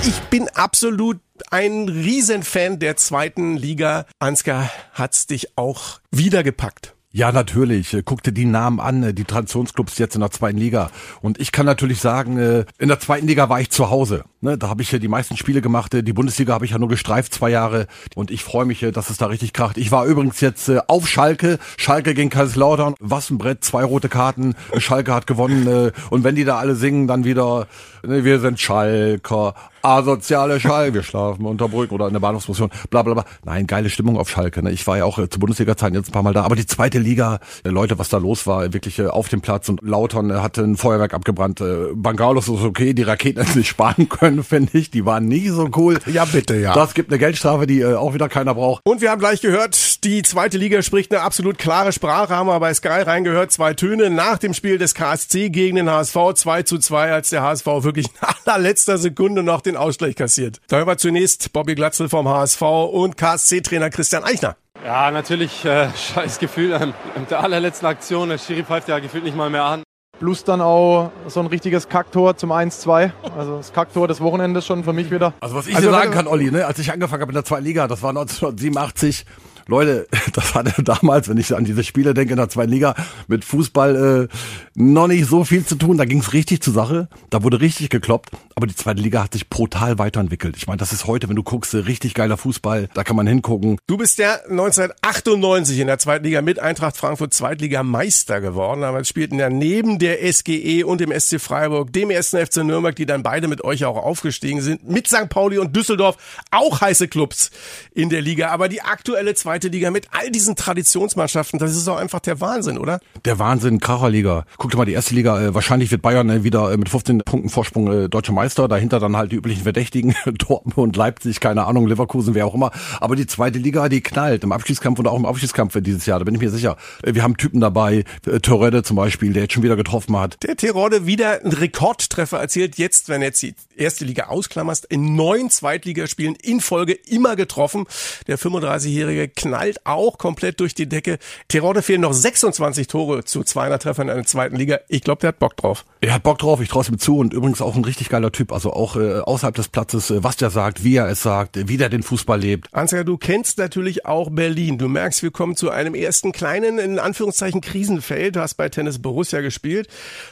Ich 0.06 0.18
bin 0.30 0.48
absolut 0.54 1.18
ein 1.50 1.88
Riesenfan 1.88 2.78
der 2.78 2.96
zweiten 2.96 3.56
Liga. 3.56 4.04
Ansgar 4.18 4.70
hat's 4.92 5.26
dich 5.26 5.56
auch 5.56 6.00
wieder 6.10 6.42
gepackt. 6.42 6.93
Ja, 7.16 7.30
natürlich. 7.30 7.94
Äh, 7.94 8.02
Guck 8.04 8.24
dir 8.24 8.32
die 8.32 8.44
Namen 8.44 8.80
an, 8.80 9.04
äh, 9.04 9.14
die 9.14 9.22
Traditionsclubs 9.22 9.98
jetzt 9.98 10.16
in 10.16 10.20
der 10.20 10.32
zweiten 10.32 10.58
Liga. 10.58 10.90
Und 11.20 11.38
ich 11.38 11.52
kann 11.52 11.64
natürlich 11.64 12.00
sagen, 12.00 12.38
äh, 12.38 12.64
in 12.78 12.88
der 12.88 12.98
zweiten 12.98 13.28
Liga 13.28 13.48
war 13.48 13.60
ich 13.60 13.70
zu 13.70 13.88
Hause. 13.88 14.24
Ne, 14.40 14.58
Da 14.58 14.68
habe 14.68 14.82
ich 14.82 14.90
ja 14.90 14.98
die 14.98 15.06
meisten 15.06 15.36
Spiele 15.36 15.60
gemacht. 15.62 15.92
Die 15.92 16.12
Bundesliga 16.12 16.52
habe 16.54 16.64
ich 16.64 16.72
ja 16.72 16.78
nur 16.78 16.88
gestreift, 16.88 17.32
zwei 17.32 17.50
Jahre. 17.50 17.86
Und 18.16 18.32
ich 18.32 18.42
freue 18.42 18.64
mich, 18.64 18.80
dass 18.92 19.10
es 19.10 19.16
da 19.16 19.26
richtig 19.26 19.52
kracht. 19.52 19.78
Ich 19.78 19.92
war 19.92 20.06
übrigens 20.06 20.40
jetzt 20.40 20.68
auf 20.88 21.08
Schalke. 21.08 21.60
Schalke 21.76 22.14
gegen 22.14 22.30
Kaiserslautern. 22.30 22.96
Was 22.98 23.30
ein 23.30 23.38
Brett, 23.38 23.62
zwei 23.62 23.84
rote 23.84 24.08
Karten. 24.08 24.56
Schalke 24.78 25.14
hat 25.14 25.28
gewonnen. 25.28 25.92
Und 26.10 26.24
wenn 26.24 26.34
die 26.34 26.44
da 26.44 26.58
alle 26.58 26.74
singen, 26.74 27.06
dann 27.06 27.22
wieder, 27.24 27.68
ne, 28.02 28.24
wir 28.24 28.40
sind 28.40 28.58
Schalker. 28.58 29.54
Asoziale 29.84 30.60
Schalke, 30.60 30.94
wir 30.94 31.02
schlafen 31.02 31.44
unter 31.44 31.68
Brücken 31.68 31.94
oder 31.94 32.06
in 32.06 32.14
der 32.14 32.20
Bahnhofsmission, 32.20 32.70
bla 32.88 33.02
bla 33.02 33.12
bla. 33.12 33.24
Nein, 33.44 33.66
geile 33.66 33.90
Stimmung 33.90 34.16
auf 34.16 34.30
Schalke. 34.30 34.62
Ne? 34.62 34.70
Ich 34.70 34.86
war 34.86 34.96
ja 34.96 35.04
auch 35.04 35.18
äh, 35.18 35.28
zu 35.28 35.38
Bundesliga-Zeiten 35.38 35.94
jetzt 35.94 36.08
ein 36.08 36.12
paar 36.12 36.22
Mal 36.22 36.32
da, 36.32 36.42
aber 36.42 36.56
die 36.56 36.64
zweite 36.64 36.98
Liga, 36.98 37.38
äh, 37.64 37.68
Leute, 37.68 37.98
was 37.98 38.08
da 38.08 38.16
los 38.16 38.46
war, 38.46 38.72
wirklich 38.72 38.98
äh, 38.98 39.08
auf 39.08 39.28
dem 39.28 39.42
Platz 39.42 39.68
und 39.68 39.82
Lautern 39.82 40.30
äh, 40.30 40.34
hatte 40.36 40.62
ein 40.62 40.78
Feuerwerk 40.78 41.12
abgebrannt. 41.12 41.60
Äh, 41.60 41.88
Bangalos 41.94 42.48
ist 42.48 42.62
okay, 42.62 42.94
die 42.94 43.02
Raketen 43.02 43.40
hätten 43.44 43.52
sich 43.52 43.68
sparen 43.68 44.08
können, 44.08 44.42
finde 44.42 44.78
ich. 44.78 44.90
Die 44.90 45.04
waren 45.04 45.26
nie 45.26 45.48
so 45.48 45.68
cool. 45.76 45.98
Ja, 46.06 46.24
bitte, 46.24 46.56
ja. 46.56 46.72
Das 46.72 46.94
gibt 46.94 47.10
eine 47.10 47.18
Geldstrafe, 47.18 47.66
die 47.66 47.80
äh, 47.80 47.94
auch 47.94 48.14
wieder 48.14 48.30
keiner 48.30 48.54
braucht. 48.54 48.80
Und 48.86 49.02
wir 49.02 49.10
haben 49.10 49.18
gleich 49.18 49.42
gehört, 49.42 49.93
die 50.04 50.22
zweite 50.22 50.58
Liga 50.58 50.82
spricht 50.82 51.12
eine 51.12 51.22
absolut 51.22 51.56
klare 51.56 51.90
Sprache, 51.90 52.36
haben 52.36 52.46
wir 52.46 52.60
bei 52.60 52.74
Sky 52.74 52.88
reingehört, 52.88 53.50
zwei 53.52 53.72
Töne 53.72 54.10
nach 54.10 54.36
dem 54.36 54.52
Spiel 54.52 54.76
des 54.76 54.94
KSC 54.94 55.48
gegen 55.48 55.76
den 55.76 55.90
HSV, 55.90 56.34
2 56.34 56.62
zu 56.64 56.78
2, 56.78 57.10
als 57.10 57.30
der 57.30 57.42
HSV 57.42 57.66
wirklich 57.66 58.06
in 58.08 58.28
allerletzter 58.44 58.98
Sekunde 58.98 59.42
noch 59.42 59.62
den 59.62 59.76
Ausgleich 59.76 60.14
kassiert. 60.14 60.60
Da 60.68 60.76
hören 60.76 60.88
wir 60.88 60.98
zunächst 60.98 61.52
Bobby 61.54 61.74
Glatzel 61.74 62.10
vom 62.10 62.28
HSV 62.28 62.60
und 62.60 63.16
KSC-Trainer 63.16 63.88
Christian 63.88 64.24
Eichner. 64.24 64.56
Ja, 64.84 65.10
natürlich 65.10 65.64
äh, 65.64 65.88
scheiß 66.14 66.38
Gefühl 66.38 66.74
an, 66.74 66.92
der 67.30 67.40
allerletzten 67.40 67.88
Aktion. 67.88 68.28
Der 68.28 68.38
Schiri 68.38 68.62
pfeift 68.62 68.88
ja 68.88 68.98
gefühlt 68.98 69.24
nicht 69.24 69.36
mal 69.36 69.48
mehr 69.48 69.64
an. 69.64 69.82
Plus 70.18 70.44
dann 70.44 70.60
auch 70.60 71.10
so 71.26 71.40
ein 71.40 71.46
richtiges 71.46 71.88
Kacktor 71.88 72.36
zum 72.36 72.52
1-2. 72.52 73.10
Also 73.36 73.56
das 73.56 73.72
Kacktor 73.72 74.06
des 74.06 74.20
Wochenendes 74.20 74.66
schon 74.66 74.84
für 74.84 74.92
mich 74.92 75.10
wieder. 75.10 75.32
Also 75.40 75.56
was 75.56 75.66
ich 75.66 75.74
Also 75.74 75.88
dir 75.88 75.94
sagen 75.94 76.12
kann, 76.12 76.26
Olli, 76.26 76.50
ne, 76.50 76.66
als 76.66 76.78
ich 76.78 76.92
angefangen 76.92 77.22
habe 77.22 77.32
in 77.32 77.34
der 77.34 77.44
zweiten 77.44 77.64
Liga, 77.64 77.88
das 77.88 78.02
war 78.02 78.10
1987, 78.10 79.24
Leute, 79.66 80.06
das 80.32 80.54
hatte 80.54 80.82
damals, 80.82 81.28
wenn 81.28 81.38
ich 81.38 81.54
an 81.54 81.64
diese 81.64 81.84
Spiele 81.84 82.14
denke 82.14 82.32
in 82.32 82.38
der 82.38 82.48
zweiten 82.48 82.72
Liga, 82.72 82.94
mit 83.28 83.44
Fußball 83.44 84.28
äh, 84.30 84.36
noch 84.74 85.06
nicht 85.06 85.26
so 85.26 85.44
viel 85.44 85.64
zu 85.64 85.76
tun. 85.76 85.96
Da 85.96 86.04
ging's 86.04 86.32
richtig 86.32 86.62
zur 86.62 86.74
Sache, 86.74 87.08
da 87.30 87.42
wurde 87.42 87.60
richtig 87.60 87.90
gekloppt, 87.90 88.30
aber 88.54 88.66
die 88.66 88.74
zweite 88.74 89.00
Liga 89.00 89.24
hat 89.24 89.32
sich 89.32 89.48
brutal 89.48 89.98
weiterentwickelt. 89.98 90.56
Ich 90.56 90.66
meine, 90.66 90.78
das 90.78 90.92
ist 90.92 91.06
heute, 91.06 91.28
wenn 91.28 91.36
du 91.36 91.42
guckst, 91.42 91.74
äh, 91.74 91.78
richtig 91.78 92.14
geiler 92.14 92.36
Fußball, 92.36 92.88
da 92.94 93.04
kann 93.04 93.16
man 93.16 93.26
hingucken. 93.26 93.78
Du 93.86 93.96
bist 93.96 94.18
ja 94.18 94.34
1998 94.48 95.78
in 95.78 95.86
der 95.86 95.98
zweiten 95.98 96.24
Liga 96.24 96.42
mit 96.42 96.58
Eintracht 96.58 96.96
Frankfurt 96.96 97.32
Zweitligameister 97.32 98.40
geworden. 98.40 98.82
Damals 98.82 99.08
spielten 99.08 99.38
ja 99.38 99.48
neben 99.48 99.98
der 99.98 100.20
SGE 100.32 100.84
und 100.84 101.00
dem 101.00 101.18
SC 101.18 101.40
Freiburg, 101.40 101.92
dem 101.92 102.10
ersten 102.10 102.44
FC 102.44 102.58
Nürnberg, 102.58 102.94
die 102.94 103.06
dann 103.06 103.22
beide 103.22 103.48
mit 103.48 103.64
euch 103.64 103.84
auch 103.84 103.96
aufgestiegen 103.96 104.60
sind, 104.60 104.88
mit 104.88 105.08
St. 105.08 105.28
Pauli 105.28 105.58
und 105.58 105.74
Düsseldorf 105.74 106.16
auch 106.50 106.80
heiße 106.80 107.08
Clubs 107.08 107.50
in 107.94 108.10
der 108.10 108.20
Liga. 108.20 108.48
Aber 108.48 108.68
die 108.68 108.82
aktuelle 108.82 109.34
zweite 109.34 109.53
Liga 109.62 109.90
mit 109.90 110.08
all 110.10 110.30
diesen 110.30 110.56
Traditionsmannschaften, 110.56 111.58
das 111.58 111.76
ist 111.76 111.86
doch 111.86 111.96
einfach 111.96 112.20
der 112.20 112.40
Wahnsinn, 112.40 112.78
oder? 112.78 113.00
Der 113.24 113.38
Wahnsinn, 113.38 113.80
Kracherliga. 113.80 114.44
Guck 114.58 114.70
dir 114.70 114.76
mal 114.76 114.84
die 114.84 114.92
erste 114.92 115.14
Liga, 115.14 115.40
äh, 115.40 115.54
wahrscheinlich 115.54 115.90
wird 115.90 116.02
Bayern 116.02 116.28
äh, 116.30 116.44
wieder 116.44 116.72
äh, 116.72 116.76
mit 116.76 116.88
15 116.88 117.18
Punkten 117.18 117.48
Vorsprung 117.48 117.92
äh, 117.92 118.08
deutscher 118.08 118.32
Meister, 118.32 118.68
dahinter 118.68 119.00
dann 119.00 119.16
halt 119.16 119.32
die 119.32 119.36
üblichen 119.36 119.62
Verdächtigen, 119.62 120.14
Dortmund, 120.38 120.96
Leipzig, 120.96 121.40
keine 121.40 121.66
Ahnung, 121.66 121.86
Leverkusen, 121.86 122.34
wer 122.34 122.46
auch 122.46 122.54
immer. 122.54 122.70
Aber 123.00 123.16
die 123.16 123.26
zweite 123.26 123.58
Liga, 123.58 123.88
die 123.88 124.00
knallt 124.00 124.44
im 124.44 124.52
Abschiedskampf 124.52 124.98
und 124.98 125.06
auch 125.06 125.18
im 125.18 125.26
Abschiedskampf 125.26 125.76
dieses 125.80 126.06
Jahr, 126.06 126.18
da 126.18 126.24
bin 126.24 126.34
ich 126.34 126.40
mir 126.40 126.50
sicher. 126.50 126.76
Äh, 127.02 127.14
Wir 127.14 127.22
haben 127.22 127.36
Typen 127.36 127.60
dabei, 127.60 128.04
äh, 128.26 128.40
Torredde 128.40 128.82
zum 128.82 128.96
Beispiel, 128.96 129.32
der 129.32 129.42
jetzt 129.44 129.54
schon 129.54 129.62
wieder 129.62 129.76
getroffen 129.76 130.16
hat. 130.18 130.42
Der 130.42 130.56
Tirode 130.56 131.06
wieder 131.06 131.40
einen 131.42 131.52
Rekordtreffer 131.52 132.38
erzielt. 132.38 132.76
Jetzt, 132.78 133.08
wenn 133.08 133.22
jetzt 133.22 133.42
die 133.42 133.54
erste 133.76 134.04
Liga 134.04 134.26
ausklammerst, 134.26 134.84
in 134.86 135.16
neun 135.16 135.50
Zweitligaspielen 135.50 136.36
in 136.36 136.60
Folge 136.60 136.92
immer 136.92 137.36
getroffen. 137.36 137.86
Der 138.26 138.38
35-Jährige 138.38 139.28
knallt 139.28 139.86
auch 139.86 140.18
komplett 140.18 140.60
durch 140.60 140.74
die 140.74 140.88
Decke. 140.88 141.18
Tirode 141.48 141.82
fehlen 141.82 142.00
noch 142.00 142.12
26 142.12 142.86
Tore 142.86 143.24
zu 143.24 143.42
200 143.42 143.82
Treffern 143.82 144.08
in 144.08 144.16
der 144.16 144.26
zweiten 144.26 144.56
Liga. 144.56 144.80
Ich 144.88 145.02
glaube, 145.02 145.20
der 145.20 145.28
hat 145.28 145.38
Bock 145.38 145.56
drauf. 145.56 145.84
Er 146.00 146.14
hat 146.14 146.22
Bock 146.22 146.38
drauf, 146.38 146.60
ich 146.60 146.68
traue 146.68 146.84
ihm 146.88 146.98
zu 146.98 147.18
und 147.18 147.32
übrigens 147.32 147.62
auch 147.62 147.76
ein 147.76 147.84
richtig 147.84 148.08
geiler 148.08 148.30
Typ, 148.30 148.52
also 148.52 148.72
auch 148.72 148.96
äh, 148.96 149.20
außerhalb 149.20 149.54
des 149.54 149.68
Platzes, 149.68 150.10
äh, 150.10 150.22
was 150.22 150.36
der 150.36 150.50
sagt, 150.50 150.84
wie 150.84 150.96
er 150.96 151.08
es 151.08 151.22
sagt, 151.22 151.68
wie 151.68 151.76
der 151.76 151.88
den 151.88 152.02
Fußball 152.02 152.38
lebt. 152.40 152.68
Ansgar, 152.72 153.04
du 153.04 153.16
kennst 153.16 153.58
natürlich 153.58 154.06
auch 154.06 154.30
Berlin. 154.30 154.78
Du 154.78 154.88
merkst, 154.88 155.22
wir 155.22 155.30
kommen 155.30 155.56
zu 155.56 155.70
einem 155.70 155.94
ersten 155.94 156.32
kleinen, 156.32 156.78
in 156.78 156.98
Anführungszeichen, 156.98 157.60
Krisenfeld. 157.60 158.36
Du 158.36 158.40
hast 158.40 158.54
bei 158.54 158.68
Tennis 158.68 159.00
Borussia 159.00 159.40
gespielt. 159.40 159.88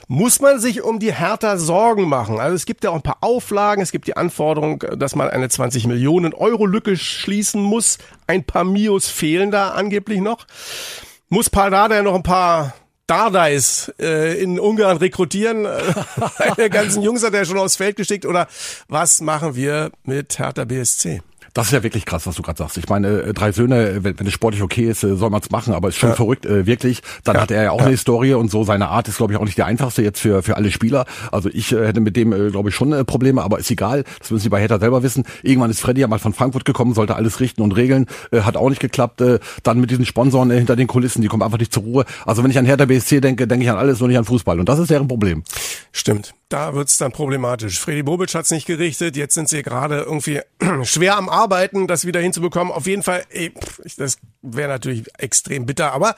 Muss 0.08 0.40
man 0.40 0.60
sich 0.60 0.82
um 0.82 0.98
die 0.98 1.14
Hertha 1.14 1.56
Sorgen 1.56 2.08
machen? 2.08 2.38
Also 2.38 2.54
es 2.54 2.66
gibt 2.66 2.84
ja 2.84 2.90
auch 2.90 2.96
ein 2.96 3.02
paar 3.02 3.18
Auflagen. 3.32 3.82
Es 3.82 3.92
gibt 3.92 4.06
die 4.06 4.16
Anforderung, 4.16 4.84
dass 4.96 5.14
man 5.14 5.30
eine 5.30 5.48
20 5.48 5.86
Millionen 5.86 6.34
Euro 6.34 6.66
Lücke 6.66 6.96
schließen 6.96 7.62
muss. 7.62 7.98
Ein 8.26 8.44
paar 8.44 8.64
Mios 8.64 9.08
fehlen 9.08 9.50
da 9.50 9.70
angeblich 9.70 10.20
noch. 10.20 10.46
Muss 11.28 11.48
Pardada 11.48 11.96
ja 11.96 12.02
noch 12.02 12.14
ein 12.14 12.22
paar 12.22 12.74
Dardais 13.06 13.90
äh, 13.98 14.42
in 14.42 14.60
Ungarn 14.60 14.98
rekrutieren? 14.98 15.66
Seine 16.38 16.68
ganzen 16.68 17.02
Jungs 17.02 17.24
hat 17.24 17.32
er 17.32 17.46
schon 17.46 17.58
aufs 17.58 17.76
Feld 17.76 17.96
geschickt. 17.96 18.26
Oder 18.26 18.48
was 18.88 19.22
machen 19.22 19.54
wir 19.54 19.90
mit 20.04 20.38
Hertha 20.38 20.64
BSC? 20.64 21.22
Das 21.54 21.66
ist 21.66 21.72
ja 21.72 21.82
wirklich 21.82 22.06
krass, 22.06 22.26
was 22.26 22.34
du 22.36 22.42
gerade 22.42 22.56
sagst. 22.58 22.78
Ich 22.78 22.88
meine, 22.88 23.08
äh, 23.22 23.32
drei 23.34 23.52
Söhne, 23.52 23.88
äh, 23.88 24.04
wenn, 24.04 24.18
wenn 24.18 24.26
es 24.26 24.32
sportlich 24.32 24.62
okay 24.62 24.88
ist, 24.88 25.04
äh, 25.04 25.16
soll 25.16 25.28
man 25.28 25.42
es 25.42 25.50
machen, 25.50 25.74
aber 25.74 25.88
ist 25.90 25.96
schon 25.96 26.10
Ja. 26.10 26.16
verrückt, 26.16 26.46
äh, 26.46 26.64
wirklich. 26.64 27.02
Dann 27.24 27.36
hat 27.36 27.50
er 27.50 27.62
ja 27.64 27.70
auch 27.72 27.80
eine 27.82 27.90
Historie 27.90 28.32
und 28.34 28.50
so. 28.50 28.64
Seine 28.64 28.88
Art 28.88 29.06
ist, 29.08 29.18
glaube 29.18 29.34
ich, 29.34 29.38
auch 29.38 29.44
nicht 29.44 29.58
die 29.58 29.62
einfachste 29.62 30.02
jetzt 30.02 30.20
für, 30.20 30.42
für 30.42 30.56
alle 30.56 30.70
Spieler. 30.70 31.04
Also 31.30 31.50
ich 31.52 31.70
äh, 31.72 31.86
hätte 31.86 32.00
mit 32.00 32.16
dem, 32.16 32.32
äh, 32.32 32.50
glaube 32.50 32.70
ich, 32.70 32.74
schon 32.74 32.92
äh, 32.92 33.04
Probleme, 33.04 33.42
aber 33.42 33.58
ist 33.58 33.70
egal. 33.70 34.04
Das 34.18 34.30
müssen 34.30 34.44
sie 34.44 34.48
bei 34.48 34.60
Hertha 34.60 34.78
selber 34.78 35.02
wissen. 35.02 35.24
Irgendwann 35.42 35.70
ist 35.70 35.80
Freddy 35.80 36.00
ja 36.00 36.08
mal 36.08 36.18
von 36.18 36.32
Frankfurt 36.32 36.64
gekommen, 36.64 36.94
sollte 36.94 37.16
alles 37.16 37.38
richten 37.40 37.60
und 37.60 37.72
regeln. 37.72 38.06
Äh, 38.30 38.40
hat 38.40 38.56
auch 38.56 38.70
nicht 38.70 38.80
geklappt. 38.80 39.20
Äh, 39.20 39.38
dann 39.62 39.78
mit 39.78 39.90
diesen 39.90 40.06
Sponsoren 40.06 40.50
äh, 40.50 40.56
hinter 40.56 40.76
den 40.76 40.86
Kulissen, 40.86 41.20
die 41.20 41.28
kommen 41.28 41.42
einfach 41.42 41.58
nicht 41.58 41.72
zur 41.74 41.82
Ruhe. 41.82 42.04
Also 42.24 42.42
wenn 42.42 42.50
ich 42.50 42.58
an 42.58 42.64
Hertha 42.64 42.86
BSC 42.86 43.20
denke, 43.20 43.46
denke 43.46 43.64
ich 43.64 43.70
an 43.70 43.76
alles, 43.76 43.98
nur 44.00 44.08
nicht 44.08 44.16
an 44.18 44.24
Fußball. 44.24 44.58
Und 44.58 44.70
das 44.70 44.78
ist 44.78 44.90
deren 44.90 45.06
Problem. 45.08 45.42
Stimmt, 45.92 46.32
da 46.48 46.72
wird's 46.74 46.96
dann 46.96 47.12
problematisch. 47.12 47.78
Freddy 47.78 48.02
Bobic 48.02 48.34
hat's 48.34 48.50
nicht 48.50 48.66
gerichtet, 48.66 49.16
jetzt 49.16 49.34
sind 49.34 49.50
sie 49.50 49.62
gerade 49.62 49.98
irgendwie 50.00 50.40
schwer 50.84 51.18
am 51.18 51.28
Arbeiten, 51.28 51.41
das 51.86 52.06
wieder 52.06 52.20
hinzubekommen. 52.20 52.72
Auf 52.72 52.86
jeden 52.86 53.02
Fall, 53.02 53.24
das 53.96 54.16
wäre 54.42 54.68
natürlich 54.68 55.04
extrem 55.18 55.66
bitter, 55.66 55.92
aber 55.92 56.14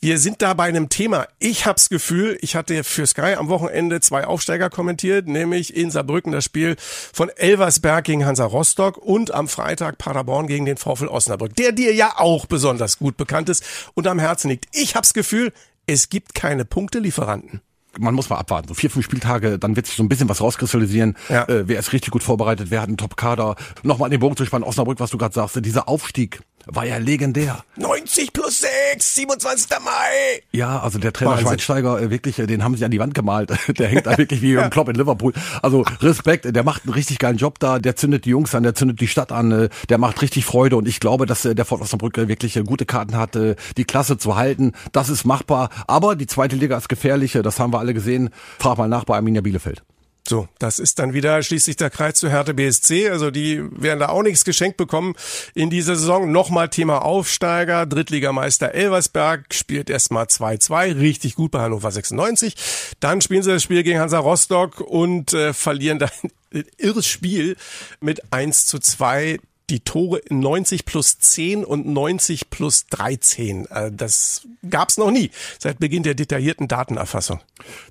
wir 0.00 0.18
sind 0.18 0.42
da 0.42 0.54
bei 0.54 0.64
einem 0.64 0.88
Thema. 0.88 1.26
Ich 1.38 1.66
hab's 1.66 1.88
Gefühl, 1.88 2.38
ich 2.40 2.56
hatte 2.56 2.84
für 2.84 3.06
Sky 3.06 3.34
am 3.38 3.48
Wochenende 3.48 4.00
zwei 4.00 4.24
Aufsteiger 4.24 4.70
kommentiert, 4.70 5.28
nämlich 5.28 5.76
in 5.76 5.90
Saarbrücken 5.90 6.32
das 6.32 6.44
Spiel 6.44 6.76
von 6.78 7.28
Elversberg 7.28 8.04
gegen 8.04 8.26
Hansa 8.26 8.44
Rostock 8.44 8.96
und 8.96 9.32
am 9.32 9.48
Freitag 9.48 9.98
Paderborn 9.98 10.46
gegen 10.46 10.64
den 10.64 10.76
VfL 10.76 11.08
Osnabrück, 11.08 11.54
der 11.56 11.72
dir 11.72 11.94
ja 11.94 12.14
auch 12.18 12.46
besonders 12.46 12.98
gut 12.98 13.16
bekannt 13.16 13.48
ist 13.48 13.64
und 13.94 14.06
am 14.06 14.18
Herzen 14.18 14.50
liegt. 14.50 14.66
Ich 14.72 14.96
hab's 14.96 15.14
Gefühl, 15.14 15.52
es 15.86 16.08
gibt 16.08 16.34
keine 16.34 16.64
Punktelieferanten. 16.64 17.60
Man 17.98 18.14
muss 18.14 18.30
mal 18.30 18.36
abwarten. 18.36 18.68
So 18.68 18.74
vier, 18.74 18.90
fünf 18.90 19.04
Spieltage, 19.04 19.58
dann 19.58 19.76
wird 19.76 19.86
sich 19.86 19.96
so 19.96 20.02
ein 20.02 20.08
bisschen 20.08 20.28
was 20.28 20.40
rauskristallisieren. 20.40 21.16
Ja. 21.28 21.44
Äh, 21.48 21.68
wer 21.68 21.78
ist 21.78 21.92
richtig 21.92 22.10
gut 22.10 22.22
vorbereitet, 22.22 22.70
wer 22.70 22.80
hat 22.80 22.88
einen 22.88 22.96
Top-Kader. 22.96 23.56
Nochmal 23.82 24.06
an 24.06 24.10
den 24.10 24.20
Bogen 24.20 24.36
zu 24.36 24.44
spannen, 24.44 24.64
Osnabrück, 24.64 25.00
was 25.00 25.10
du 25.10 25.18
gerade 25.18 25.34
sagst, 25.34 25.64
dieser 25.64 25.88
Aufstieg 25.88 26.40
war 26.66 26.84
ja 26.84 26.98
legendär. 26.98 27.64
90 27.76 28.32
plus 28.32 28.60
6, 28.92 29.14
27. 29.14 29.70
Mai. 29.84 30.42
Ja, 30.52 30.80
also 30.80 30.98
der 30.98 31.12
Trainer 31.12 31.32
Wahnsinn. 31.32 31.46
Schweinsteiger, 31.46 32.00
äh, 32.00 32.10
wirklich, 32.10 32.38
äh, 32.38 32.46
den 32.46 32.62
haben 32.64 32.76
sie 32.76 32.84
an 32.84 32.90
die 32.90 32.98
Wand 32.98 33.14
gemalt. 33.14 33.50
Der 33.78 33.88
hängt 33.88 34.06
da 34.06 34.18
wirklich 34.18 34.42
wie 34.42 34.50
Jürgen 34.50 34.70
Klopp 34.70 34.88
in 34.88 34.96
Liverpool. 34.96 35.32
Also 35.62 35.84
Respekt, 36.00 36.44
der 36.44 36.64
macht 36.64 36.84
einen 36.84 36.92
richtig 36.92 37.18
geilen 37.18 37.36
Job 37.36 37.58
da, 37.58 37.78
der 37.78 37.96
zündet 37.96 38.24
die 38.24 38.30
Jungs 38.30 38.54
an, 38.54 38.62
der 38.62 38.74
zündet 38.74 39.00
die 39.00 39.08
Stadt 39.08 39.32
an, 39.32 39.52
äh, 39.52 39.68
der 39.88 39.98
macht 39.98 40.20
richtig 40.22 40.44
Freude 40.44 40.76
und 40.76 40.86
ich 40.86 41.00
glaube, 41.00 41.26
dass 41.26 41.42
der 41.42 41.64
Fort 41.64 41.80
Osnabrück 41.80 42.16
wirklich 42.16 42.60
gute 42.64 42.84
Karten 42.84 43.16
hat, 43.16 43.38
die 43.76 43.84
Klasse 43.84 44.18
zu 44.18 44.36
halten. 44.36 44.72
Das 44.92 45.08
ist 45.08 45.24
machbar, 45.24 45.70
aber 45.86 46.16
die 46.16 46.26
zweite 46.26 46.56
Liga 46.56 46.76
ist 46.76 46.88
gefährlich, 46.88 47.34
äh, 47.34 47.42
das 47.42 47.58
haben 47.58 47.72
wir 47.72 47.78
alle 47.78 47.94
gesehen. 47.94 48.30
Frag 48.58 48.78
mal 48.78 48.88
nach 48.88 49.04
bei 49.04 49.16
Arminia 49.16 49.40
Bielefeld. 49.40 49.82
So, 50.28 50.48
das 50.58 50.78
ist 50.78 50.98
dann 50.98 51.12
wieder 51.12 51.42
schließlich 51.42 51.76
der 51.76 51.90
Kreis 51.90 52.14
zu 52.14 52.28
Härte 52.28 52.54
BSC. 52.54 53.08
Also 53.08 53.30
die 53.30 53.62
werden 53.72 54.00
da 54.00 54.10
auch 54.10 54.22
nichts 54.22 54.44
geschenkt 54.44 54.76
bekommen 54.76 55.14
in 55.54 55.70
dieser 55.70 55.96
Saison. 55.96 56.30
Nochmal 56.30 56.68
Thema 56.68 57.02
Aufsteiger. 57.04 57.86
Drittligameister 57.86 58.74
Elversberg 58.74 59.52
spielt 59.52 59.90
erstmal 59.90 60.26
2-2. 60.26 61.00
Richtig 61.00 61.34
gut 61.34 61.50
bei 61.50 61.60
Hannover 61.60 61.90
96. 61.90 62.54
Dann 63.00 63.20
spielen 63.20 63.42
sie 63.42 63.50
das 63.50 63.62
Spiel 63.62 63.82
gegen 63.82 63.98
Hansa 63.98 64.18
Rostock 64.18 64.80
und 64.80 65.32
äh, 65.32 65.52
verlieren 65.52 65.98
dann 65.98 66.10
irres 66.78 67.06
Spiel 67.06 67.56
mit 68.00 68.32
1 68.32 68.66
zu 68.66 68.78
2 68.78 69.38
die 69.70 69.80
Tore 69.80 70.20
90 70.28 70.84
plus 70.84 71.18
10 71.18 71.64
und 71.64 71.86
90 71.86 72.50
plus 72.50 72.86
13. 72.86 73.66
Äh, 73.66 73.92
das 73.92 74.46
gab's 74.68 74.98
noch 74.98 75.10
nie 75.10 75.30
seit 75.58 75.78
Beginn 75.78 76.02
der 76.02 76.14
detaillierten 76.14 76.68
Datenerfassung. 76.68 77.40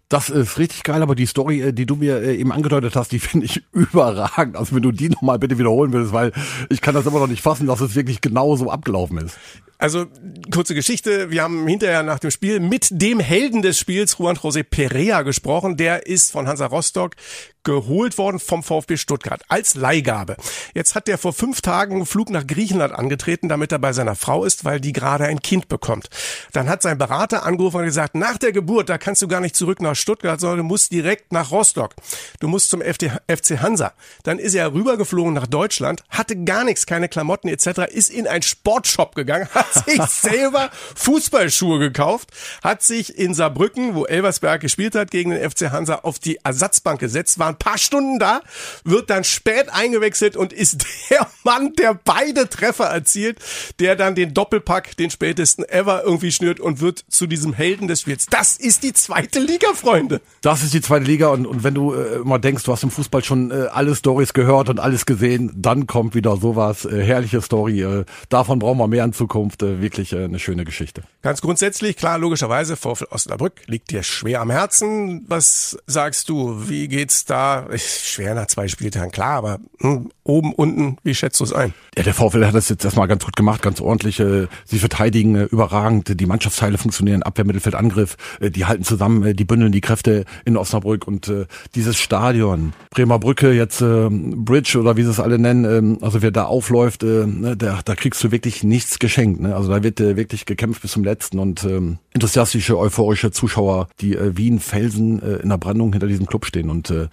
Das 0.09 0.29
ist 0.29 0.57
richtig 0.57 0.83
geil, 0.83 1.01
aber 1.01 1.15
die 1.15 1.25
Story, 1.25 1.61
äh, 1.61 1.73
die 1.73 1.85
du 1.85 1.95
mir 1.95 2.21
äh, 2.21 2.35
eben 2.35 2.51
angedeutet 2.51 2.95
hast, 2.95 3.11
die 3.11 3.19
finde 3.19 3.45
ich 3.45 3.63
überragend. 3.71 4.57
Also 4.57 4.75
wenn 4.75 4.83
du 4.83 4.91
die 4.91 5.09
nochmal 5.09 5.39
bitte 5.39 5.57
wiederholen 5.57 5.93
willst, 5.93 6.13
weil 6.13 6.33
ich 6.69 6.81
kann 6.81 6.95
das 6.95 7.05
immer 7.05 7.19
noch 7.19 7.27
nicht 7.27 7.41
fassen, 7.41 7.67
dass 7.67 7.81
es 7.81 7.95
wirklich 7.95 8.21
genau 8.21 8.55
so 8.55 8.69
abgelaufen 8.69 9.17
ist. 9.17 9.37
Also 9.81 10.07
kurze 10.51 10.75
Geschichte, 10.75 11.31
wir 11.31 11.41
haben 11.41 11.65
hinterher 11.65 12.03
nach 12.03 12.19
dem 12.19 12.31
Spiel 12.31 12.59
mit 12.59 12.89
dem 12.91 13.21
Helden 13.21 13.61
des 13.61 13.79
Spiels, 13.79 14.17
Juan 14.19 14.35
José 14.35 14.61
Perea, 14.61 15.21
gesprochen. 15.21 15.77
Der 15.77 16.05
ist 16.05 16.33
von 16.33 16.49
Hansa 16.49 16.65
Rostock 16.65 17.15
geholt 17.63 18.17
worden 18.17 18.39
vom 18.39 18.63
VfB 18.63 18.97
Stuttgart 18.97 19.41
als 19.47 19.75
Leihgabe. 19.75 20.37
Jetzt 20.73 20.95
hat 20.95 21.07
der 21.07 21.17
vor 21.17 21.33
fünf 21.33 21.61
Tagen 21.61 21.95
einen 21.95 22.05
Flug 22.05 22.29
nach 22.29 22.47
Griechenland 22.47 22.93
angetreten, 22.93 23.49
damit 23.49 23.71
er 23.71 23.79
bei 23.79 23.93
seiner 23.93 24.15
Frau 24.15 24.45
ist, 24.45 24.65
weil 24.65 24.79
die 24.79 24.93
gerade 24.93 25.25
ein 25.25 25.41
Kind 25.41 25.67
bekommt. 25.67 26.09
Dann 26.53 26.69
hat 26.69 26.81
sein 26.81 26.97
Berater 26.97 27.45
angerufen 27.45 27.77
und 27.77 27.85
gesagt, 27.85 28.15
nach 28.15 28.37
der 28.37 28.51
Geburt, 28.51 28.89
da 28.89 28.97
kannst 28.97 29.21
du 29.21 29.27
gar 29.27 29.41
nicht 29.41 29.55
zurück 29.55 29.81
nach 29.81 29.95
Stuttgart, 29.95 30.39
sondern 30.39 30.59
du 30.59 30.63
musst 30.63 30.91
direkt 30.91 31.31
nach 31.31 31.51
Rostock. 31.51 31.95
Du 32.39 32.47
musst 32.47 32.69
zum 32.69 32.81
FC 32.81 33.61
Hansa. 33.61 33.93
Dann 34.23 34.39
ist 34.39 34.55
er 34.55 34.73
rübergeflogen 34.73 35.33
nach 35.33 35.47
Deutschland, 35.47 36.03
hatte 36.09 36.43
gar 36.43 36.63
nichts, 36.63 36.85
keine 36.85 37.09
Klamotten 37.09 37.49
etc., 37.49 37.91
ist 37.91 38.09
in 38.09 38.27
einen 38.27 38.41
Sportshop 38.41 39.15
gegangen, 39.15 39.47
sich 39.73 40.01
selber 40.03 40.69
Fußballschuhe 40.95 41.79
gekauft, 41.79 42.29
hat 42.63 42.83
sich 42.83 43.17
in 43.17 43.33
Saarbrücken, 43.33 43.95
wo 43.95 44.05
Elversberg 44.05 44.61
gespielt 44.61 44.95
hat, 44.95 45.11
gegen 45.11 45.31
den 45.31 45.49
FC 45.49 45.71
Hansa 45.71 45.99
auf 46.03 46.19
die 46.19 46.39
Ersatzbank 46.43 46.99
gesetzt, 46.99 47.39
war 47.39 47.47
ein 47.47 47.57
paar 47.57 47.77
Stunden 47.77 48.19
da, 48.19 48.41
wird 48.83 49.09
dann 49.09 49.23
spät 49.23 49.69
eingewechselt 49.69 50.35
und 50.35 50.53
ist 50.53 50.85
der 51.09 51.27
Mann, 51.43 51.73
der 51.73 51.93
beide 51.93 52.49
Treffer 52.49 52.85
erzielt, 52.85 53.39
der 53.79 53.95
dann 53.95 54.15
den 54.15 54.33
Doppelpack, 54.33 54.97
den 54.97 55.09
spätesten 55.09 55.67
ever 55.67 56.03
irgendwie 56.03 56.31
schnürt 56.31 56.59
und 56.59 56.81
wird 56.81 57.03
zu 57.09 57.27
diesem 57.27 57.53
Helden 57.53 57.87
des 57.87 58.01
Spiels. 58.01 58.25
Das 58.29 58.57
ist 58.57 58.83
die 58.83 58.93
zweite 58.93 59.39
Liga, 59.39 59.73
Freunde. 59.73 60.21
Das 60.41 60.63
ist 60.63 60.73
die 60.73 60.81
zweite 60.81 61.05
Liga 61.05 61.29
und, 61.29 61.45
und 61.45 61.63
wenn 61.63 61.73
du 61.73 61.93
äh, 61.93 62.19
mal 62.19 62.39
denkst, 62.39 62.63
du 62.63 62.71
hast 62.71 62.83
im 62.83 62.91
Fußball 62.91 63.23
schon 63.23 63.51
äh, 63.51 63.67
alle 63.71 63.95
Stories 63.95 64.33
gehört 64.33 64.69
und 64.69 64.79
alles 64.79 65.05
gesehen, 65.05 65.51
dann 65.55 65.87
kommt 65.87 66.15
wieder 66.15 66.37
sowas, 66.37 66.85
äh, 66.85 67.03
herrliche 67.03 67.41
Story. 67.41 67.81
Äh, 67.81 68.05
davon 68.29 68.59
brauchen 68.59 68.77
wir 68.77 68.87
mehr 68.87 69.03
in 69.03 69.13
Zukunft. 69.13 69.58
Äh, 69.61 69.81
wirklich 69.81 70.13
äh, 70.13 70.23
eine 70.23 70.39
schöne 70.39 70.65
Geschichte. 70.65 71.03
Ganz 71.21 71.41
grundsätzlich, 71.41 71.97
klar, 71.97 72.17
logischerweise, 72.17 72.75
VfL 72.75 73.07
Osnabrück 73.09 73.53
liegt 73.67 73.91
dir 73.91 74.03
schwer 74.03 74.41
am 74.41 74.49
Herzen. 74.49 75.25
Was 75.27 75.77
sagst 75.85 76.29
du? 76.29 76.69
Wie 76.69 76.87
geht's 76.87 77.25
da? 77.25 77.67
Schwer 77.77 78.35
nach 78.35 78.47
zwei 78.47 78.67
Spieltagen, 78.67 79.11
klar, 79.11 79.37
aber 79.37 79.59
hm, 79.79 80.11
oben, 80.23 80.53
unten, 80.53 80.97
wie 81.03 81.15
schätzt 81.15 81.39
du 81.39 81.43
es 81.43 81.53
ein? 81.53 81.73
Ja, 81.97 82.03
der 82.03 82.13
VfL 82.13 82.45
hat 82.45 82.55
das 82.55 82.69
jetzt 82.69 82.85
erstmal 82.85 83.07
ganz 83.07 83.25
gut 83.25 83.35
gemacht, 83.35 83.61
ganz 83.61 83.81
ordentlich. 83.81 84.19
Äh, 84.19 84.47
sie 84.65 84.79
verteidigen 84.79 85.35
äh, 85.35 85.43
überragend, 85.43 86.19
die 86.19 86.25
Mannschaftsteile 86.25 86.77
funktionieren, 86.77 87.23
Abwehr, 87.23 87.45
Mittelfeld, 87.45 87.75
Angriff, 87.75 88.17
die 88.41 88.65
halten 88.65 88.83
zusammen, 88.83 89.35
die 89.35 89.43
bündeln 89.43 89.71
die 89.71 89.81
Kräfte 89.81 90.25
in 90.45 90.57
Osnabrück 90.57 91.07
und 91.07 91.31
dieses 91.75 91.97
Stadion, 91.97 92.73
Bremer 92.91 93.19
Brücke, 93.19 93.51
jetzt 93.51 93.81
äh, 93.81 94.07
Bridge 94.09 94.79
oder 94.79 94.97
wie 94.97 95.03
sie 95.03 95.11
es 95.11 95.19
alle 95.19 95.39
nennen, 95.39 95.97
äh, 95.99 96.03
also 96.03 96.21
wer 96.21 96.31
da 96.31 96.45
aufläuft, 96.45 97.03
ne, 97.03 97.55
da, 97.57 97.79
da 97.83 97.95
kriegst 97.95 98.23
du 98.23 98.31
wirklich 98.31 98.63
nichts 98.63 98.99
geschenkt. 98.99 99.41
Ne? 99.41 99.48
Also 99.53 99.69
da 99.69 99.83
wird 99.83 99.99
äh, 99.99 100.15
wirklich 100.15 100.45
gekämpft 100.45 100.81
bis 100.81 100.91
zum 100.91 101.03
letzten 101.03 101.39
und 101.39 101.63
ähm, 101.63 101.99
enthusiastische, 102.11 102.77
euphorische 102.77 103.31
Zuschauer, 103.31 103.89
die 103.99 104.15
äh, 104.15 104.37
wie 104.37 104.49
ein 104.49 104.59
Felsen 104.59 105.21
äh, 105.21 105.37
in 105.37 105.49
der 105.49 105.57
Brandung 105.57 105.91
hinter 105.91 106.07
diesem 106.07 106.25
Club 106.25 106.45
stehen 106.45 106.69
und 106.69 106.89
äh, 106.89 107.07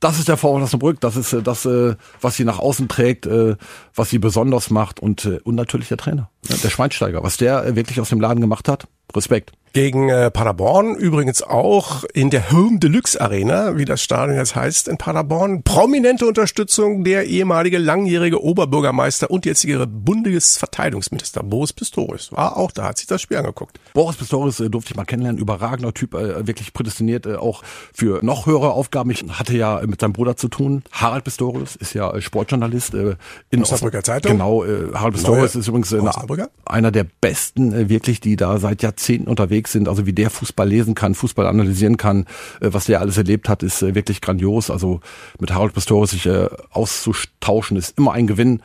das 0.00 0.18
ist 0.18 0.28
der 0.28 0.38
VfL 0.38 0.62
Osnabrück, 0.62 0.98
das 1.00 1.16
ist 1.16 1.34
äh, 1.34 1.42
das, 1.42 1.66
äh, 1.66 1.94
was 2.20 2.36
sie 2.36 2.44
nach 2.44 2.58
außen 2.58 2.88
trägt, 2.88 3.26
äh, 3.26 3.56
was 3.94 4.10
sie 4.10 4.18
besonders 4.18 4.70
macht 4.70 4.98
und, 4.98 5.26
äh, 5.26 5.40
und 5.44 5.54
natürlich 5.54 5.88
der 5.88 5.98
Trainer, 5.98 6.30
ne, 6.48 6.56
der 6.62 6.70
Schweinsteiger, 6.70 7.22
was 7.22 7.36
der 7.36 7.64
äh, 7.64 7.76
wirklich 7.76 8.00
aus 8.00 8.08
dem 8.08 8.20
Laden 8.20 8.40
gemacht 8.40 8.66
hat. 8.66 8.88
Respekt. 9.14 9.52
Gegen 9.72 10.08
äh, 10.08 10.32
Paderborn 10.32 10.96
übrigens 10.96 11.44
auch 11.44 12.02
in 12.12 12.30
der 12.30 12.50
Home 12.50 12.80
Deluxe 12.80 13.20
Arena, 13.20 13.76
wie 13.76 13.84
das 13.84 14.02
Stadion 14.02 14.36
jetzt 14.36 14.56
heißt 14.56 14.88
in 14.88 14.98
Paderborn. 14.98 15.62
Prominente 15.62 16.26
Unterstützung 16.26 17.04
der 17.04 17.26
ehemalige 17.26 17.78
langjährige 17.78 18.42
Oberbürgermeister 18.42 19.30
und 19.30 19.46
jetzige 19.46 19.86
Bundesverteidigungsminister 19.86 21.44
Boris 21.44 21.72
Pistorius 21.72 22.32
war 22.32 22.56
auch 22.56 22.72
da, 22.72 22.88
hat 22.88 22.98
sich 22.98 23.06
das 23.06 23.22
Spiel 23.22 23.36
angeguckt. 23.36 23.78
Boris 23.94 24.16
Pistorius 24.16 24.58
äh, 24.58 24.68
durfte 24.70 24.90
ich 24.90 24.96
mal 24.96 25.04
kennenlernen, 25.04 25.40
überragender 25.40 25.94
Typ, 25.94 26.14
äh, 26.14 26.44
wirklich 26.48 26.72
prädestiniert 26.72 27.26
äh, 27.26 27.36
auch 27.36 27.62
für 27.92 28.24
noch 28.24 28.46
höhere 28.46 28.72
Aufgaben. 28.72 29.10
Ich 29.10 29.24
hatte 29.28 29.56
ja 29.56 29.80
mit 29.86 30.00
seinem 30.00 30.14
Bruder 30.14 30.36
zu 30.36 30.48
tun. 30.48 30.82
Harald 30.90 31.22
Pistorius 31.22 31.76
ist 31.76 31.94
ja 31.94 32.12
äh, 32.12 32.20
Sportjournalist 32.20 32.94
äh, 32.94 33.14
in 33.50 33.62
Osnabrücker 33.62 34.02
Zeitung. 34.02 34.32
Genau, 34.32 34.64
äh, 34.64 34.92
Harald 34.94 35.14
Pistorius 35.14 35.54
ist 35.54 35.68
übrigens 35.68 35.92
äh, 35.92 36.00
einer 36.64 36.90
der 36.90 37.06
besten 37.20 37.72
äh, 37.72 37.88
wirklich, 37.88 38.18
die 38.18 38.34
da 38.34 38.58
seit 38.58 38.82
Jahrzehnten 38.82 39.28
unterwegs 39.28 39.59
sind. 39.68 39.88
Also 39.88 40.06
wie 40.06 40.12
der 40.12 40.30
Fußball 40.30 40.68
lesen 40.68 40.94
kann, 40.94 41.14
Fußball 41.14 41.46
analysieren 41.46 41.96
kann, 41.96 42.26
äh, 42.60 42.68
was 42.72 42.86
der 42.86 43.00
alles 43.00 43.16
erlebt 43.16 43.48
hat, 43.48 43.62
ist 43.62 43.82
äh, 43.82 43.94
wirklich 43.94 44.20
grandios. 44.20 44.70
Also 44.70 45.00
mit 45.38 45.52
Harold 45.52 45.74
Pistorius 45.74 46.10
sich 46.10 46.26
äh, 46.26 46.48
auszutauschen, 46.70 47.76
ist 47.76 47.96
immer 47.98 48.12
ein 48.12 48.26
Gewinn. 48.26 48.62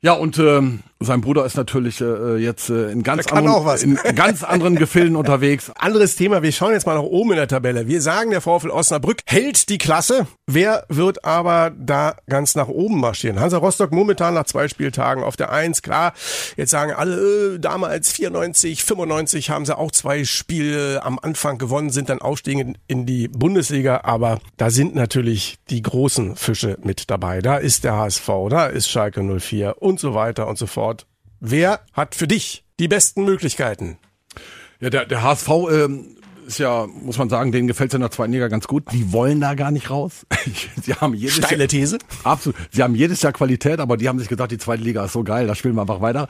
Ja, 0.00 0.12
und 0.12 0.38
ähm, 0.38 0.80
sein 1.00 1.20
Bruder 1.20 1.46
ist 1.46 1.56
natürlich 1.56 2.00
äh, 2.00 2.36
jetzt 2.38 2.70
äh, 2.70 2.90
in, 2.90 3.04
ganz 3.04 3.28
anderen, 3.28 3.80
in 3.80 4.14
ganz 4.16 4.42
anderen 4.42 4.74
Gefilden 4.74 5.14
unterwegs. 5.16 5.70
Anderes 5.76 6.16
Thema, 6.16 6.42
wir 6.42 6.50
schauen 6.50 6.72
jetzt 6.72 6.86
mal 6.86 6.96
nach 6.96 7.02
oben 7.02 7.30
in 7.30 7.36
der 7.36 7.46
Tabelle. 7.46 7.86
Wir 7.86 8.02
sagen, 8.02 8.30
der 8.30 8.40
VfL 8.40 8.70
Osnabrück 8.70 9.20
hält 9.24 9.68
die 9.68 9.78
Klasse. 9.78 10.26
Wer 10.48 10.86
wird 10.88 11.24
aber 11.24 11.70
da 11.78 12.16
ganz 12.28 12.56
nach 12.56 12.66
oben 12.66 12.98
marschieren? 12.98 13.38
Hansa 13.38 13.58
Rostock 13.58 13.92
momentan 13.92 14.34
nach 14.34 14.46
zwei 14.46 14.66
Spieltagen 14.66 15.22
auf 15.22 15.36
der 15.36 15.52
Eins. 15.52 15.82
Klar, 15.82 16.14
jetzt 16.56 16.70
sagen 16.70 16.92
alle, 16.92 17.54
äh, 17.54 17.58
damals 17.60 18.10
94, 18.10 18.82
95 18.82 19.50
haben 19.50 19.66
sie 19.66 19.78
auch 19.78 19.92
zwei 19.92 20.24
Spiele 20.24 21.04
am 21.04 21.20
Anfang 21.20 21.58
gewonnen, 21.58 21.90
sind 21.90 22.08
dann 22.08 22.20
aufstiegen 22.20 22.76
in 22.88 23.06
die 23.06 23.28
Bundesliga. 23.28 24.00
Aber 24.02 24.40
da 24.56 24.70
sind 24.70 24.96
natürlich 24.96 25.58
die 25.70 25.82
großen 25.82 26.34
Fische 26.34 26.76
mit 26.82 27.08
dabei. 27.08 27.40
Da 27.40 27.56
ist 27.56 27.84
der 27.84 27.94
HSV, 27.94 28.28
da 28.50 28.66
ist 28.66 28.88
Schalke 28.88 29.22
04 29.22 29.80
und 29.80 30.00
so 30.00 30.14
weiter 30.14 30.48
und 30.48 30.58
so 30.58 30.66
fort. 30.66 30.87
Wer 31.40 31.80
hat 31.92 32.14
für 32.14 32.26
dich 32.26 32.64
die 32.80 32.88
besten 32.88 33.24
Möglichkeiten? 33.24 33.98
Ja, 34.80 34.90
der, 34.90 35.06
der 35.06 35.22
HSV 35.22 35.48
ähm, 35.70 36.16
ist 36.48 36.58
ja, 36.58 36.86
muss 36.86 37.18
man 37.18 37.28
sagen, 37.28 37.52
denen 37.52 37.68
gefällt 37.68 37.90
es 37.90 37.94
in 37.94 38.00
der 38.00 38.10
zweiten 38.10 38.32
Liga 38.32 38.48
ganz 38.48 38.66
gut. 38.66 38.84
Die 38.92 39.12
wollen 39.12 39.40
da 39.40 39.54
gar 39.54 39.70
nicht 39.70 39.90
raus. 39.90 40.26
Sie 40.82 40.94
haben 40.94 41.14
jedes 41.14 41.36
Steile 41.36 41.64
Jahr, 41.64 41.68
These. 41.68 41.98
Absolut. 42.24 42.56
Sie 42.72 42.82
haben 42.82 42.94
jedes 42.94 43.22
Jahr 43.22 43.32
Qualität, 43.32 43.78
aber 43.78 43.96
die 43.96 44.08
haben 44.08 44.18
sich 44.18 44.28
gesagt, 44.28 44.50
die 44.50 44.58
zweite 44.58 44.82
Liga 44.82 45.04
ist 45.04 45.12
so 45.12 45.22
geil, 45.22 45.46
da 45.46 45.54
spielen 45.54 45.74
wir 45.74 45.82
einfach 45.82 46.00
weiter. 46.00 46.26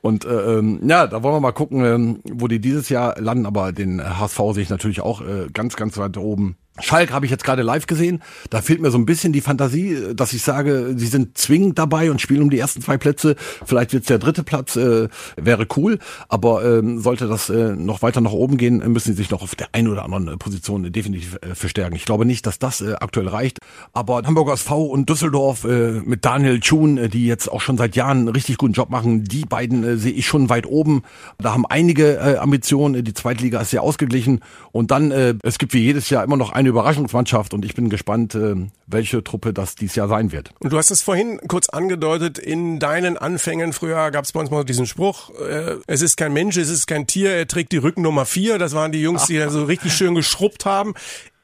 Und 0.00 0.24
äh, 0.24 0.58
ähm, 0.58 0.80
ja, 0.88 1.06
da 1.06 1.22
wollen 1.22 1.36
wir 1.36 1.40
mal 1.40 1.52
gucken, 1.52 1.84
ähm, 1.84 2.20
wo 2.24 2.48
die 2.48 2.60
dieses 2.60 2.88
Jahr 2.88 3.20
landen. 3.20 3.46
Aber 3.46 3.72
den 3.72 4.02
HSV 4.02 4.40
sehe 4.52 4.62
ich 4.62 4.70
natürlich 4.70 5.02
auch 5.02 5.20
äh, 5.20 5.46
ganz, 5.52 5.76
ganz 5.76 5.96
weit 5.98 6.16
oben. 6.16 6.56
Schalk 6.80 7.12
habe 7.12 7.26
ich 7.26 7.30
jetzt 7.30 7.44
gerade 7.44 7.62
live 7.62 7.86
gesehen. 7.86 8.22
Da 8.50 8.62
fehlt 8.62 8.80
mir 8.80 8.90
so 8.90 8.98
ein 8.98 9.06
bisschen 9.06 9.32
die 9.32 9.40
Fantasie, 9.40 10.14
dass 10.14 10.32
ich 10.32 10.42
sage, 10.42 10.94
sie 10.96 11.06
sind 11.06 11.36
zwingend 11.36 11.78
dabei 11.78 12.10
und 12.10 12.20
spielen 12.20 12.42
um 12.42 12.50
die 12.50 12.58
ersten 12.58 12.80
zwei 12.82 12.98
Plätze. 12.98 13.36
Vielleicht 13.64 13.92
wird's 13.92 14.06
der 14.06 14.18
dritte 14.18 14.42
Platz, 14.42 14.76
äh, 14.76 15.08
wäre 15.36 15.66
cool. 15.76 15.98
Aber 16.28 16.64
ähm, 16.64 17.00
sollte 17.00 17.26
das 17.26 17.50
äh, 17.50 17.74
noch 17.74 18.02
weiter 18.02 18.20
nach 18.20 18.32
oben 18.32 18.56
gehen, 18.56 18.78
müssen 18.92 19.12
sie 19.12 19.18
sich 19.18 19.30
noch 19.30 19.42
auf 19.42 19.54
der 19.54 19.68
einen 19.72 19.88
oder 19.88 20.04
anderen 20.04 20.28
äh, 20.28 20.36
Position 20.36 20.90
definitiv 20.92 21.38
äh, 21.42 21.54
verstärken. 21.54 21.96
Ich 21.96 22.04
glaube 22.04 22.24
nicht, 22.24 22.46
dass 22.46 22.58
das 22.58 22.80
äh, 22.80 22.94
aktuell 23.00 23.28
reicht. 23.28 23.58
Aber 23.92 24.22
Hamburger 24.24 24.52
SV 24.54 24.86
und 24.86 25.08
Düsseldorf 25.08 25.64
äh, 25.64 26.00
mit 26.04 26.24
Daniel 26.24 26.60
Thun, 26.60 26.98
äh, 26.98 27.08
die 27.08 27.26
jetzt 27.26 27.50
auch 27.50 27.60
schon 27.60 27.76
seit 27.76 27.96
Jahren 27.96 28.18
einen 28.18 28.28
richtig 28.28 28.58
guten 28.58 28.72
Job 28.72 28.90
machen, 28.90 29.24
die 29.24 29.44
beiden 29.44 29.84
äh, 29.84 29.96
sehe 29.96 30.12
ich 30.12 30.26
schon 30.26 30.48
weit 30.48 30.66
oben. 30.66 31.02
Da 31.38 31.52
haben 31.52 31.66
einige 31.66 32.16
äh, 32.16 32.36
Ambitionen. 32.36 33.04
Die 33.04 33.14
Zweitliga 33.14 33.60
ist 33.60 33.70
sehr 33.70 33.82
ausgeglichen. 33.82 34.40
Und 34.72 34.90
dann, 34.90 35.10
äh, 35.10 35.34
es 35.42 35.58
gibt 35.58 35.72
wie 35.74 35.80
jedes 35.80 36.10
Jahr 36.10 36.24
immer 36.24 36.36
noch 36.36 36.52
eine 36.52 36.67
Überraschungsmannschaft 36.68 37.54
und 37.54 37.64
ich 37.64 37.74
bin 37.74 37.88
gespannt, 37.90 38.34
äh, 38.34 38.54
welche 38.86 39.24
Truppe 39.24 39.52
das 39.52 39.74
dieses 39.74 39.96
Jahr 39.96 40.08
sein 40.08 40.32
wird. 40.32 40.52
Und 40.60 40.72
du 40.72 40.78
hast 40.78 40.90
es 40.90 41.02
vorhin 41.02 41.40
kurz 41.48 41.68
angedeutet, 41.68 42.38
in 42.38 42.78
deinen 42.78 43.16
Anfängen, 43.16 43.72
früher 43.72 44.10
gab 44.10 44.24
es 44.24 44.32
bei 44.32 44.40
uns 44.40 44.50
mal 44.50 44.64
diesen 44.64 44.86
Spruch, 44.86 45.30
äh, 45.40 45.76
es 45.86 46.02
ist 46.02 46.16
kein 46.16 46.32
Mensch, 46.32 46.56
es 46.56 46.68
ist 46.68 46.86
kein 46.86 47.06
Tier, 47.06 47.30
er 47.30 47.48
trägt 47.48 47.72
die 47.72 47.78
Rückennummer 47.78 48.24
vier. 48.24 48.58
Das 48.58 48.74
waren 48.74 48.92
die 48.92 49.02
Jungs, 49.02 49.26
die 49.26 49.38
da 49.38 49.50
so 49.50 49.64
richtig 49.64 49.92
schön 49.92 50.14
geschrubbt 50.14 50.64
haben. 50.64 50.94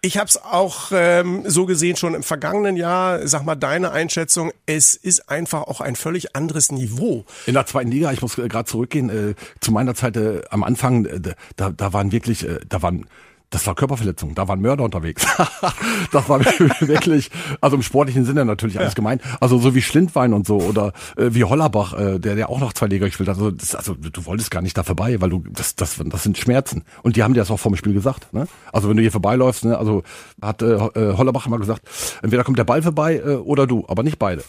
Ich 0.04 0.18
habe 0.18 0.28
es 0.28 0.36
auch 0.36 0.92
ähm, 0.92 1.44
so 1.46 1.64
gesehen 1.64 1.96
schon 1.96 2.14
im 2.14 2.22
vergangenen 2.22 2.76
Jahr. 2.76 3.26
Sag 3.26 3.46
mal 3.46 3.54
deine 3.54 3.90
Einschätzung. 3.90 4.52
Es 4.66 4.94
ist 4.94 5.30
einfach 5.30 5.62
auch 5.62 5.80
ein 5.80 5.96
völlig 5.96 6.36
anderes 6.36 6.70
Niveau. 6.70 7.24
In 7.46 7.54
der 7.54 7.64
zweiten 7.64 7.90
Liga, 7.90 8.12
ich 8.12 8.20
muss 8.20 8.36
äh, 8.36 8.46
gerade 8.48 8.66
zurückgehen 8.66 9.08
äh, 9.08 9.34
zu 9.60 9.72
meiner 9.72 9.94
Zeit 9.94 10.18
äh, 10.18 10.42
am 10.50 10.62
Anfang. 10.62 11.06
Äh, 11.06 11.20
da, 11.56 11.70
da 11.70 11.92
waren 11.94 12.12
wirklich, 12.12 12.46
äh, 12.46 12.60
da 12.68 12.82
waren 12.82 13.06
das 13.50 13.66
war 13.66 13.74
Körperverletzung, 13.74 14.34
da 14.34 14.48
waren 14.48 14.60
Mörder 14.60 14.84
unterwegs. 14.84 15.26
das 16.12 16.28
war 16.28 16.40
wirklich, 16.80 17.30
also 17.60 17.76
im 17.76 17.82
sportlichen 17.82 18.24
Sinne 18.24 18.44
natürlich 18.44 18.78
alles 18.78 18.92
ja. 18.92 18.96
gemeint. 18.96 19.22
Also 19.40 19.58
so 19.58 19.74
wie 19.74 19.82
Schlindwein 19.82 20.32
und 20.32 20.46
so 20.46 20.58
oder 20.58 20.92
äh, 21.16 21.28
wie 21.30 21.44
Hollerbach, 21.44 21.92
äh, 21.94 22.18
der 22.18 22.34
der 22.34 22.50
auch 22.50 22.60
noch 22.60 22.72
zwei 22.72 22.86
Liga 22.86 23.06
gespielt 23.06 23.28
hat. 23.28 23.36
Also, 23.36 23.50
das, 23.50 23.74
also 23.74 23.94
du 23.94 24.26
wolltest 24.26 24.50
gar 24.50 24.62
nicht 24.62 24.76
da 24.76 24.82
vorbei, 24.82 25.20
weil 25.20 25.30
du 25.30 25.44
das 25.50 25.76
das 25.76 26.00
das 26.04 26.22
sind 26.22 26.38
Schmerzen. 26.38 26.82
Und 27.02 27.16
die 27.16 27.22
haben 27.22 27.34
dir 27.34 27.40
das 27.40 27.50
auch 27.50 27.58
vor 27.58 27.70
dem 27.70 27.76
Spiel 27.76 27.94
gesagt. 27.94 28.32
Ne? 28.32 28.46
Also 28.72 28.88
wenn 28.88 28.96
du 28.96 29.02
hier 29.02 29.12
vorbeiläufst, 29.12 29.64
ne, 29.64 29.78
also 29.78 30.02
hat 30.42 30.62
äh, 30.62 30.74
äh 30.74 31.16
Hollerbach 31.16 31.46
immer 31.46 31.58
gesagt, 31.58 31.82
entweder 32.22 32.44
kommt 32.44 32.58
der 32.58 32.64
Ball 32.64 32.82
vorbei 32.82 33.16
äh, 33.16 33.34
oder 33.36 33.66
du, 33.66 33.84
aber 33.88 34.02
nicht 34.02 34.18
beide. 34.18 34.42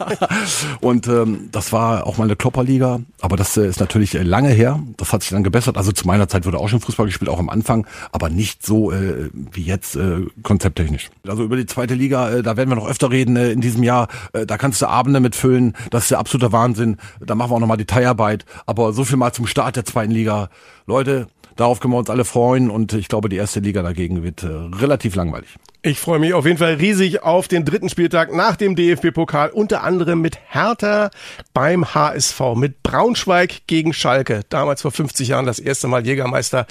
und 0.80 1.08
ähm, 1.08 1.48
das 1.52 1.72
war 1.72 2.06
auch 2.06 2.18
mal 2.18 2.24
eine 2.24 2.36
Klopperliga, 2.36 3.00
aber 3.20 3.36
das 3.36 3.56
äh, 3.56 3.66
ist 3.66 3.80
natürlich 3.80 4.14
äh, 4.14 4.22
lange 4.22 4.50
her. 4.50 4.80
Das 4.96 5.12
hat 5.12 5.22
sich 5.22 5.30
dann 5.30 5.44
gebessert. 5.44 5.76
Also 5.76 5.92
zu 5.92 6.06
meiner 6.06 6.28
Zeit 6.28 6.46
wurde 6.46 6.58
auch 6.58 6.68
schon 6.68 6.80
Fußball 6.80 7.06
gespielt, 7.06 7.30
auch 7.30 7.38
am 7.38 7.48
Anfang, 7.48 7.86
aber 8.12 8.17
nicht 8.28 8.64
so 8.64 8.92
äh, 8.92 9.30
wie 9.52 9.62
jetzt 9.62 9.96
äh, 9.96 10.26
konzepttechnisch. 10.42 11.10
Also 11.26 11.44
über 11.44 11.56
die 11.56 11.66
zweite 11.66 11.94
Liga, 11.94 12.30
äh, 12.30 12.42
da 12.42 12.56
werden 12.56 12.68
wir 12.68 12.76
noch 12.76 12.88
öfter 12.88 13.10
reden 13.10 13.36
äh, 13.36 13.52
in 13.52 13.60
diesem 13.60 13.82
Jahr. 13.82 14.08
Äh, 14.32 14.46
da 14.46 14.58
kannst 14.58 14.82
du 14.82 14.86
Abende 14.86 15.20
mitfüllen. 15.20 15.74
Das 15.90 16.04
ist 16.04 16.10
der 16.10 16.18
absolute 16.18 16.52
Wahnsinn. 16.52 16.96
Da 17.20 17.34
machen 17.34 17.50
wir 17.50 17.56
auch 17.56 17.60
nochmal 17.60 17.76
Detailarbeit. 17.76 18.44
Aber 18.66 18.92
so 18.92 19.04
viel 19.04 19.16
mal 19.16 19.32
zum 19.32 19.46
Start 19.46 19.76
der 19.76 19.84
zweiten 19.84 20.12
Liga. 20.12 20.50
Leute, 20.86 21.28
darauf 21.58 21.80
können 21.80 21.92
wir 21.92 21.98
uns 21.98 22.08
alle 22.08 22.24
freuen 22.24 22.70
und 22.70 22.94
ich 22.94 23.08
glaube, 23.08 23.28
die 23.28 23.36
erste 23.36 23.60
Liga 23.60 23.82
dagegen 23.82 24.22
wird 24.22 24.42
äh, 24.42 24.46
relativ 24.46 25.14
langweilig. 25.14 25.50
Ich 25.82 26.00
freue 26.00 26.18
mich 26.18 26.34
auf 26.34 26.44
jeden 26.44 26.58
Fall 26.58 26.74
riesig 26.74 27.22
auf 27.22 27.46
den 27.46 27.64
dritten 27.64 27.88
Spieltag 27.88 28.34
nach 28.34 28.56
dem 28.56 28.74
DFB-Pokal, 28.74 29.50
unter 29.50 29.84
anderem 29.84 30.20
mit 30.20 30.38
Hertha 30.48 31.10
beim 31.54 31.94
HSV, 31.94 32.40
mit 32.56 32.82
Braunschweig 32.82 33.66
gegen 33.66 33.92
Schalke. 33.92 34.42
Damals 34.48 34.82
vor 34.82 34.90
50 34.90 35.28
Jahren 35.28 35.46
das 35.46 35.58
erste 35.58 35.86
Mal 35.86 36.06
Jägermeister 36.06 36.66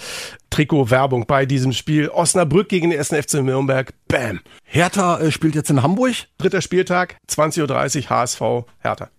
Trikot-Werbung 0.49 1.25
bei 1.25 1.45
diesem 1.45 1.71
Spiel. 1.73 2.09
Osnabrück 2.09 2.69
gegen 2.69 2.89
den 2.89 2.99
1. 2.99 3.09
FC 3.09 3.35
Nürnberg. 3.35 3.93
Bam. 4.07 4.41
Hertha 4.63 5.19
äh, 5.19 5.31
spielt 5.31 5.55
jetzt 5.55 5.69
in 5.69 5.83
Hamburg. 5.83 6.15
Dritter 6.38 6.61
Spieltag, 6.61 7.17
20.30 7.29 8.03
Uhr, 8.03 8.09
HSV, 8.09 8.41
Hertha. 8.79 9.09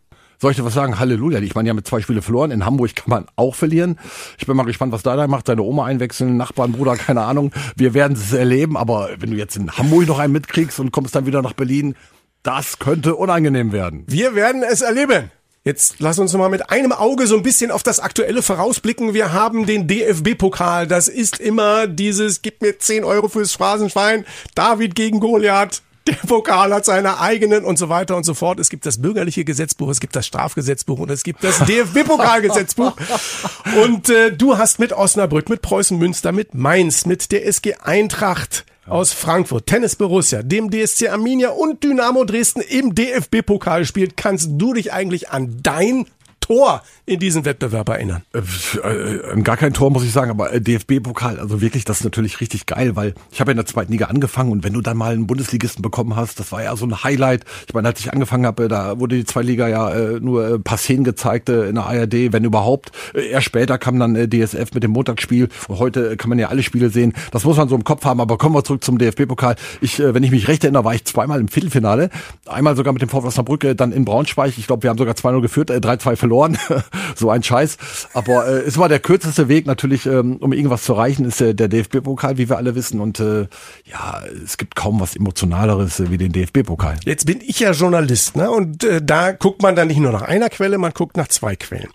Soll 0.40 0.52
ich 0.52 0.56
dir 0.56 0.64
was 0.64 0.74
sagen? 0.74 1.00
Halleluja. 1.00 1.40
Ich 1.40 1.54
meine, 1.56 1.66
ja 1.66 1.74
mit 1.74 1.86
zwei 1.86 2.00
Spiele 2.00 2.22
verloren. 2.22 2.52
In 2.52 2.64
Hamburg 2.64 2.94
kann 2.94 3.10
man 3.10 3.26
auch 3.34 3.56
verlieren. 3.56 3.98
Ich 4.38 4.46
bin 4.46 4.56
mal 4.56 4.64
gespannt, 4.64 4.92
was 4.92 5.02
da 5.02 5.16
da 5.16 5.26
macht. 5.26 5.46
Seine 5.46 5.62
Oma 5.62 5.84
einwechseln, 5.86 6.36
Nachbarn, 6.36 6.72
Bruder, 6.72 6.96
keine 6.96 7.22
Ahnung. 7.22 7.52
Wir 7.76 7.92
werden 7.92 8.16
es 8.16 8.32
erleben. 8.32 8.76
Aber 8.76 9.10
wenn 9.18 9.32
du 9.32 9.36
jetzt 9.36 9.56
in 9.56 9.70
Hamburg 9.72 10.06
noch 10.06 10.20
einen 10.20 10.32
mitkriegst 10.32 10.78
und 10.78 10.92
kommst 10.92 11.16
dann 11.16 11.26
wieder 11.26 11.42
nach 11.42 11.54
Berlin, 11.54 11.96
das 12.44 12.78
könnte 12.78 13.16
unangenehm 13.16 13.72
werden. 13.72 14.04
Wir 14.06 14.36
werden 14.36 14.62
es 14.62 14.80
erleben. 14.80 15.32
Jetzt 15.64 15.96
lass 15.98 16.20
uns 16.20 16.32
mal 16.34 16.48
mit 16.48 16.70
einem 16.70 16.92
Auge 16.92 17.26
so 17.26 17.36
ein 17.36 17.42
bisschen 17.42 17.72
auf 17.72 17.82
das 17.82 17.98
Aktuelle 17.98 18.42
vorausblicken. 18.42 19.14
Wir 19.14 19.32
haben 19.32 19.66
den 19.66 19.88
DFB-Pokal. 19.88 20.86
Das 20.86 21.08
ist 21.08 21.40
immer 21.40 21.88
dieses, 21.88 22.42
gib 22.42 22.62
mir 22.62 22.78
10 22.78 23.02
Euro 23.04 23.28
fürs 23.28 23.52
Phrasenschwein. 23.52 24.24
David 24.54 24.94
gegen 24.94 25.18
Goliath. 25.18 25.82
Der 26.08 26.14
Pokal 26.26 26.72
hat 26.72 26.86
seine 26.86 27.20
eigenen 27.20 27.64
und 27.66 27.78
so 27.78 27.90
weiter 27.90 28.16
und 28.16 28.24
so 28.24 28.32
fort. 28.32 28.58
Es 28.58 28.70
gibt 28.70 28.86
das 28.86 29.02
bürgerliche 29.02 29.44
Gesetzbuch, 29.44 29.90
es 29.90 30.00
gibt 30.00 30.16
das 30.16 30.26
Strafgesetzbuch 30.26 30.98
und 30.98 31.10
es 31.10 31.22
gibt 31.22 31.44
das 31.44 31.58
DFB-Pokalgesetzbuch. 31.58 32.96
und 33.84 34.08
äh, 34.08 34.32
du 34.32 34.56
hast 34.56 34.78
mit 34.78 34.94
Osnabrück, 34.94 35.50
mit 35.50 35.60
Preußen 35.60 35.98
Münster, 35.98 36.32
mit 36.32 36.54
Mainz, 36.54 37.04
mit 37.04 37.30
der 37.30 37.46
SG 37.46 37.74
Eintracht 37.74 38.64
aus 38.86 39.12
Frankfurt, 39.12 39.66
Tennis 39.66 39.96
Borussia, 39.96 40.42
dem 40.42 40.70
DSC 40.70 41.08
Arminia 41.08 41.50
und 41.50 41.84
Dynamo 41.84 42.24
Dresden 42.24 42.62
im 42.62 42.94
DFB-Pokal 42.94 43.84
spielt. 43.84 44.16
Kannst 44.16 44.48
du 44.52 44.72
dich 44.72 44.94
eigentlich 44.94 45.28
an 45.28 45.58
dein 45.62 46.06
Tor 46.48 46.82
in 47.04 47.20
diesem 47.20 47.44
Wettbewerb 47.44 47.90
erinnern? 47.90 48.22
Äh, 48.32 48.38
äh, 48.38 49.42
gar 49.42 49.58
kein 49.58 49.74
Tor, 49.74 49.90
muss 49.90 50.02
ich 50.02 50.12
sagen, 50.12 50.30
aber 50.30 50.50
äh, 50.50 50.62
DFB-Pokal, 50.62 51.38
also 51.38 51.60
wirklich, 51.60 51.84
das 51.84 51.98
ist 51.98 52.04
natürlich 52.04 52.40
richtig 52.40 52.64
geil, 52.64 52.96
weil 52.96 53.12
ich 53.30 53.40
habe 53.40 53.50
ja 53.50 53.52
in 53.52 53.58
der 53.58 53.66
zweiten 53.66 53.92
Liga 53.92 54.06
angefangen 54.06 54.50
und 54.50 54.64
wenn 54.64 54.72
du 54.72 54.80
dann 54.80 54.96
mal 54.96 55.12
einen 55.12 55.26
Bundesligisten 55.26 55.82
bekommen 55.82 56.16
hast, 56.16 56.40
das 56.40 56.50
war 56.50 56.62
ja 56.62 56.74
so 56.74 56.86
ein 56.86 57.04
Highlight. 57.04 57.44
Ich 57.66 57.74
meine, 57.74 57.88
als 57.88 58.00
ich 58.00 58.14
angefangen 58.14 58.46
habe, 58.46 58.68
da 58.68 58.98
wurde 58.98 59.16
die 59.16 59.26
zweite 59.26 59.46
Liga 59.46 59.68
ja 59.68 59.90
äh, 59.90 60.20
nur 60.20 60.58
paar 60.64 60.78
Szenen 60.78 61.04
gezeigt 61.04 61.50
äh, 61.50 61.68
in 61.68 61.74
der 61.74 61.84
ARD, 61.84 62.32
wenn 62.32 62.44
überhaupt. 62.44 62.92
Äh, 63.14 63.28
erst 63.28 63.44
später 63.44 63.76
kam 63.76 63.98
dann 63.98 64.16
äh, 64.16 64.26
DSF 64.26 64.72
mit 64.72 64.82
dem 64.82 64.92
Montagsspiel 64.92 65.50
und 65.68 65.78
heute 65.78 66.16
kann 66.16 66.30
man 66.30 66.38
ja 66.38 66.48
alle 66.48 66.62
Spiele 66.62 66.88
sehen. 66.88 67.12
Das 67.30 67.44
muss 67.44 67.58
man 67.58 67.68
so 67.68 67.76
im 67.76 67.84
Kopf 67.84 68.06
haben, 68.06 68.22
aber 68.22 68.38
kommen 68.38 68.54
wir 68.54 68.64
zurück 68.64 68.82
zum 68.82 68.96
DFB-Pokal. 68.96 69.56
Ich, 69.82 70.00
äh, 70.00 70.14
wenn 70.14 70.22
ich 70.22 70.30
mich 70.30 70.48
recht 70.48 70.64
erinnere, 70.64 70.84
war 70.84 70.94
ich 70.94 71.04
zweimal 71.04 71.40
im 71.40 71.48
Viertelfinale. 71.48 72.08
Einmal 72.46 72.74
sogar 72.74 72.94
mit 72.94 73.02
dem 73.02 73.10
VfL 73.10 73.26
Osnabrück, 73.26 73.64
äh, 73.64 73.74
dann 73.74 73.92
in 73.92 74.06
Braunschweig. 74.06 74.56
Ich 74.56 74.66
glaube, 74.66 74.84
wir 74.84 74.88
haben 74.88 74.98
sogar 74.98 75.14
2-0 75.14 75.42
geführt, 75.42 75.68
äh, 75.68 75.80
3-2 75.80 76.16
verloren 76.16 76.37
verloren. 76.38 76.58
so 77.16 77.30
ein 77.30 77.42
Scheiß. 77.42 77.76
Aber 78.14 78.46
äh, 78.46 78.60
es 78.60 78.78
war 78.78 78.88
der 78.88 79.00
kürzeste 79.00 79.48
Weg 79.48 79.66
natürlich, 79.66 80.06
ähm, 80.06 80.36
um 80.36 80.52
irgendwas 80.52 80.84
zu 80.84 80.94
erreichen, 80.94 81.24
ist 81.24 81.40
äh, 81.40 81.54
der 81.54 81.68
DFB-Pokal, 81.68 82.38
wie 82.38 82.48
wir 82.48 82.56
alle 82.56 82.74
wissen. 82.74 83.00
Und 83.00 83.20
äh, 83.20 83.46
ja, 83.84 84.22
es 84.44 84.56
gibt 84.56 84.76
kaum 84.76 85.00
was 85.00 85.16
Emotionaleres 85.16 86.00
äh, 86.00 86.10
wie 86.10 86.18
den 86.18 86.32
DFB-Pokal. 86.32 86.96
Jetzt 87.04 87.26
bin 87.26 87.40
ich 87.40 87.60
ja 87.60 87.72
Journalist, 87.72 88.36
ne? 88.36 88.50
Und 88.50 88.84
äh, 88.84 89.00
da 89.02 89.32
guckt 89.32 89.62
man 89.62 89.76
dann 89.76 89.88
nicht 89.88 90.00
nur 90.00 90.12
nach 90.12 90.22
einer 90.22 90.48
Quelle, 90.48 90.78
man 90.78 90.92
guckt 90.92 91.16
nach 91.16 91.28
zwei 91.28 91.56
Quellen. 91.56 91.88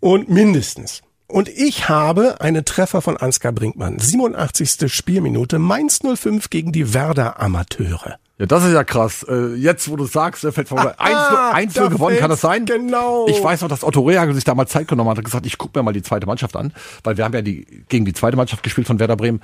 Und 0.00 0.28
mindestens. 0.28 1.02
Und 1.28 1.48
ich 1.48 1.88
habe 1.88 2.40
einen 2.42 2.64
Treffer 2.66 3.00
von 3.00 3.16
Ansgar 3.16 3.52
Brinkmann. 3.52 3.98
87. 3.98 4.92
Spielminute 4.92 5.58
Mainz 5.58 6.00
05 6.00 6.50
gegen 6.50 6.72
die 6.72 6.92
Werder 6.92 7.40
Amateure. 7.40 8.18
Ja, 8.42 8.46
das 8.46 8.64
ist 8.64 8.72
ja 8.72 8.82
krass. 8.82 9.24
Äh, 9.28 9.54
jetzt, 9.54 9.88
wo 9.88 9.94
du 9.94 10.04
sagst, 10.04 10.40
fällt 10.40 10.68
vor 10.68 10.80
1-0 10.80 11.90
gewonnen, 11.90 12.16
kann 12.18 12.28
das 12.28 12.40
sein? 12.40 12.66
Genau. 12.66 13.28
Ich 13.28 13.40
weiß 13.40 13.60
noch, 13.60 13.68
dass 13.68 13.84
Otto 13.84 14.00
Rea 14.00 14.32
sich 14.32 14.42
damals 14.42 14.72
Zeit 14.72 14.88
genommen 14.88 15.10
hat 15.10 15.18
und 15.18 15.22
gesagt, 15.22 15.46
ich 15.46 15.58
gucke 15.58 15.78
mir 15.78 15.84
mal 15.84 15.92
die 15.92 16.02
zweite 16.02 16.26
Mannschaft 16.26 16.56
an, 16.56 16.72
weil 17.04 17.16
wir 17.16 17.24
haben 17.24 17.34
ja 17.34 17.42
die 17.42 17.64
gegen 17.88 18.04
die 18.04 18.12
zweite 18.12 18.36
Mannschaft 18.36 18.64
gespielt 18.64 18.88
von 18.88 18.98
Werder 18.98 19.14
Bremen 19.14 19.40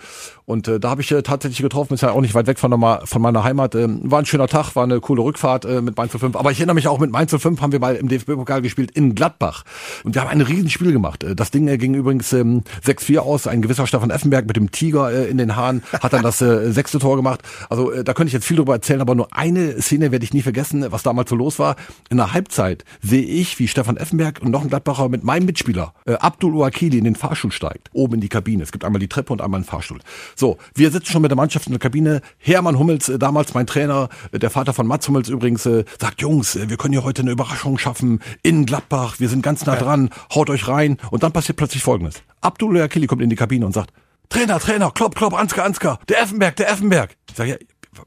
und 0.47 0.67
äh, 0.67 0.81
da 0.81 0.91
habe 0.91 1.01
ich 1.01 1.13
äh, 1.13 1.23
tatsächlich 1.23 1.63
getroffen, 1.63 1.95
ist 1.95 2.01
ja 2.01 2.11
auch 2.11 2.21
nicht 2.21 2.35
weit 2.35 2.49
weg 2.49 2.59
von, 2.59 2.73
der, 2.73 3.03
von 3.05 3.23
meiner 3.23 3.45
Heimat. 3.45 3.77
Ähm, 3.77 4.01
war 4.03 4.19
ein 4.19 4.27
schöner 4.27 4.49
Tag, 4.49 4.75
war 4.75 4.83
eine 4.83 4.99
coole 4.99 5.23
Rückfahrt 5.23 5.65
äh, 5.65 5.81
mit 5.81 5.97
Mainz 5.97 6.13
05, 6.19 6.35
aber 6.35 6.51
ich 6.51 6.59
erinnere 6.59 6.75
mich 6.75 6.89
auch 6.89 6.99
mit 6.99 7.13
Mainz 7.13 7.31
05 7.31 7.61
haben 7.61 7.71
wir 7.71 7.79
mal 7.79 7.95
im 7.95 8.09
DFB-Pokal 8.09 8.63
gespielt 8.63 8.91
in 8.91 9.15
Gladbach 9.15 9.63
und 10.03 10.17
wir 10.17 10.23
haben 10.23 10.31
ein 10.31 10.41
Riesenspiel 10.41 10.91
gemacht. 10.91 11.23
Äh, 11.23 11.37
das 11.37 11.53
Ding 11.53 11.69
äh, 11.69 11.79
ging 11.79 11.95
übrigens 11.95 12.33
ähm, 12.33 12.65
6-4 12.85 13.19
aus, 13.19 13.47
ein 13.47 13.63
gewisser 13.63 13.87
Stefan 13.87 14.11
Effenberg 14.11 14.49
mit 14.49 14.57
dem 14.57 14.73
Tiger 14.73 15.13
äh, 15.13 15.27
in 15.29 15.39
den 15.39 15.55
Haaren 15.55 15.85
hat 16.03 16.13
dann 16.13 16.25
das 16.25 16.43
äh, 16.43 16.73
sechste 16.73 16.99
Tor 16.99 17.15
gemacht. 17.15 17.43
Also 17.71 17.93
äh, 17.93 18.03
da 18.03 18.13
könnte 18.13 18.27
ich 18.27 18.33
jetzt 18.33 18.45
viel 18.45 18.57
drüber 18.57 18.73
erzählen, 18.73 18.88
aber 18.97 19.14
nur 19.14 19.36
eine 19.36 19.80
Szene 19.82 20.11
werde 20.11 20.24
ich 20.24 20.32
nie 20.32 20.43
vergessen, 20.43 20.86
was 20.91 21.03
damals 21.03 21.30
so 21.30 21.36
los 21.36 21.59
war. 21.59 21.76
In 22.11 22.16
der 22.16 22.32
Halbzeit 22.32 22.84
sehe 23.03 23.22
ich, 23.22 23.59
wie 23.59 23.68
Stefan 23.68 23.97
Effenberg 23.97 24.41
und 24.43 24.51
noch 24.51 24.62
ein 24.62 24.68
Gladbacher 24.68 25.09
mit 25.09 25.24
meinem 25.24 25.47
Mitspieler 25.47 25.95
äh, 26.07 26.14
Abdul 26.14 26.55
Uakili 26.55 26.99
in 26.99 27.05
den 27.05 27.16
Fahrstuhl 27.16 27.53
steigt, 27.53 27.91
oben 27.93 28.14
in 28.14 28.20
die 28.20 28.28
Kabine. 28.28 28.62
Es 28.62 28.72
gibt 28.72 28.84
einmal 28.84 29.01
die 29.01 29.09
Treppe 29.09 29.32
und 29.32 29.43
einmal 29.43 29.59
einen 29.59 29.66
Fahrstuhl. 29.66 29.99
So, 30.34 30.59
wir 30.74 30.91
sitzen 30.91 31.12
schon 31.12 31.22
mit 31.22 31.30
der 31.30 31.36
Mannschaft 31.36 31.66
in 31.66 31.72
der 31.72 31.80
Kabine. 31.80 32.22
Hermann 32.39 32.78
Hummels, 32.78 33.09
äh, 33.09 33.18
damals 33.18 33.55
mein 33.55 33.66
Trainer, 33.66 34.09
äh, 34.32 34.39
der 34.39 34.51
Vater 34.51 34.72
von 34.72 34.86
Mats 34.86 35.07
Hummels 35.09 35.28
übrigens, 35.28 35.66
äh, 35.66 35.84
sagt, 36.01 36.22
Jungs, 36.22 36.57
äh, 36.57 36.70
wir 36.70 36.76
können 36.76 36.93
hier 36.93 37.05
heute 37.05 37.22
eine 37.22 37.30
Überraschung 37.30 37.78
schaffen 37.78 38.20
in 38.43 38.66
Gladbach. 38.66 39.20
Wir 39.20 39.28
sind 39.28 39.43
ganz 39.43 39.66
nah 39.66 39.76
dran. 39.76 40.11
Haut 40.34 40.51
euch 40.51 40.66
rein. 40.66 40.97
Und 41.11 41.22
dann 41.22 41.32
passiert 41.32 41.59
plötzlich 41.59 41.82
Folgendes. 41.82 42.22
Abdul 42.41 42.76
Uakili 42.76 43.07
kommt 43.07 43.22
in 43.22 43.30
die 43.30 43.36
Kabine 43.36 43.66
und 43.66 43.72
sagt, 43.72 43.93
Trainer, 44.28 44.59
Trainer, 44.61 44.91
klopp, 44.91 45.14
klopp, 45.14 45.34
Ansgar, 45.34 45.64
Ansgar, 45.64 45.99
der 46.09 46.22
Effenberg, 46.22 46.57
der 46.57 46.70
Effenberg. 46.70 47.16
Ich 47.30 47.36
sage, 47.36 47.51
ja, 47.51 47.57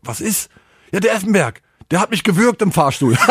was 0.03 0.21
ist? 0.21 0.49
Ja, 0.91 0.99
der 0.99 1.13
Effenberg. 1.13 1.61
Der 1.91 1.99
hat 1.99 2.09
mich 2.09 2.23
gewürgt 2.23 2.61
im 2.61 2.71
Fahrstuhl. 2.71 3.17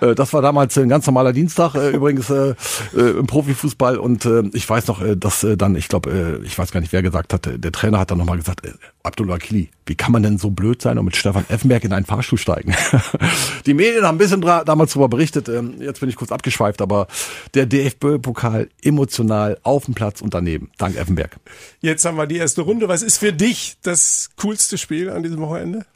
Äh, 0.00 0.14
das 0.14 0.32
war 0.32 0.42
damals 0.42 0.76
ein 0.76 0.88
ganz 0.88 1.06
normaler 1.06 1.32
Dienstag, 1.32 1.74
äh, 1.74 1.90
übrigens 1.90 2.28
äh, 2.30 2.54
im 2.92 3.26
Profifußball. 3.26 3.96
Und 3.98 4.28
ich 4.52 4.68
weiß 4.68 4.86
noch, 4.88 5.02
dass 5.16 5.46
dann, 5.56 5.76
ich 5.76 5.88
glaube, 5.88 6.40
ich 6.44 6.58
weiß 6.58 6.72
gar 6.72 6.80
nicht, 6.80 6.92
wer 6.92 7.02
gesagt 7.02 7.32
hat, 7.32 7.48
der 7.52 7.72
Trainer 7.72 7.98
hat 7.98 8.10
dann 8.10 8.18
nochmal 8.18 8.36
gesagt, 8.36 8.62
Abdullah 9.02 9.34
Akili, 9.34 9.70
wie 9.86 9.94
kann 9.94 10.12
man 10.12 10.22
denn 10.22 10.38
so 10.38 10.50
blöd 10.50 10.82
sein 10.82 10.98
und 10.98 11.04
mit 11.04 11.16
Stefan 11.16 11.46
Effenberg 11.48 11.84
in 11.84 11.92
einen 11.92 12.04
Fahrstuhl 12.06 12.38
steigen? 12.38 12.74
Die 13.66 13.74
Medien 13.74 14.04
haben 14.04 14.16
ein 14.16 14.18
bisschen 14.18 14.40
damals 14.40 14.92
darüber 14.92 15.08
berichtet, 15.08 15.48
ähm, 15.48 15.80
jetzt 15.80 16.00
bin 16.00 16.08
ich 16.08 16.16
kurz 16.16 16.32
abgeschweift, 16.32 16.82
aber 16.82 17.06
der 17.54 17.66
DFB-Pokal 17.66 18.68
emotional 18.82 19.58
auf 19.62 19.86
dem 19.86 19.94
Platz 19.94 20.20
und 20.20 20.34
daneben, 20.34 20.70
dank 20.78 20.96
Effenberg. 20.96 21.36
Jetzt 21.80 22.04
haben 22.04 22.16
wir 22.16 22.26
die 22.26 22.36
erste 22.36 22.62
Runde. 22.62 22.88
Was 22.88 23.02
ist 23.02 23.18
für 23.18 23.32
dich 23.32 23.76
das 23.82 24.30
coolste 24.36 24.76
Spiel 24.76 25.08
an 25.10 25.22
diesem 25.22 25.40
Wochenende? 25.40 25.86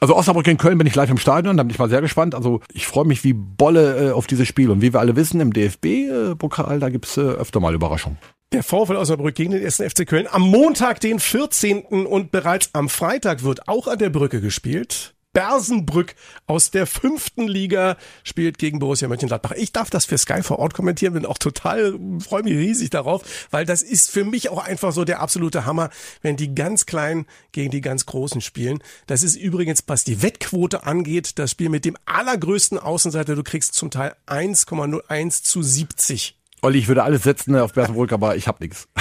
Also 0.00 0.14
Osnabrück 0.14 0.46
in 0.46 0.58
Köln 0.58 0.78
bin 0.78 0.86
ich 0.86 0.94
live 0.94 1.10
im 1.10 1.18
Stadion, 1.18 1.56
da 1.56 1.64
bin 1.64 1.70
ich 1.70 1.78
mal 1.78 1.88
sehr 1.88 2.00
gespannt. 2.00 2.34
Also 2.34 2.60
ich 2.72 2.86
freue 2.86 3.04
mich 3.04 3.24
wie 3.24 3.32
Bolle 3.32 4.08
äh, 4.08 4.12
auf 4.12 4.26
dieses 4.26 4.46
Spiel. 4.46 4.70
Und 4.70 4.80
wie 4.80 4.92
wir 4.92 5.00
alle 5.00 5.16
wissen, 5.16 5.40
im 5.40 5.52
DFB-Pokal, 5.52 6.78
da 6.78 6.88
gibt's 6.88 7.16
äh, 7.16 7.22
öfter 7.22 7.58
mal 7.58 7.74
Überraschungen. 7.74 8.18
Der 8.52 8.62
VfL 8.62 8.96
Osnabrück 8.96 9.34
gegen 9.34 9.50
den 9.50 9.64
1. 9.64 9.76
FC 9.76 10.06
Köln 10.06 10.26
am 10.30 10.42
Montag, 10.42 11.00
den 11.00 11.18
14. 11.18 11.82
und 11.82 12.30
bereits 12.30 12.70
am 12.72 12.88
Freitag 12.88 13.42
wird 13.42 13.68
auch 13.68 13.88
an 13.88 13.98
der 13.98 14.08
Brücke 14.08 14.40
gespielt. 14.40 15.14
Bersenbrück 15.38 16.16
aus 16.48 16.72
der 16.72 16.84
fünften 16.84 17.46
Liga 17.46 17.96
spielt 18.24 18.58
gegen 18.58 18.80
Borussia 18.80 19.06
Mönchengladbach. 19.06 19.52
Ich 19.52 19.70
darf 19.70 19.88
das 19.88 20.04
für 20.04 20.18
Sky 20.18 20.42
vor 20.42 20.58
Ort 20.58 20.74
kommentieren, 20.74 21.14
bin 21.14 21.24
auch 21.24 21.38
total, 21.38 21.96
freue 22.18 22.42
mich 22.42 22.54
riesig 22.54 22.90
darauf, 22.90 23.22
weil 23.52 23.64
das 23.64 23.82
ist 23.82 24.10
für 24.10 24.24
mich 24.24 24.48
auch 24.48 24.58
einfach 24.58 24.90
so 24.90 25.04
der 25.04 25.20
absolute 25.20 25.64
Hammer, 25.64 25.90
wenn 26.22 26.36
die 26.36 26.56
ganz 26.56 26.86
Kleinen 26.86 27.24
gegen 27.52 27.70
die 27.70 27.80
ganz 27.80 28.04
Großen 28.04 28.40
spielen. 28.40 28.82
Das 29.06 29.22
ist 29.22 29.36
übrigens, 29.36 29.84
was 29.86 30.02
die 30.02 30.22
Wettquote 30.22 30.82
angeht, 30.82 31.38
das 31.38 31.52
Spiel 31.52 31.68
mit 31.68 31.84
dem 31.84 31.96
allergrößten 32.04 32.80
Außenseiter. 32.80 33.36
Du 33.36 33.44
kriegst 33.44 33.74
zum 33.74 33.92
Teil 33.92 34.16
1,01 34.26 35.44
zu 35.44 35.62
70. 35.62 36.36
Olli, 36.62 36.80
ich 36.80 36.88
würde 36.88 37.04
alles 37.04 37.22
setzen 37.22 37.54
auf 37.54 37.74
Bersenbrück, 37.74 38.12
aber 38.12 38.34
ich 38.34 38.48
hab 38.48 38.60
nichts. 38.60 38.88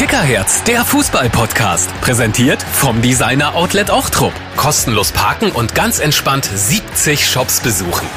Kickerherz, 0.00 0.64
der 0.64 0.86
Fußball-Podcast. 0.86 1.90
Präsentiert 2.00 2.62
vom 2.62 3.02
Designer 3.02 3.54
Outlet 3.54 3.90
Ochtrup. 3.90 4.32
Kostenlos 4.56 5.12
parken 5.12 5.52
und 5.52 5.74
ganz 5.74 5.98
entspannt 5.98 6.46
70 6.46 7.28
Shops 7.28 7.60
besuchen. 7.60 8.08